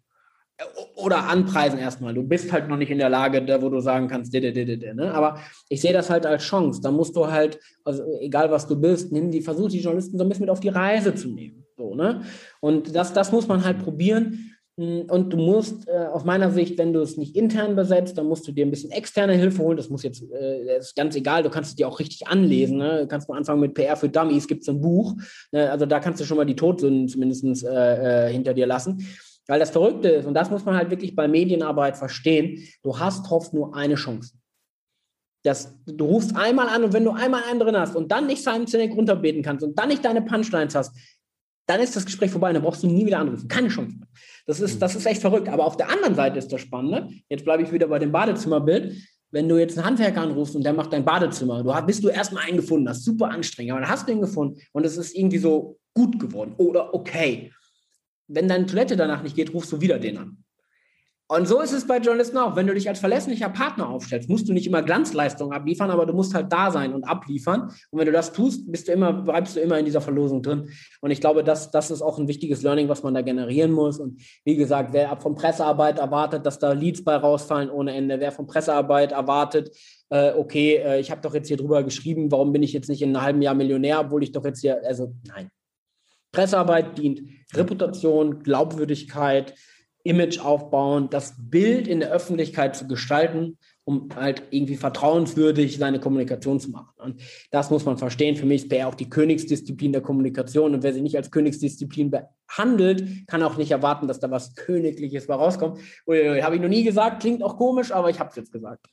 Oder 0.96 1.30
anpreisen 1.30 1.80
erstmal. 1.80 2.14
Du 2.14 2.24
bist 2.24 2.52
halt 2.52 2.68
noch 2.68 2.76
nicht 2.76 2.92
in 2.92 2.98
der 2.98 3.10
Lage, 3.10 3.42
da 3.46 3.62
wo 3.62 3.70
du 3.70 3.80
sagen 3.80 4.10
kannst, 4.10 4.34
de, 4.34 4.42
de, 4.42 4.52
de, 4.52 4.94
ne? 4.94 5.14
aber 5.14 5.40
ich 5.70 5.80
sehe 5.80 5.94
das 5.94 6.10
halt 6.10 6.26
als 6.26 6.44
Chance. 6.44 6.82
Da 6.82 6.92
musst 6.92 7.16
du 7.16 7.28
halt, 7.28 7.60
also 7.86 8.04
egal 8.20 8.52
was 8.52 8.68
du 8.68 8.76
bist, 8.76 9.12
nimm 9.14 9.32
die, 9.32 9.42
versuch 9.42 9.70
die 9.70 9.80
Journalisten 9.80 10.18
so 10.18 10.26
ein 10.26 10.28
bisschen 10.28 10.44
mit 10.44 10.50
auf 10.50 10.60
die 10.60 10.68
Reise 10.68 11.16
zu 11.16 11.30
nehmen. 11.30 11.66
So, 11.78 11.96
ne? 11.96 12.24
Und 12.60 12.94
das, 12.94 13.14
das 13.14 13.32
muss 13.32 13.48
man 13.48 13.64
halt 13.64 13.80
probieren. 13.80 14.54
Hm, 14.80 15.08
und 15.10 15.34
du 15.34 15.38
musst 15.38 15.90
äh, 15.90 15.92
aus 15.92 16.24
meiner 16.24 16.52
Sicht, 16.52 16.78
wenn 16.78 16.94
du 16.94 17.02
es 17.02 17.18
nicht 17.18 17.36
intern 17.36 17.76
besetzt, 17.76 18.18
dann 18.18 18.28
musst 18.28 18.48
du 18.48 18.54
dir 18.54 18.66
ein 18.66 18.72
bisschen 18.72 18.92
externe 18.92 19.34
Hilfe 19.34 19.62
holen. 19.62 19.76
Das 19.76 19.90
muss 19.90 20.04
jetzt, 20.04 20.24
äh, 20.32 20.78
ist 20.78 20.96
ganz 20.96 21.18
egal, 21.18 21.44
du 21.44 21.50
kannst 21.50 21.72
es 21.72 21.76
dir 21.76 21.86
auch 21.86 22.00
richtig 22.00 22.28
anlesen. 22.28 22.78
Ne? 22.78 23.02
Du 23.02 23.08
kannst 23.08 23.28
mal 23.28 23.38
anfangen 23.38 23.60
mit 23.60 23.74
PR 23.74 23.98
für 23.98 24.08
Dummies, 24.08 24.48
gibt 24.48 24.62
es 24.62 24.70
ein 24.70 24.80
Buch. 24.80 25.16
Ne? 25.52 25.70
Also 25.70 25.86
da 25.86 26.00
kannst 26.00 26.22
du 26.22 26.26
schon 26.26 26.38
mal 26.38 26.46
die 26.46 26.56
Todsünden 26.56 27.10
zumindest 27.10 27.66
äh, 27.66 28.28
äh, 28.28 28.32
hinter 28.32 28.54
dir 28.54 28.68
lassen. 28.68 29.06
Weil 29.48 29.60
das 29.60 29.72
Verrückte 29.72 30.10
ist, 30.10 30.26
und 30.26 30.34
das 30.34 30.50
muss 30.50 30.64
man 30.64 30.76
halt 30.76 30.92
wirklich 30.92 31.14
bei 31.14 31.28
Medienarbeit 31.28 31.98
verstehen, 31.98 32.64
du 32.82 32.98
hast 33.00 33.30
oft 33.32 33.54
nur 33.54 33.76
eine 33.76 33.96
Chance. 33.96 34.34
Das, 35.44 35.76
du 35.88 36.06
rufst 36.06 36.36
einmal 36.38 36.70
an 36.70 36.86
und 36.86 36.94
wenn 36.94 37.04
du 37.04 37.12
einmal 37.12 37.44
einen 37.50 37.60
drin 37.60 37.76
hast 37.76 37.96
und 37.96 38.12
dann 38.12 38.28
nicht 38.28 38.44
Simon 38.44 38.68
Sinek 38.68 38.96
runterbeten 38.96 39.42
kannst 39.42 39.66
und 39.66 39.78
dann 39.78 39.90
nicht 39.90 40.06
deine 40.06 40.22
Punchlines 40.22 40.76
hast, 40.76 40.96
dann 41.66 41.82
ist 41.82 41.96
das 41.96 42.06
Gespräch 42.06 42.32
vorbei, 42.32 42.54
dann 42.54 42.62
brauchst 42.62 42.84
du 42.84 42.88
nie 42.88 43.06
wieder 43.06 43.20
anrufen. 43.20 43.48
Keine 43.48 43.68
Chance 43.68 43.98
mehr. 43.98 44.08
Das 44.46 44.60
ist, 44.60 44.82
das 44.82 44.96
ist 44.96 45.06
echt 45.06 45.22
verrückt. 45.22 45.50
Aber 45.50 45.66
auf 45.66 45.78
der 45.78 45.90
anderen 45.90 46.16
Seite 46.16 46.40
ist 46.40 46.52
das 46.52 46.62
Spannende. 46.62 47.10
Jetzt 47.30 47.46
bleibe 47.46 47.64
ich 47.64 47.72
wieder 47.72 47.88
bei 47.88 48.00
dem 48.00 48.12
Badezimmerbild. 48.12 48.96
Wenn 49.32 49.48
du 49.48 49.58
jetzt 49.58 49.78
einen 49.78 49.86
Handwerker 49.86 50.22
anrufst 50.22 50.56
und 50.56 50.64
der 50.64 50.74
macht 50.74 50.92
dein 50.92 51.06
Badezimmer, 51.06 51.64
du 51.64 51.74
hast, 51.74 51.86
bist 51.86 52.04
du 52.04 52.10
erstmal 52.10 52.46
einen 52.46 52.58
gefunden, 52.58 52.86
das 52.86 52.98
ist 52.98 53.06
super 53.06 53.30
anstrengend, 53.30 53.74
aber 53.74 53.82
dann 53.82 53.90
hast 53.90 54.08
du 54.08 54.12
ihn 54.12 54.22
gefunden 54.22 54.60
und 54.72 54.86
es 54.86 54.98
ist 54.98 55.16
irgendwie 55.16 55.38
so 55.38 55.78
gut 55.94 56.20
geworden 56.20 56.56
oder 56.58 56.96
okay. 56.96 57.52
Wenn 58.28 58.48
deine 58.48 58.66
Toilette 58.66 58.96
danach 58.96 59.22
nicht 59.22 59.36
geht, 59.36 59.54
rufst 59.54 59.72
du 59.72 59.82
wieder 59.82 60.00
den 60.00 60.18
an. 60.18 60.44
Und 61.32 61.48
so 61.48 61.62
ist 61.62 61.74
es 61.74 61.86
bei 61.86 62.00
Journalisten 62.00 62.40
auch. 62.40 62.56
Wenn 62.56 62.66
du 62.66 62.74
dich 62.74 62.90
als 62.90 63.00
verlässlicher 63.00 63.50
Partner 63.50 63.88
aufstellst, 63.88 64.30
musst 64.30 64.50
du 64.50 64.54
nicht 64.54 64.66
immer 64.66 64.82
Glanzleistungen 64.82 65.54
abliefern, 65.54 65.92
aber 65.92 66.08
du 66.08 66.14
musst 66.14 66.34
halt 66.34 66.52
da 66.52 66.72
sein 66.72 66.92
und 66.92 67.04
abliefern. 67.04 67.72
Und 67.92 68.00
wenn 68.00 68.08
du 68.08 68.12
das 68.12 68.34
tust, 68.34 68.72
bist 68.72 68.88
du 68.88 68.94
immer, 68.94 69.14
bleibst 69.14 69.56
du 69.56 69.60
immer 69.60 69.78
in 69.78 69.86
dieser 69.86 70.02
Verlosung 70.02 70.42
drin. 70.42 70.70
Und 71.02 71.12
ich 71.12 71.22
glaube, 71.22 71.44
das, 71.44 71.70
das 71.70 71.92
ist 71.92 72.02
auch 72.02 72.18
ein 72.18 72.28
wichtiges 72.28 72.64
Learning, 72.64 72.90
was 72.90 73.04
man 73.04 73.14
da 73.14 73.22
generieren 73.22 73.72
muss. 73.72 74.00
Und 74.00 74.20
wie 74.44 74.56
gesagt, 74.56 74.92
wer 74.92 75.18
von 75.18 75.36
Pressearbeit 75.36 76.00
erwartet, 76.00 76.48
dass 76.48 76.58
da 76.58 76.72
Leads 76.72 77.04
bei 77.04 77.16
rausfallen 77.16 77.70
ohne 77.70 77.94
Ende, 77.94 78.20
wer 78.20 78.32
von 78.32 78.48
Pressearbeit 78.48 79.12
erwartet, 79.12 79.70
äh, 80.10 80.34
okay, 80.34 80.78
äh, 80.78 81.00
ich 81.00 81.12
habe 81.12 81.22
doch 81.22 81.36
jetzt 81.36 81.48
hier 81.48 81.58
drüber 81.58 81.84
geschrieben, 81.84 82.32
warum 82.32 82.52
bin 82.52 82.64
ich 82.64 82.74
jetzt 82.74 82.90
nicht 82.90 83.04
in 83.04 83.10
einem 83.10 83.24
halben 83.24 83.42
Jahr 83.44 83.54
Millionär, 83.54 84.00
obwohl 84.00 84.24
ich 84.24 84.32
doch 84.32 84.46
jetzt 84.46 84.62
hier, 84.62 84.82
also 84.84 85.14
nein. 85.28 85.52
Pressearbeit 86.32 86.98
dient 86.98 87.22
Reputation, 87.54 88.42
Glaubwürdigkeit, 88.42 89.54
Image 90.04 90.40
aufbauen, 90.40 91.10
das 91.10 91.36
Bild 91.38 91.88
in 91.88 92.00
der 92.00 92.12
Öffentlichkeit 92.12 92.76
zu 92.76 92.88
gestalten, 92.88 93.58
um 93.84 94.10
halt 94.16 94.44
irgendwie 94.52 94.76
vertrauenswürdig 94.76 95.78
seine 95.78 96.00
Kommunikation 96.00 96.60
zu 96.60 96.70
machen. 96.70 96.94
Und 96.98 97.22
das 97.52 97.70
muss 97.70 97.86
man 97.86 97.98
verstehen. 97.98 98.36
Für 98.36 98.46
mich 98.46 98.64
ist 98.64 98.70
PR 98.70 98.88
auch 98.88 98.96
die 98.96 99.10
Königsdisziplin 99.10 99.92
der 99.92 100.02
Kommunikation. 100.02 100.74
Und 100.74 100.84
wer 100.84 100.94
sie 100.94 101.02
nicht 101.02 101.18
als 101.18 101.32
Königsdisziplin 101.32 102.12
behandelt, 102.12 103.28
kann 103.28 103.44
auch 103.44 103.58
nicht 103.58 103.72
erwarten, 103.72 104.08
dass 104.08 104.20
da 104.20 104.30
was 104.30 104.56
Königliches 104.56 105.28
bei 105.28 105.34
rauskommt. 105.34 105.80
Habe 106.08 106.56
ich 106.56 106.62
noch 106.62 106.70
nie 106.70 106.84
gesagt, 106.84 107.22
klingt 107.22 107.44
auch 107.44 107.58
komisch, 107.58 107.92
aber 107.92 108.10
ich 108.10 108.20
habe 108.20 108.30
es 108.30 108.36
jetzt 108.36 108.52
gesagt. 108.52 108.86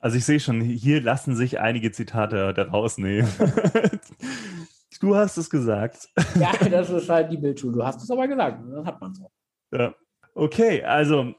Also 0.00 0.18
ich 0.18 0.24
sehe 0.24 0.40
schon, 0.40 0.60
hier 0.60 1.00
lassen 1.00 1.34
sich 1.34 1.60
einige 1.60 1.90
Zitate 1.92 2.52
daraus 2.52 2.98
nehmen. 2.98 3.28
du 5.00 5.16
hast 5.16 5.36
es 5.36 5.48
gesagt. 5.48 6.08
Ja, 6.38 6.52
das 6.68 6.90
ist 6.90 7.08
halt 7.08 7.32
die 7.32 7.38
Bildschule. 7.38 7.72
Du 7.72 7.84
hast 7.84 8.02
es 8.02 8.10
aber 8.10 8.28
gesagt. 8.28 8.62
Das 8.70 8.86
hat 8.86 9.00
man 9.00 9.14
so. 9.14 9.30
Ja. 9.72 9.94
Okay, 10.36 10.82
also 10.84 11.34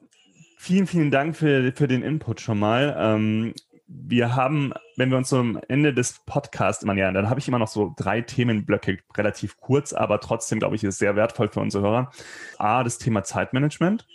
vielen, 0.57 0.87
vielen 0.87 1.11
Dank 1.11 1.35
für, 1.35 1.71
für 1.71 1.87
den 1.87 2.01
Input 2.01 2.41
schon 2.41 2.57
mal. 2.57 2.95
Ähm, 2.97 3.53
wir 3.85 4.35
haben, 4.35 4.73
wenn 4.95 5.11
wir 5.11 5.19
uns 5.19 5.29
zum 5.29 5.59
Ende 5.67 5.93
des 5.93 6.19
Podcasts 6.25 6.81
immer 6.81 6.95
nähern, 6.95 7.13
dann 7.13 7.29
habe 7.29 7.39
ich 7.39 7.47
immer 7.47 7.59
noch 7.59 7.67
so 7.67 7.93
drei 7.95 8.21
Themenblöcke, 8.21 8.97
relativ 9.15 9.59
kurz, 9.59 9.93
aber 9.93 10.19
trotzdem, 10.19 10.57
glaube 10.57 10.75
ich, 10.75 10.83
ist 10.83 10.97
sehr 10.97 11.15
wertvoll 11.15 11.49
für 11.49 11.59
unsere 11.59 11.83
Hörer. 11.83 12.11
A, 12.57 12.83
das 12.83 12.97
Thema 12.97 13.23
Zeitmanagement. 13.23 14.07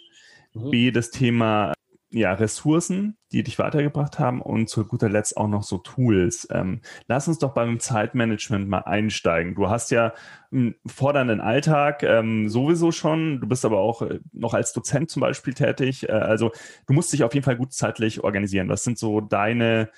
Mhm. 0.53 0.71
B, 0.73 0.91
das 0.91 1.11
Thema 1.11 1.73
ja, 2.13 2.35
Ressourcen, 2.35 3.17
die 3.33 3.43
dich 3.43 3.59
weitergebracht 3.59 4.19
haben 4.19 4.43
und 4.43 4.69
zu 4.69 4.85
guter 4.85 5.09
Letzt 5.09 5.37
auch 5.37 5.49
noch 5.49 5.63
so 5.63 5.79
Tools. 5.79 6.47
Ähm, 6.51 6.83
lass 7.07 7.27
uns 7.27 7.39
doch 7.39 7.55
beim 7.55 7.81
Zeitmanagement 7.81 8.69
mal 8.69 8.81
einsteigen. 8.81 9.55
Du 9.55 9.71
hast 9.71 9.91
ja 9.91 10.13
einen 10.53 10.75
fordernden 10.85 11.41
Alltag 11.41 12.03
ähm, 12.03 12.51
sowieso 12.51 12.93
schon. 12.93 13.41
Du 13.41 13.49
bist 13.49 13.65
aber 13.65 13.79
auch 13.79 14.03
äh, 14.03 14.21
noch 14.33 14.53
als 14.53 14.75
Dozent 14.75 15.11
zum 15.11 15.21
Beispiel 15.21 15.55
tätig. 15.55 16.09
Äh, 16.09 16.13
also 16.13 16.53
du 16.87 16.93
musst 16.93 17.13
dich 17.13 17.25
auf 17.25 17.33
jeden 17.33 17.45
Fall 17.45 17.57
gut 17.57 17.73
zeitlich 17.73 18.23
organisieren. 18.23 18.69
Was 18.69 18.85
sind 18.85 18.99
so 18.99 19.23
deine, 19.23 19.89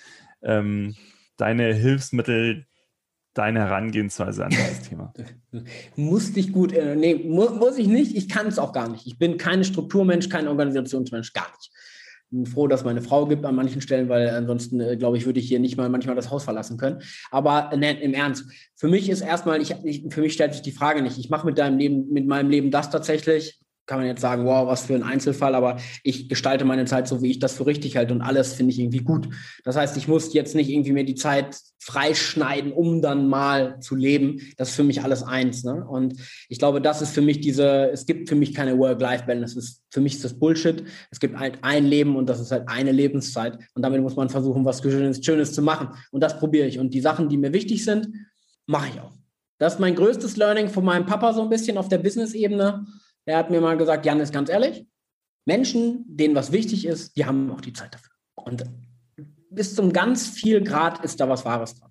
ähm, 0.43 0.95
deine 1.37 1.75
Hilfsmittel, 1.75 2.67
deine 3.35 3.59
Herangehensweise 3.59 4.45
an 4.45 4.51
dieses 4.51 4.83
Thema? 4.83 5.13
Musste 5.97 6.39
ich 6.39 6.53
gut, 6.53 6.73
äh, 6.73 6.95
nee, 6.95 7.17
mu 7.17 7.51
muss 7.51 7.77
ich 7.77 7.89
nicht. 7.89 8.17
Ich 8.17 8.29
kann 8.29 8.47
es 8.47 8.61
auch 8.61 8.73
gar 8.73 8.89
nicht. 8.89 9.09
Ich 9.09 9.19
bin 9.19 9.37
kein 9.37 9.65
Strukturmensch, 9.65 10.29
kein 10.29 10.47
Organisationsmensch, 10.47 11.33
gar 11.33 11.51
nicht 11.51 11.73
bin 12.35 12.47
froh, 12.47 12.67
dass 12.67 12.85
meine 12.85 13.01
Frau 13.01 13.27
gibt 13.27 13.45
an 13.45 13.55
manchen 13.55 13.81
Stellen, 13.81 14.09
weil 14.09 14.29
ansonsten, 14.29 14.81
äh, 14.81 14.97
glaube 14.97 15.17
ich, 15.17 15.27
würde 15.27 15.41
ich 15.41 15.49
hier 15.49 15.61
nicht 15.61 15.77
mal 15.77 15.89
manchmal 15.89 16.17
das 16.17 16.31
Haus 16.31 16.45
verlassen 16.45 16.77
können. 16.77 17.01
Aber 17.31 17.71
ne, 17.77 18.01
im 18.03 18.15
Ernst, 18.15 18.45
für 18.75 18.89
mich 18.89 19.09
ist 19.09 19.21
erstmal, 19.21 19.63
ich, 19.63 19.75
ich, 19.85 20.05
für 20.11 20.21
mich 20.21 20.35
stellt 20.35 20.53
sich 20.53 20.63
die 20.63 20.73
Frage 20.73 21.03
nicht, 21.03 21.19
ich 21.19 21.31
mache 21.31 21.47
mit 21.47 21.59
deinem 21.59 21.79
Leben, 21.79 22.13
mit 22.13 22.27
meinem 22.27 22.51
Leben 22.51 22.71
das 22.71 22.91
tatsächlich, 22.91 23.61
kann 23.87 23.99
man 23.99 24.07
jetzt 24.07 24.21
sagen, 24.21 24.45
wow, 24.47 24.67
was 24.67 24.87
für 24.87 24.95
ein 24.95 25.03
Einzelfall, 25.03 25.55
aber 25.55 25.77
ich 26.03 26.29
gestalte 26.29 26.65
meine 26.65 26.87
Zeit 26.87 27.07
so, 27.07 27.23
wie 27.23 27.31
ich 27.31 27.39
das 27.39 27.57
für 27.57 27.67
richtig 27.67 27.97
halte 27.97 28.15
und 28.15 28.23
alles 28.23 28.55
finde 28.55 28.73
ich 28.73 28.79
irgendwie 28.79 28.99
gut. 28.99 29.29
Das 29.65 29.77
heißt, 29.77 29.97
ich 29.97 30.09
muss 30.09 30.33
jetzt 30.33 30.55
nicht 30.55 30.71
irgendwie 30.71 30.93
mir 30.93 31.05
die 31.05 31.15
Zeit 31.15 31.57
freischneiden, 31.79 32.73
um 32.73 33.03
dann 33.03 33.29
mal 33.29 33.79
zu 33.81 33.95
leben. 33.95 34.41
Das 34.57 34.71
ist 34.71 34.77
für 34.77 34.85
mich 34.85 35.03
alles 35.03 35.23
eins. 35.23 35.65
Ne? 35.65 35.85
Und 35.87 36.15
ich 36.49 36.59
glaube, 36.59 36.81
das 36.81 37.03
ist 37.03 37.13
für 37.13 37.21
mich 37.21 37.41
diese, 37.41 37.91
es 37.91 38.07
gibt 38.07 38.31
für 38.31 38.37
mich 38.37 38.55
keine 38.55 38.79
Work-Life-Balance. 38.79 39.81
Für 39.91 40.01
mich 40.01 40.15
ist 40.15 40.25
das 40.25 40.39
Bullshit. 40.39 40.85
Es 41.11 41.21
gibt 41.21 41.39
halt 41.39 41.59
ein 41.61 41.85
Leben 41.85 42.17
und 42.17 42.27
das 42.27 42.41
ist 42.41 42.53
halt 42.53 42.69
eine 42.69 42.91
Lebenszeit. 42.91 43.59
Und 43.75 43.83
damit 43.83 44.01
muss 44.01 44.17
man 44.17 44.31
versuchen, 44.31 44.65
was 44.65 44.81
Schönes, 44.81 45.23
Schönes 45.23 45.53
zu 45.53 45.61
machen. 45.61 45.89
Und 46.11 46.23
das 46.23 46.39
probiere 46.39 46.67
ich. 46.67 46.79
Und 46.79 46.95
die 46.95 47.03
Sachen, 47.03 47.29
die 47.29 47.37
mir 47.37 47.53
wichtig 47.53 47.85
sind, 47.85 48.09
mache 48.67 48.89
ich 48.89 49.01
auch. 49.01 49.13
Das 49.59 49.75
ist 49.75 49.81
mein 49.81 49.95
größtes 49.95 50.37
Learning 50.39 50.69
von 50.69 50.85
meinem 50.87 51.05
Papa 51.05 51.35
so 51.35 51.43
ein 51.43 51.51
bisschen 51.51 51.77
auf 51.77 51.89
der 51.89 51.99
Business-Ebene 51.99 52.87
der 53.27 53.37
hat 53.39 53.51
mir 53.51 53.61
mal 53.61 53.77
gesagt, 53.77 54.07
Jan 54.07 54.21
ist 54.21 54.33
ganz 54.33 54.49
ehrlich, 54.49 54.87
Menschen, 55.47 56.05
denen 56.07 56.35
was 56.35 56.53
wichtig 56.53 56.87
ist, 56.87 57.17
die 57.17 57.27
haben 57.27 57.51
auch 57.51 57.61
die 57.61 57.73
Zeit 57.73 57.95
dafür. 57.95 58.13
Und 58.35 58.65
bis 59.51 59.75
zum 59.75 59.93
ganz 59.93 60.29
viel 60.29 60.63
Grad 60.63 61.05
ist 61.05 61.21
da 61.21 61.29
was 61.29 61.45
Wahres 61.45 61.75
dran. 61.75 61.84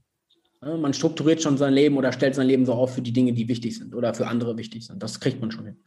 Man 0.78 0.94
strukturiert 0.94 1.42
schon 1.42 1.58
sein 1.58 1.74
Leben 1.74 1.98
oder 1.98 2.12
stellt 2.12 2.36
sein 2.36 2.48
Leben 2.48 2.66
so 2.66 2.74
auf 2.74 2.94
für 2.94 3.02
die 3.02 3.12
Dinge, 3.12 3.34
die 3.34 3.48
wichtig 3.48 3.78
sind 3.78 3.94
oder 3.94 4.14
für 4.14 4.28
andere 4.28 4.58
wichtig 4.58 4.86
sind. 4.86 5.02
Das 5.02 5.20
kriegt 5.20 5.42
man 5.42 5.52
schon 5.52 5.66
hin. 5.66 5.78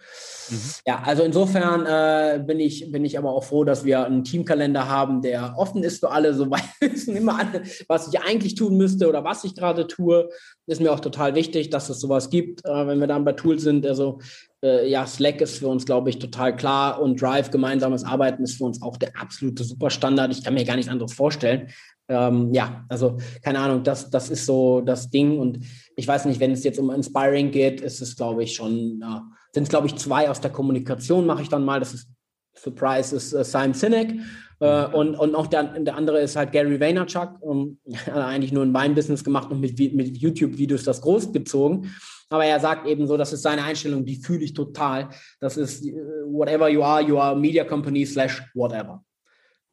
Mhm. 0.50 0.60
Ja, 0.86 1.02
also 1.04 1.22
insofern 1.22 1.86
äh, 1.86 2.42
bin, 2.44 2.60
ich, 2.60 2.90
bin 2.92 3.04
ich 3.04 3.18
aber 3.18 3.30
auch 3.30 3.44
froh, 3.44 3.64
dass 3.64 3.84
wir 3.84 4.04
einen 4.04 4.24
Teamkalender 4.24 4.88
haben, 4.88 5.22
der 5.22 5.54
offen 5.56 5.82
ist 5.82 6.00
für 6.00 6.10
alle. 6.10 6.26
So 6.36 6.50
wissen 6.80 7.16
immer 7.16 7.38
alle, 7.38 7.62
was 7.88 8.08
ich 8.12 8.20
eigentlich 8.20 8.56
tun 8.56 8.76
müsste 8.76 9.08
oder 9.08 9.24
was 9.24 9.44
ich 9.44 9.54
gerade 9.54 9.86
tue. 9.86 10.28
Ist 10.66 10.80
mir 10.80 10.92
auch 10.92 11.00
total 11.00 11.34
wichtig, 11.34 11.70
dass 11.70 11.88
es 11.88 12.00
sowas 12.00 12.28
gibt, 12.28 12.64
äh, 12.64 12.86
wenn 12.86 13.00
wir 13.00 13.06
dann 13.06 13.24
bei 13.24 13.32
Tools 13.32 13.62
sind. 13.62 13.86
Also 13.86 14.18
äh, 14.62 14.88
ja, 14.88 15.06
Slack 15.06 15.40
ist 15.40 15.58
für 15.58 15.68
uns, 15.68 15.86
glaube 15.86 16.10
ich, 16.10 16.18
total 16.18 16.56
klar 16.56 17.00
und 17.00 17.20
Drive, 17.20 17.50
gemeinsames 17.50 18.04
Arbeiten 18.04 18.42
ist 18.42 18.58
für 18.58 18.64
uns 18.64 18.82
auch 18.82 18.96
der 18.96 19.12
absolute 19.18 19.64
Superstandard. 19.64 20.32
Ich 20.32 20.44
kann 20.44 20.54
mir 20.54 20.64
gar 20.64 20.76
nichts 20.76 20.90
anderes 20.90 21.14
vorstellen. 21.14 21.68
Ähm, 22.08 22.52
ja, 22.54 22.84
also 22.88 23.18
keine 23.42 23.58
Ahnung, 23.58 23.82
das, 23.82 24.10
das 24.10 24.30
ist 24.30 24.46
so 24.46 24.80
das 24.80 25.10
Ding. 25.10 25.38
Und 25.38 25.60
ich 25.96 26.06
weiß 26.06 26.24
nicht, 26.26 26.40
wenn 26.40 26.52
es 26.52 26.64
jetzt 26.64 26.78
um 26.78 26.90
Inspiring 26.90 27.50
geht, 27.50 27.80
ist 27.80 28.00
es, 28.00 28.16
glaube 28.16 28.44
ich, 28.44 28.54
schon, 28.54 29.00
ja, 29.00 29.24
sind 29.52 29.64
es, 29.64 29.68
glaube 29.68 29.86
ich, 29.86 29.96
zwei 29.96 30.28
aus 30.30 30.40
der 30.40 30.52
Kommunikation, 30.52 31.26
mache 31.26 31.42
ich 31.42 31.48
dann 31.48 31.64
mal. 31.64 31.80
Das 31.80 31.94
ist 31.94 32.08
Surprise 32.56 33.14
ist 33.14 33.32
äh, 33.32 33.44
Simon 33.44 33.74
Sinek. 33.74 34.14
Äh, 34.58 34.86
und, 34.86 35.14
und 35.14 35.34
auch 35.34 35.46
der, 35.46 35.64
der 35.78 35.94
andere 35.94 36.20
ist 36.20 36.36
halt 36.36 36.52
Gary 36.52 36.80
Vaynerchuk. 36.80 37.36
Um, 37.40 37.78
eigentlich 38.06 38.52
nur 38.52 38.64
in 38.64 38.72
meinem 38.72 38.94
Business 38.94 39.22
gemacht 39.22 39.50
und 39.50 39.60
mit, 39.60 39.78
mit 39.78 40.16
YouTube-Videos 40.16 40.84
das 40.84 41.00
großgezogen. 41.00 41.92
Aber 42.28 42.44
er 42.44 42.58
sagt 42.58 42.86
eben 42.86 43.06
so, 43.06 43.16
das 43.16 43.32
ist 43.32 43.42
seine 43.42 43.62
Einstellung, 43.62 44.04
die 44.04 44.16
fühle 44.16 44.42
ich 44.42 44.52
total. 44.52 45.10
Das 45.40 45.56
ist 45.56 45.84
uh, 45.84 45.92
whatever 46.26 46.68
you 46.68 46.82
are, 46.82 47.02
you 47.02 47.18
are 47.18 47.36
a 47.36 47.38
media 47.38 47.64
company 47.64 48.04
slash 48.04 48.42
whatever. 48.54 49.02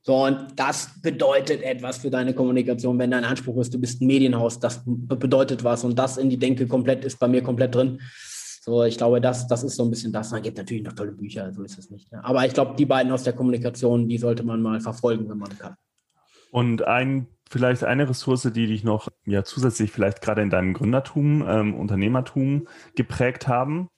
So, 0.05 0.25
und 0.25 0.47
das 0.57 0.89
bedeutet 1.01 1.61
etwas 1.61 1.99
für 1.99 2.09
deine 2.09 2.33
Kommunikation, 2.33 2.99
wenn 2.99 3.11
dein 3.11 3.23
Anspruch 3.23 3.61
ist, 3.61 3.73
du 3.73 3.79
bist 3.79 4.01
ein 4.01 4.07
Medienhaus, 4.07 4.59
das 4.59 4.83
bedeutet 4.85 5.63
was 5.63 5.85
und 5.85 5.97
das 5.97 6.17
in 6.17 6.29
die 6.29 6.37
Denke 6.37 6.67
komplett 6.67 7.05
ist 7.05 7.19
bei 7.19 7.27
mir 7.29 7.41
komplett 7.41 7.73
drin. 7.73 8.01
So, 8.61 8.83
ich 8.83 8.97
glaube, 8.97 9.21
das, 9.21 9.47
das 9.47 9.63
ist 9.63 9.77
so 9.77 9.83
ein 9.83 9.89
bisschen 9.89 10.11
das. 10.11 10.31
Man 10.31 10.41
gibt 10.41 10.57
natürlich 10.57 10.83
noch 10.83 10.93
tolle 10.93 11.13
Bücher, 11.13 11.51
so 11.53 11.63
ist 11.63 11.77
es 11.77 11.89
nicht. 11.89 12.13
Aber 12.13 12.45
ich 12.45 12.53
glaube, 12.53 12.75
die 12.77 12.85
beiden 12.85 13.13
aus 13.13 13.23
der 13.23 13.33
Kommunikation, 13.33 14.09
die 14.09 14.17
sollte 14.17 14.43
man 14.43 14.61
mal 14.61 14.81
verfolgen, 14.81 15.29
wenn 15.29 15.37
man 15.37 15.57
kann. 15.57 15.75
Und 16.51 16.85
ein 16.85 17.27
vielleicht 17.49 17.83
eine 17.83 18.09
Ressource, 18.09 18.49
die 18.53 18.67
dich 18.67 18.83
noch 18.83 19.07
ja 19.25 19.43
zusätzlich 19.43 19.91
vielleicht 19.91 20.21
gerade 20.21 20.41
in 20.41 20.49
deinem 20.49 20.73
Gründertum, 20.73 21.45
ähm, 21.47 21.75
Unternehmertum 21.75 22.67
geprägt 22.95 23.47
haben? 23.47 23.89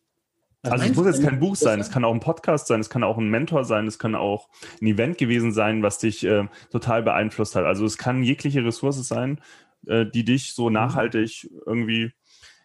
Also 0.72 0.86
es 0.86 0.96
muss 0.96 1.06
jetzt 1.06 1.24
kein 1.24 1.40
Buch 1.40 1.56
sein, 1.56 1.80
es 1.80 1.90
kann 1.90 2.06
auch 2.06 2.14
ein 2.14 2.20
Podcast 2.20 2.68
sein, 2.68 2.80
es 2.80 2.90
kann 2.90 3.04
auch 3.04 3.18
ein 3.18 3.30
Mentor 3.30 3.64
sein, 3.66 3.88
es 3.88 4.00
kann 4.00 4.16
auch 4.16 4.50
ein 4.82 4.88
Event 4.88 5.18
gewesen 5.18 5.52
sein, 5.52 5.84
was 5.84 6.00
dich 6.00 6.26
äh, 6.26 6.48
total 6.72 7.04
beeinflusst 7.04 7.56
hat. 7.56 7.66
Also 7.66 7.86
es 7.86 7.98
kann 7.98 8.24
jegliche 8.24 8.64
Ressource 8.64 9.08
sein, 9.08 9.40
äh, 9.88 10.06
die 10.06 10.26
dich 10.26 10.54
so 10.54 10.68
mhm. 10.68 10.74
nachhaltig 10.74 11.50
irgendwie 11.66 12.12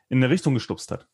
in 0.09 0.19
eine 0.19 0.31
Richtung 0.31 0.55
gestupst 0.55 0.91
hat. 0.91 1.07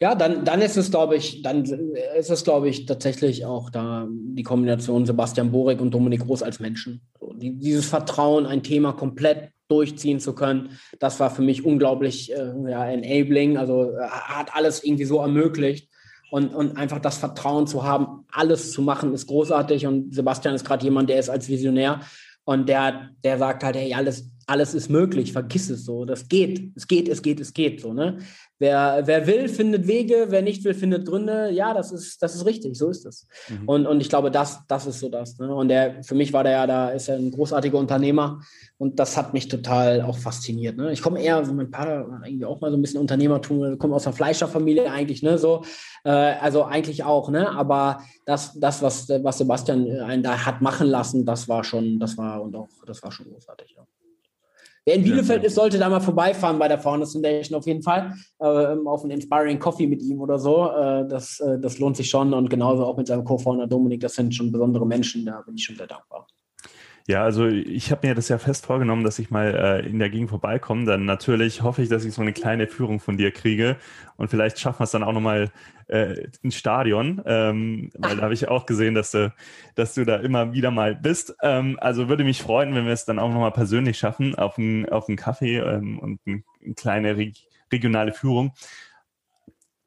Ja, 0.00 0.14
dann, 0.14 0.44
dann 0.44 0.60
ist 0.60 0.76
es, 0.76 0.90
glaube 0.90 1.16
ich, 1.16 1.42
dann 1.42 1.64
ist 1.64 2.30
es, 2.30 2.44
glaube 2.44 2.68
ich, 2.68 2.84
tatsächlich 2.84 3.46
auch 3.46 3.70
da 3.70 4.08
die 4.10 4.42
Kombination 4.42 5.06
Sebastian 5.06 5.52
Borek 5.52 5.80
und 5.80 5.92
Dominik 5.92 6.20
Groß 6.20 6.42
als 6.42 6.60
Menschen. 6.60 7.00
So, 7.20 7.32
die, 7.32 7.58
dieses 7.58 7.86
Vertrauen, 7.86 8.44
ein 8.44 8.62
Thema 8.62 8.92
komplett 8.92 9.52
durchziehen 9.74 10.20
zu 10.20 10.34
können, 10.34 10.78
das 10.98 11.20
war 11.20 11.30
für 11.30 11.42
mich 11.42 11.64
unglaublich 11.64 12.32
äh, 12.32 12.52
ja, 12.68 12.86
enabling. 12.86 13.56
Also 13.56 13.90
äh, 13.90 14.08
hat 14.08 14.54
alles 14.54 14.84
irgendwie 14.84 15.04
so 15.04 15.20
ermöglicht. 15.20 15.88
Und, 16.30 16.52
und 16.52 16.76
einfach 16.76 16.98
das 16.98 17.18
Vertrauen 17.18 17.68
zu 17.68 17.84
haben, 17.84 18.24
alles 18.32 18.72
zu 18.72 18.82
machen, 18.82 19.14
ist 19.14 19.28
großartig. 19.28 19.86
Und 19.86 20.14
Sebastian 20.14 20.56
ist 20.56 20.64
gerade 20.64 20.82
jemand, 20.82 21.08
der 21.08 21.20
ist 21.20 21.28
als 21.28 21.48
Visionär 21.48 22.00
und 22.44 22.68
der, 22.68 23.10
der 23.22 23.38
sagt 23.38 23.64
halt, 23.64 23.76
hey, 23.76 23.94
alles, 23.94 24.30
alles 24.46 24.74
ist 24.74 24.90
möglich, 24.90 25.32
vergiss 25.32 25.70
es 25.70 25.84
so. 25.84 26.04
Das 26.04 26.28
geht, 26.28 26.72
es 26.76 26.86
geht, 26.86 27.08
es 27.08 27.22
geht, 27.22 27.40
es 27.40 27.52
geht. 27.52 27.80
So, 27.80 27.92
ne? 27.92 28.18
Wer, 28.58 29.02
wer 29.04 29.26
will, 29.26 29.48
findet 29.48 29.86
Wege, 29.86 30.26
wer 30.28 30.42
nicht 30.42 30.64
will, 30.64 30.74
findet 30.74 31.06
Gründe. 31.06 31.50
Ja, 31.50 31.74
das 31.74 31.92
ist, 31.92 32.22
das 32.22 32.34
ist 32.34 32.46
richtig, 32.46 32.76
so 32.76 32.88
ist 32.88 33.04
es. 33.04 33.26
Mhm. 33.48 33.68
Und, 33.68 33.86
und 33.86 34.00
ich 34.00 34.08
glaube, 34.08 34.30
das, 34.30 34.60
das 34.68 34.86
ist 34.86 35.00
so 35.00 35.08
das. 35.08 35.38
Ne? 35.38 35.54
Und 35.54 35.68
der, 35.68 36.02
für 36.02 36.14
mich 36.14 36.32
war 36.32 36.44
der 36.44 36.52
ja, 36.52 36.66
da 36.66 36.90
ist 36.90 37.08
er 37.08 37.16
ein 37.16 37.30
großartiger 37.30 37.78
Unternehmer 37.78 38.40
und 38.78 38.98
das 38.98 39.16
hat 39.16 39.34
mich 39.34 39.48
total 39.48 40.02
auch 40.02 40.18
fasziniert. 40.18 40.76
Ne? 40.76 40.92
Ich 40.92 41.02
komme 41.02 41.20
eher, 41.20 41.44
so 41.44 41.52
mein 41.52 41.68
Vater 41.68 42.20
irgendwie 42.24 42.44
auch 42.44 42.60
mal 42.60 42.70
so 42.70 42.76
ein 42.76 42.82
bisschen 42.82 43.00
Unternehmertum, 43.00 43.78
komme 43.78 43.94
aus 43.94 44.06
einer 44.06 44.16
Fleischerfamilie 44.16 44.90
eigentlich, 44.90 45.22
ne? 45.22 45.38
So, 45.38 45.64
äh, 46.04 46.10
also 46.10 46.64
eigentlich 46.64 47.02
auch, 47.02 47.30
ne? 47.30 47.50
Aber 47.50 48.02
das, 48.24 48.58
das, 48.58 48.82
was, 48.82 49.08
was 49.08 49.38
Sebastian 49.38 49.90
einen 50.00 50.22
da 50.22 50.44
hat 50.44 50.60
machen 50.60 50.86
lassen, 50.86 51.24
das 51.24 51.48
war 51.48 51.64
schon, 51.64 51.98
das 51.98 52.16
war 52.18 52.42
und 52.42 52.54
auch, 52.56 52.68
das 52.86 53.02
war 53.02 53.10
schon 53.10 53.26
großartig, 53.30 53.74
ja. 53.76 53.86
Wer 54.86 54.96
in 54.96 55.02
Bielefeld 55.02 55.42
ja, 55.42 55.46
ist, 55.46 55.54
sollte 55.54 55.78
da 55.78 55.88
mal 55.88 56.00
vorbeifahren 56.00 56.58
bei 56.58 56.68
der 56.68 56.78
Founders 56.78 57.12
Foundation 57.12 57.58
auf 57.58 57.66
jeden 57.66 57.82
Fall. 57.82 58.14
Äh, 58.38 58.44
auf 58.44 59.02
einen 59.02 59.12
Inspiring 59.12 59.58
Coffee 59.58 59.86
mit 59.86 60.02
ihm 60.02 60.20
oder 60.20 60.38
so. 60.38 60.70
Äh, 60.70 61.08
das, 61.08 61.40
äh, 61.40 61.58
das 61.58 61.78
lohnt 61.78 61.96
sich 61.96 62.10
schon. 62.10 62.34
Und 62.34 62.50
genauso 62.50 62.84
auch 62.84 62.96
mit 62.96 63.06
seinem 63.06 63.24
Co-Founder 63.24 63.66
Dominik. 63.66 64.00
Das 64.00 64.14
sind 64.14 64.34
schon 64.34 64.52
besondere 64.52 64.86
Menschen. 64.86 65.24
Da 65.24 65.40
bin 65.40 65.54
ich 65.54 65.64
schon 65.64 65.76
sehr 65.76 65.86
dankbar. 65.86 66.26
Ja, 67.06 67.22
also 67.22 67.46
ich 67.46 67.90
habe 67.90 68.06
mir 68.06 68.14
das 68.14 68.30
ja 68.30 68.38
fest 68.38 68.64
vorgenommen, 68.64 69.04
dass 69.04 69.18
ich 69.18 69.30
mal 69.30 69.54
äh, 69.54 69.86
in 69.86 69.98
der 69.98 70.08
Gegend 70.08 70.30
vorbeikomme. 70.30 70.86
Dann 70.86 71.04
natürlich 71.04 71.60
hoffe 71.60 71.82
ich, 71.82 71.90
dass 71.90 72.06
ich 72.06 72.14
so 72.14 72.22
eine 72.22 72.32
kleine 72.32 72.66
Führung 72.66 72.98
von 72.98 73.18
dir 73.18 73.30
kriege 73.30 73.76
und 74.16 74.28
vielleicht 74.30 74.58
schaffen 74.58 74.80
wir 74.80 74.84
es 74.84 74.92
dann 74.92 75.02
auch 75.02 75.12
nochmal 75.12 75.50
äh, 75.88 76.28
ins 76.40 76.56
Stadion, 76.56 77.20
ähm, 77.26 77.90
weil 77.98 78.16
da 78.16 78.22
habe 78.22 78.32
ich 78.32 78.48
auch 78.48 78.64
gesehen, 78.64 78.94
dass 78.94 79.10
du, 79.10 79.34
dass 79.74 79.92
du 79.92 80.06
da 80.06 80.16
immer 80.16 80.54
wieder 80.54 80.70
mal 80.70 80.94
bist. 80.94 81.36
Ähm, 81.42 81.78
also 81.78 82.08
würde 82.08 82.24
mich 82.24 82.40
freuen, 82.40 82.74
wenn 82.74 82.86
wir 82.86 82.92
es 82.94 83.04
dann 83.04 83.18
auch 83.18 83.28
nochmal 83.28 83.52
persönlich 83.52 83.98
schaffen 83.98 84.34
auf 84.34 84.56
einen 84.56 84.88
auf 84.88 85.06
Kaffee 85.16 85.58
ähm, 85.58 85.98
und 85.98 86.20
eine 86.26 86.42
kleine 86.74 87.18
reg 87.18 87.34
regionale 87.70 88.12
Führung 88.12 88.52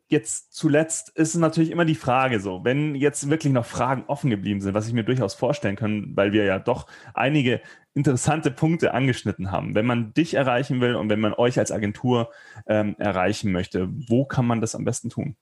jetzt 0.10 0.54
zuletzt 0.54 1.10
ist 1.10 1.30
es 1.30 1.36
natürlich 1.36 1.72
immer 1.72 1.86
die 1.86 1.96
Frage 1.96 2.40
so, 2.40 2.64
wenn 2.64 2.96
jetzt 2.96 3.30
wirklich 3.30 3.52
noch 3.52 3.66
Fragen 3.66 4.06
offen 4.08 4.30
geblieben 4.30 4.62
sind, 4.62 4.74
was 4.74 4.88
ich 4.88 4.94
mir 4.94 5.04
durchaus 5.04 5.34
vorstellen 5.34 5.76
kann, 5.76 6.12
weil 6.16 6.32
wir 6.32 6.46
ja 6.46 6.60
doch 6.60 6.88
einige 7.14 7.62
interessante 7.94 8.52
Punkte 8.52 8.94
angeschnitten 8.94 9.52
haben. 9.52 9.76
Wenn 9.76 9.86
man 9.86 10.14
dich 10.14 10.36
erreichen 10.36 10.82
will 10.82 10.96
und 10.96 11.10
wenn 11.10 11.20
man 11.20 11.34
euch 11.34 11.60
als 11.60 11.72
Agentur 11.72 12.30
ähm, 12.68 12.96
erreichen 13.00 13.52
möchte, 13.52 13.90
wo 14.08 14.24
kann 14.24 14.46
man 14.46 14.62
das 14.62 14.76
am 14.76 14.86
besten 14.86 15.10
tun? 15.10 15.36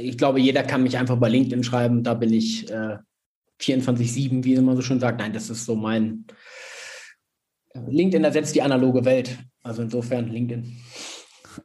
Ich 0.00 0.18
glaube, 0.18 0.40
jeder 0.40 0.64
kann 0.64 0.82
mich 0.82 0.98
einfach 0.98 1.16
bei 1.16 1.28
LinkedIn 1.28 1.62
schreiben. 1.62 2.02
Da 2.02 2.14
bin 2.14 2.32
ich 2.32 2.68
äh, 2.70 2.96
24-7, 3.60 4.42
wie 4.44 4.58
man 4.60 4.74
so 4.74 4.82
schon 4.82 4.98
sagt. 4.98 5.20
Nein, 5.20 5.32
das 5.32 5.50
ist 5.50 5.64
so 5.64 5.76
mein. 5.76 6.24
Äh, 7.74 7.80
LinkedIn 7.88 8.24
ersetzt 8.24 8.56
die 8.56 8.62
analoge 8.62 9.04
Welt. 9.04 9.38
Also 9.62 9.82
insofern 9.82 10.28
LinkedIn. 10.28 10.76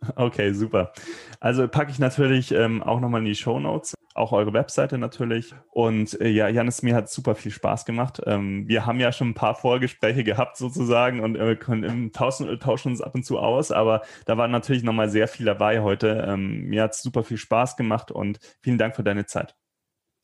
Okay, 0.16 0.54
super. 0.54 0.94
Also 1.40 1.68
packe 1.68 1.92
ich 1.92 2.00
natürlich 2.00 2.52
ähm, 2.52 2.82
auch 2.84 3.00
nochmal 3.00 3.22
in 3.22 3.26
die 3.26 3.36
Show 3.36 3.60
Notes, 3.60 3.94
auch 4.14 4.32
eure 4.32 4.54
Webseite 4.54 4.98
natürlich. 4.98 5.54
Und 5.72 6.20
äh, 6.22 6.30
ja, 6.30 6.48
Janis, 6.48 6.84
mir 6.84 6.96
hat 6.96 7.10
super 7.10 7.36
viel 7.36 7.52
Spaß 7.52 7.86
gemacht. 7.86 8.22
Ähm, 8.26 8.68
wir 8.68 8.86
haben 8.86 9.00
ja 9.00 9.12
schon 9.12 9.30
ein 9.30 9.34
paar 9.34 9.56
Vorgespräche 9.56 10.24
gehabt 10.24 10.58
sozusagen 10.58 11.20
und 11.20 11.36
äh, 11.36 11.56
können, 11.56 12.12
tauschen, 12.12 12.60
tauschen, 12.60 12.92
uns 12.92 13.02
ab 13.02 13.16
und 13.16 13.26
zu 13.26 13.40
aus, 13.40 13.72
aber 13.72 14.02
da 14.26 14.38
war 14.38 14.48
natürlich 14.48 14.84
nochmal 14.84 15.10
sehr 15.10 15.28
viel 15.28 15.46
dabei 15.46 15.82
heute. 15.82 16.26
Ähm, 16.28 16.66
mir 16.66 16.84
hat 16.84 16.94
es 16.94 17.02
super 17.02 17.24
viel 17.24 17.38
Spaß 17.38 17.76
gemacht 17.76 18.12
und 18.12 18.40
vielen 18.62 18.78
Dank 18.78 18.96
für 18.96 19.04
deine 19.04 19.26
Zeit. 19.26 19.56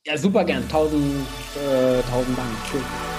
Ja, 0.06 0.18
super 0.18 0.44
gern. 0.46 0.68
Tausend, 0.70 1.26
äh, 1.56 2.02
tausend 2.10 2.38
Dank. 2.38 3.19